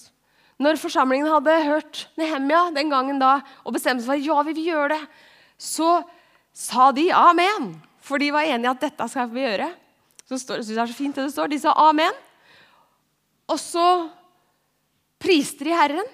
Når 0.62 0.78
forsamlingen 0.78 1.28
hadde 1.28 1.54
hørt 1.66 2.04
Nehemia 2.18 2.68
den 2.74 2.92
gangen 2.92 3.18
da, 3.20 3.40
og 3.66 3.74
bestemte 3.74 4.04
seg 4.04 4.22
for 4.22 4.22
ja, 4.22 4.44
vi 4.46 4.54
vil 4.56 4.70
gjøre 4.70 4.94
det, 4.94 5.00
så 5.58 5.98
sa 6.54 6.90
de 6.94 7.08
amen. 7.14 7.72
For 8.04 8.22
de 8.22 8.30
var 8.34 8.46
enige 8.46 8.70
at 8.70 8.84
dette 8.84 9.08
skal 9.10 9.30
vi 9.32 9.42
gjøre. 9.42 9.68
Så 10.28 10.38
står, 10.40 10.62
det 10.62 10.78
er 10.78 10.88
så 10.88 10.96
fint 10.96 11.16
det 11.16 11.26
det 11.26 11.34
står. 11.34 11.50
De 11.52 11.58
sa 11.60 11.74
amen. 11.84 12.22
Og 13.50 13.58
så 13.60 13.86
priste 15.20 15.66
de 15.66 15.74
Herren, 15.74 16.06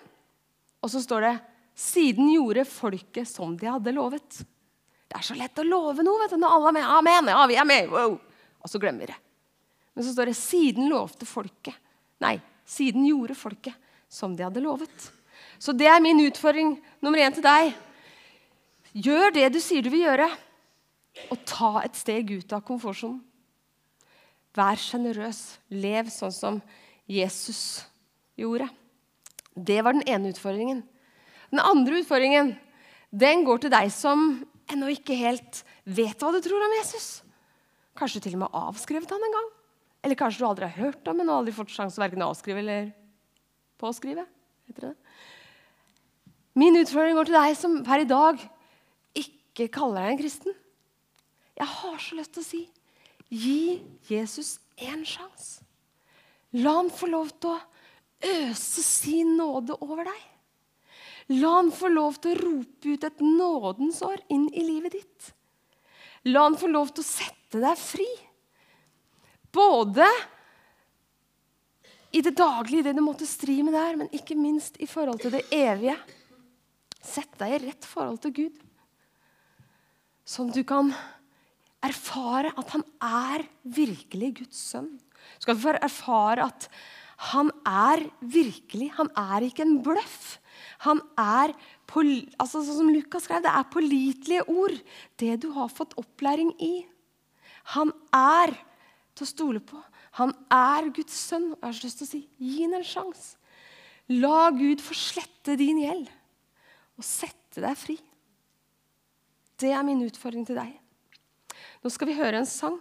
og 0.81 0.91
så 0.91 1.03
står 1.05 1.27
det 1.27 1.35
siden 1.81 2.29
gjorde 2.35 2.67
folket 2.69 3.29
som 3.29 3.55
de 3.57 3.69
hadde 3.71 3.95
lovet. 3.97 4.43
Det 5.11 5.19
er 5.19 5.27
så 5.27 5.37
lett 5.39 5.59
å 5.59 5.67
love 5.67 6.05
noe 6.07 6.21
vet 6.23 6.35
du, 6.35 6.39
når 6.39 6.57
alle 6.57 6.71
er 6.71 6.77
med. 6.77 6.89
Amen, 6.99 7.31
ja, 7.33 7.45
vi 7.51 7.57
er 7.59 7.69
med. 7.69 7.89
Wow. 7.91 8.19
Og 8.61 8.71
så 8.71 8.81
glemmer 8.83 9.07
vi 9.07 9.13
det. 9.15 9.17
Men 9.97 10.07
så 10.07 10.13
står 10.15 10.31
det 10.31 10.37
siden 10.39 10.91
lovte 10.93 11.27
folket. 11.27 11.75
Nei, 12.23 12.37
siden 12.69 13.09
gjorde 13.09 13.39
folket 13.39 13.75
som 14.13 14.37
de 14.37 14.45
hadde 14.47 14.63
lovet. 14.63 15.09
Så 15.61 15.75
det 15.77 15.89
er 15.91 16.03
min 16.05 16.21
utfordring 16.23 16.77
nummer 17.03 17.23
én 17.25 17.35
til 17.35 17.45
deg. 17.45 17.73
Gjør 18.93 19.35
det 19.35 19.49
du 19.55 19.59
sier 19.63 19.83
du 19.83 19.91
vil 19.93 20.07
gjøre, 20.07 20.29
og 21.31 21.43
ta 21.49 21.73
et 21.83 21.99
steg 21.99 22.31
ut 22.37 22.55
av 22.55 22.63
komfortsonen. 22.67 23.19
Vær 24.57 24.79
sjenerøs. 24.79 25.59
Lev 25.71 26.09
sånn 26.11 26.35
som 26.35 26.63
Jesus 27.11 27.85
gjorde. 28.39 28.67
Det 29.55 29.79
var 29.85 29.95
den 29.95 30.07
ene 30.11 30.33
utfordringen. 30.33 30.83
Den 31.51 31.63
andre 31.63 32.01
utfordringen 32.03 32.55
den 33.11 33.43
går 33.47 33.65
til 33.65 33.73
deg 33.73 33.91
som 33.95 34.41
ennå 34.71 34.93
ikke 34.95 35.19
helt 35.19 35.65
vet 35.85 36.23
hva 36.23 36.31
du 36.35 36.39
tror 36.45 36.63
om 36.63 36.77
Jesus. 36.79 37.09
Kanskje 37.99 38.21
du 38.21 38.27
til 38.29 38.37
og 38.39 38.45
med 38.45 38.55
har 38.55 38.71
avskrevet 38.71 39.11
han 39.11 39.27
en 39.27 39.37
gang. 39.37 39.49
Eller 40.07 40.17
kanskje 40.17 40.41
du 40.41 40.49
aldri 40.49 40.69
har 40.69 40.87
hørt 40.87 41.11
om 41.11 41.19
ham 41.21 41.29
og 41.29 41.41
aldri 41.41 41.57
fått 41.57 41.75
sjanse 41.75 41.99
å 41.99 42.05
verken 42.05 42.25
avskrive 42.25 42.63
eller 42.63 42.93
påskrive. 43.81 44.25
Heter 44.71 44.91
det. 44.91 44.95
Min 46.61 46.79
utfordring 46.81 47.19
går 47.19 47.29
til 47.29 47.39
deg 47.39 47.57
som 47.59 47.81
per 47.87 48.05
i 48.05 48.09
dag 48.09 48.41
ikke 49.19 49.69
kaller 49.75 50.07
deg 50.07 50.15
en 50.15 50.23
kristen. 50.23 50.57
Jeg 51.59 51.69
har 51.69 51.99
så 52.01 52.17
lyst 52.17 52.35
til 52.37 52.45
å 52.45 52.49
si 52.49 52.63
gi 53.31 53.81
Jesus 54.09 54.57
én 54.81 55.05
sjanse. 55.07 55.67
La 56.59 56.79
han 56.81 56.91
få 56.91 57.07
lov 57.11 57.29
til 57.39 57.53
å 57.53 57.61
øse 58.49 58.83
sin 58.83 59.37
nåde 59.39 59.77
over 59.85 60.09
deg. 60.09 60.30
La 61.31 61.53
han 61.61 61.71
få 61.75 61.91
lov 61.93 62.19
til 62.19 62.35
å 62.35 62.41
rope 62.41 62.95
ut 62.95 63.05
et 63.07 63.23
nådens 63.23 64.01
år 64.03 64.19
inn 64.35 64.49
i 64.51 64.65
livet 64.67 64.97
ditt. 64.99 65.31
La 66.27 66.43
han 66.49 66.59
få 66.59 66.69
lov 66.71 66.91
til 66.91 67.05
å 67.05 67.11
sette 67.11 67.61
deg 67.63 67.79
fri. 67.79 68.09
Både 69.55 70.07
i 72.11 72.23
det 72.27 72.35
daglige, 72.39 72.89
det 72.89 72.97
du 72.99 73.05
måtte 73.05 73.29
stri 73.29 73.61
med 73.63 73.77
der, 73.77 73.95
men 74.01 74.11
ikke 74.15 74.35
minst 74.39 74.79
i 74.83 74.89
forhold 74.91 75.23
til 75.23 75.35
det 75.35 75.45
evige. 75.55 75.95
Sett 77.01 77.31
deg 77.39 77.55
i 77.55 77.63
rett 77.69 77.87
forhold 77.87 78.21
til 78.25 78.35
Gud, 78.37 78.59
sånn 80.27 80.51
du 80.53 80.61
kan 80.69 80.91
erfare 81.81 82.51
at 82.61 82.75
han 82.75 82.85
er 83.01 83.47
virkelig 83.65 84.35
Guds 84.43 84.59
sønn. 84.75 84.91
Du 84.99 85.47
skal 85.47 85.59
få 85.63 85.73
erfare 85.79 86.45
at 86.51 86.69
han 87.31 87.51
er 87.65 88.05
virkelig. 88.21 88.91
Han 88.99 89.09
er 89.17 89.47
ikke 89.47 89.65
en 89.65 89.79
bløff. 89.85 90.40
Han 90.87 91.03
er 91.21 91.53
altså 92.41 92.63
Sånn 92.65 92.79
som 92.79 92.91
Lukas 92.93 93.27
skrev, 93.27 93.43
det 93.45 93.53
er 93.53 93.69
pålitelige 93.73 94.47
ord. 94.49 94.77
Det 95.21 95.37
du 95.43 95.51
har 95.57 95.73
fått 95.73 95.97
opplæring 96.01 96.55
i. 96.63 96.87
Han 97.77 97.93
er 98.17 98.55
til 99.15 99.27
å 99.27 99.29
stole 99.29 99.61
på. 99.61 99.81
Han 100.19 100.33
er 100.55 100.89
Guds 100.97 101.19
sønn. 101.29 101.51
Jeg 101.53 101.67
har 101.67 101.77
så 101.77 101.87
lyst 101.87 102.01
til 102.01 102.09
å 102.09 102.13
si 102.15 102.23
gi 102.41 102.63
ham 102.63 102.79
en 102.79 102.87
sjanse. 102.87 103.37
La 104.11 104.51
Gud 104.57 104.81
få 104.83 104.97
slette 104.97 105.55
din 105.61 105.85
gjeld 105.85 106.09
og 106.99 107.07
sette 107.07 107.63
deg 107.63 107.77
fri. 107.79 107.97
Det 109.61 109.71
er 109.77 109.85
min 109.87 110.03
utfordring 110.07 110.47
til 110.49 110.59
deg. 110.59 110.73
Nå 111.85 111.93
skal 111.93 112.11
vi 112.11 112.19
høre 112.19 112.41
en 112.41 112.49
sang 112.49 112.81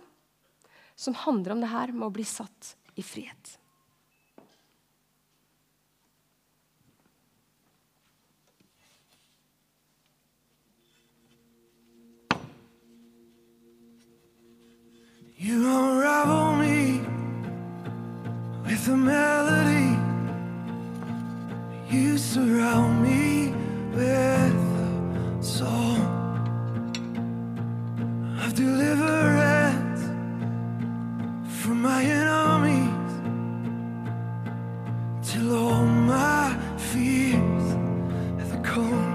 som 1.00 1.18
handler 1.28 1.54
om 1.54 1.62
det 1.64 1.72
her 1.72 1.94
med 1.94 2.08
å 2.08 2.14
bli 2.14 2.26
satt 2.28 2.74
i 3.00 3.04
frihet. 3.06 3.59
You 15.42 15.56
unravel 15.56 16.58
me 16.58 17.00
with 18.66 18.86
a 18.90 18.98
melody. 18.98 19.96
You 21.90 22.18
surround 22.18 23.02
me 23.02 23.54
with 23.96 24.04
a 24.04 25.42
song 25.42 26.02
of 28.44 28.54
deliverance 28.54 30.02
from 31.64 31.84
my 31.84 32.04
enemies 32.04 33.14
till 35.24 35.56
all 35.56 35.86
my 35.86 36.54
fears 36.76 37.78
have 38.42 38.62
gone. 38.62 39.09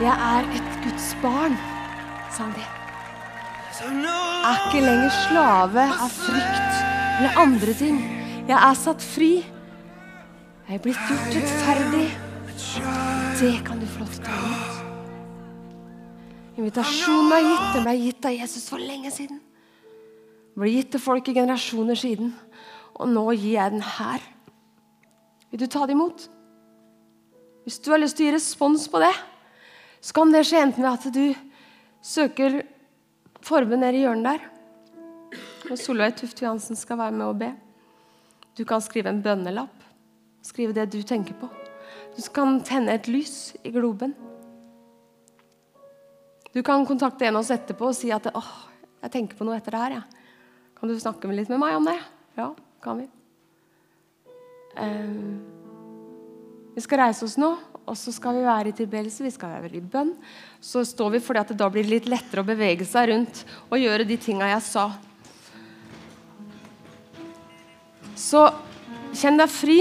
Jeg 0.00 0.16
er 0.16 0.46
et 0.56 0.68
Guds 0.80 1.10
barn, 1.20 1.56
sang 2.32 2.54
de. 2.56 2.62
No 4.00 4.14
Er 4.48 4.62
ikke 4.64 4.80
lenger 4.80 5.10
slave 5.28 5.82
av 5.92 6.08
frykt 6.14 6.78
eller 7.18 7.36
andre 7.42 7.74
ting. 7.76 7.98
Jeg 8.48 8.56
er 8.56 8.78
satt 8.80 9.04
fri. 9.04 9.28
Jeg 10.68 10.78
er 10.78 10.80
blitt 10.86 11.02
gjort 11.04 11.36
rettferdig. 11.36 12.06
Det 13.42 13.52
kan 13.66 13.76
du 13.82 13.84
få 13.92 14.00
lov 14.06 14.14
til 14.14 14.22
å 14.22 14.24
ta 14.24 14.38
imot. 14.40 14.74
Invitasjonen 16.62 17.36
er 17.36 17.44
gitt. 17.50 17.68
Den 17.74 17.84
ble 17.90 17.94
gitt 18.00 18.28
av 18.30 18.36
Jesus 18.38 18.68
for 18.72 18.80
lenge 18.80 19.12
siden. 19.12 19.40
Den 20.54 20.64
ble 20.64 20.70
gitt 20.78 20.94
til 20.96 21.02
folk 21.10 21.28
i 21.28 21.36
generasjoner 21.36 22.00
siden. 22.06 22.32
Og 22.96 23.12
nå 23.12 23.26
gir 23.34 23.58
jeg 23.58 23.76
den 23.76 23.84
her. 23.98 24.24
Vil 25.52 25.60
du 25.60 25.68
ta 25.68 25.84
det 25.84 25.92
imot? 25.98 26.24
Hvis 27.68 27.78
du 27.84 27.92
har 27.92 28.00
lyst 28.00 28.16
til 28.16 28.30
å 28.30 28.30
gi 28.30 28.38
respons 28.38 28.88
på 28.88 29.04
det, 29.04 29.12
så 30.00 30.16
kan 30.16 30.32
det 30.32 30.46
skje 30.48 30.62
enten 30.64 30.84
ved 30.84 30.92
at 30.92 31.08
du 31.14 31.24
søker 32.02 32.62
formen 33.44 33.82
nede 33.82 34.00
i 34.00 34.04
hjørnet 34.04 34.30
der. 34.30 34.46
Og 35.70 35.78
Solveig 35.78 36.16
Tufte 36.18 36.44
Johansen 36.44 36.78
skal 36.78 36.98
være 36.98 37.14
med 37.14 37.26
og 37.26 37.38
be. 37.42 37.50
Du 38.56 38.64
kan 38.64 38.82
skrive 38.82 39.12
en 39.12 39.22
bønnelapp. 39.22 39.76
Skrive 40.42 40.74
det 40.76 40.88
du 40.92 41.02
tenker 41.06 41.36
på. 41.36 41.50
Du 42.16 42.22
kan 42.34 42.58
tenne 42.66 42.96
et 42.96 43.08
lys 43.08 43.54
i 43.62 43.72
globen. 43.74 44.16
Du 46.50 46.62
kan 46.66 46.86
kontakte 46.86 47.28
en 47.28 47.36
av 47.36 47.44
oss 47.44 47.52
etterpå 47.54 47.92
og 47.92 47.94
si 47.94 48.10
at 48.10 48.26
åh, 48.34 48.50
jeg 49.04 49.12
tenker 49.14 49.38
på 49.38 49.46
noe 49.46 49.60
etter 49.60 49.76
det 49.76 49.84
her. 49.84 49.96
Ja. 50.00 50.02
Kan 50.80 50.90
du 50.90 50.98
snakke 50.98 51.30
litt 51.30 51.52
med 51.52 51.60
meg 51.62 51.76
om 51.76 51.86
det? 51.86 51.98
Ja, 52.40 52.50
kan 52.82 53.02
vi. 53.02 53.06
Ehm, 54.80 55.38
vi 56.74 56.82
skal 56.82 57.04
reise 57.04 57.26
oss 57.26 57.36
nå, 57.40 57.52
og 57.90 57.98
så 57.98 58.12
skal 58.14 58.36
vi 58.38 58.46
være 58.46 58.70
i 58.70 58.76
tilbedelse. 58.78 59.24
Vi 59.26 59.32
skal 59.34 59.56
være 59.56 59.74
i 59.74 59.82
bønn. 59.82 60.12
Så 60.62 60.84
står 60.86 61.16
vi 61.16 61.20
fordi 61.24 61.40
at 61.42 61.48
det 61.50 61.58
da 61.58 61.66
blir 61.72 61.88
litt 61.88 62.06
lettere 62.06 62.44
å 62.44 62.46
bevege 62.46 62.86
seg 62.86 63.10
rundt 63.10 63.42
og 63.66 63.80
gjøre 63.82 64.06
de 64.06 64.18
tinga 64.20 64.46
jeg 64.52 64.62
sa. 64.62 64.84
Så 68.14 68.44
kjenn 69.16 69.40
deg 69.40 69.50
fri 69.50 69.78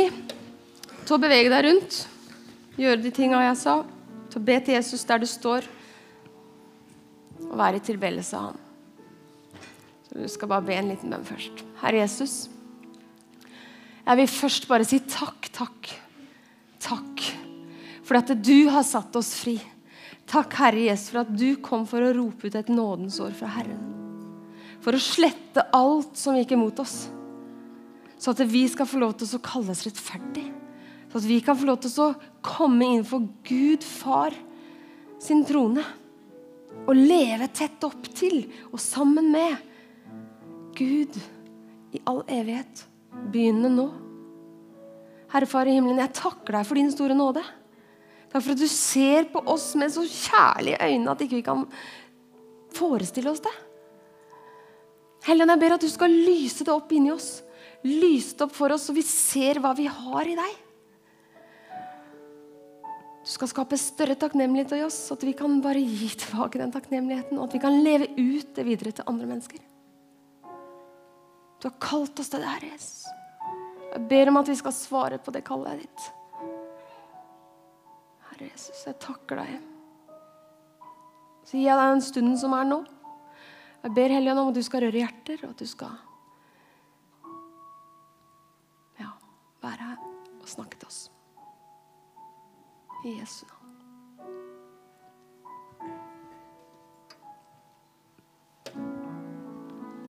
til 1.03 1.13
å 1.15 1.21
bevege 1.21 1.51
deg 1.53 1.67
rundt, 1.67 1.99
gjøre 2.79 3.03
de 3.03 3.11
tinga 3.13 3.43
jeg 3.49 3.59
sa, 3.61 3.75
til 4.31 4.41
å 4.41 4.47
be 4.47 4.55
til 4.63 4.77
Jesus 4.77 5.05
der 5.05 5.21
du 5.21 5.27
står, 5.29 5.67
og 7.49 7.57
være 7.59 7.77
i 7.77 7.83
tilbedelse 7.85 8.37
av 8.37 8.49
Han. 8.49 8.59
Så 10.09 10.17
Du 10.23 10.29
skal 10.29 10.49
bare 10.49 10.65
be 10.65 10.77
en 10.77 10.89
liten 10.89 11.13
bønn 11.13 11.25
først. 11.25 11.61
Herre 11.83 12.01
Jesus, 12.01 12.49
jeg 14.05 14.17
vil 14.17 14.31
først 14.33 14.65
bare 14.69 14.87
si 14.87 15.01
takk, 15.05 15.51
takk, 15.53 15.93
takk 16.81 17.29
for 18.09 18.17
at 18.17 18.33
du 18.41 18.69
har 18.73 18.85
satt 18.87 19.13
oss 19.19 19.35
fri. 19.37 19.59
Takk, 20.29 20.55
Herre 20.57 20.87
Jesus, 20.87 21.11
for 21.13 21.21
at 21.21 21.29
du 21.29 21.53
kom 21.61 21.85
for 21.89 22.01
å 22.01 22.11
rope 22.17 22.49
ut 22.49 22.57
et 22.57 22.73
nådens 22.73 23.19
år 23.21 23.35
fra 23.37 23.51
Herren. 23.53 23.85
For 24.81 24.97
å 24.97 25.01
slette 25.01 25.67
alt 25.75 26.17
som 26.17 26.37
gikk 26.37 26.55
imot 26.57 26.81
oss 26.81 27.03
så 28.19 28.33
at 28.33 28.41
vi 28.51 28.65
skal 28.67 28.87
få 28.89 28.99
lov 28.99 29.15
til 29.15 29.31
å 29.37 29.43
kalles 29.43 29.85
rettferdig. 29.87 30.43
Så 31.09 31.21
at 31.21 31.25
vi 31.25 31.39
kan 31.41 31.57
få 31.57 31.69
lov 31.69 31.79
til 31.81 31.93
å 32.03 32.09
komme 32.45 32.89
inn 32.97 33.05
for 33.07 33.23
Gud 33.47 33.85
far 33.87 34.35
sin 35.23 35.45
trone. 35.47 35.85
Og 36.83 36.99
leve 36.99 37.47
tett 37.55 37.83
opp 37.87 38.09
til 38.11 38.43
og 38.69 38.79
sammen 38.83 39.31
med 39.31 39.55
Gud 40.75 41.15
i 41.95 42.03
all 42.03 42.21
evighet. 42.27 42.83
Begynne 43.31 43.71
nå. 43.71 43.87
Herre 45.31 45.47
Far 45.49 45.69
i 45.69 45.77
himmelen, 45.77 46.01
jeg 46.01 46.17
takker 46.17 46.57
deg 46.57 46.67
for 46.67 46.79
din 46.79 46.91
store 46.91 47.15
nåde. 47.17 47.43
Takk 48.29 48.43
for 48.43 48.53
at 48.53 48.61
du 48.61 48.69
ser 48.69 49.29
på 49.33 49.41
oss 49.49 49.71
med 49.79 49.91
så 49.93 50.05
kjærlige 50.05 50.79
øyne 50.85 51.11
at 51.11 51.21
ikke 51.25 51.39
vi 51.39 51.45
kan 51.45 51.65
forestille 52.77 53.31
oss 53.31 53.41
det. 53.41 53.55
Helligånd, 55.25 55.55
jeg 55.55 55.61
ber 55.63 55.75
at 55.75 55.83
du 55.83 55.89
skal 55.91 56.13
lyse 56.13 56.63
det 56.63 56.73
opp 56.73 56.91
inni 56.95 57.11
oss 57.11 57.39
lyst 57.83 58.41
opp 58.41 58.55
for 58.55 58.73
oss, 58.73 58.87
så 58.87 58.95
vi 58.95 59.03
ser 59.05 59.61
hva 59.63 59.73
vi 59.77 59.87
har 59.87 60.27
i 60.27 60.35
deg. 60.39 60.57
Du 63.19 63.31
skal 63.35 63.51
skape 63.51 63.77
større 63.77 64.17
takknemlighet 64.19 64.73
i 64.79 64.83
oss, 64.87 64.97
så 65.07 65.15
at 65.15 65.23
vi 65.27 65.35
kan 65.37 65.59
bare 65.63 65.81
gi 65.83 66.09
tilbake 66.17 66.59
den 66.61 66.73
takknemligheten, 66.73 67.37
og 67.37 67.47
at 67.47 67.55
vi 67.55 67.63
kan 67.63 67.81
leve 67.85 68.09
ut 68.17 68.55
det 68.55 68.65
videre 68.67 68.95
til 68.95 69.07
andre 69.07 69.29
mennesker. 69.29 69.61
Du 71.59 71.67
har 71.67 71.75
kalt 71.83 72.19
oss 72.19 72.31
til 72.31 72.41
det, 72.41 72.49
Herre 72.49 72.71
Jesus. 72.71 73.03
Jeg 73.89 74.05
ber 74.09 74.31
om 74.31 74.39
at 74.39 74.49
vi 74.49 74.55
skal 74.57 74.75
svare 74.75 75.19
på 75.21 75.33
det 75.35 75.43
kallet 75.47 75.83
ditt. 75.83 76.07
Herre 78.39 78.53
Jesus, 78.53 78.85
jeg 78.87 78.95
takker 79.03 79.43
deg. 79.43 79.57
Så 81.43 81.57
gir 81.57 81.67
jeg 81.67 81.75
deg 81.75 81.95
den 81.95 82.05
stunden 82.07 82.37
som 82.39 82.55
er 82.55 82.67
nå. 82.69 82.83
Jeg 83.83 83.95
ber 83.95 84.15
Helligånd 84.15 84.45
om 84.45 84.51
at 84.53 84.59
du 84.59 84.63
skal 84.63 84.85
røre 84.85 85.03
hjerter, 85.03 85.43
og 85.43 85.51
at 85.51 85.59
du 85.59 85.67
skal 85.67 85.97
være 89.61 89.83
her 89.83 89.95
og 90.41 90.47
snakke 90.47 90.79
til 90.79 90.87
oss. 90.87 91.11
I 93.05 93.19
Jesu 93.19 93.45
navn. 93.45 93.58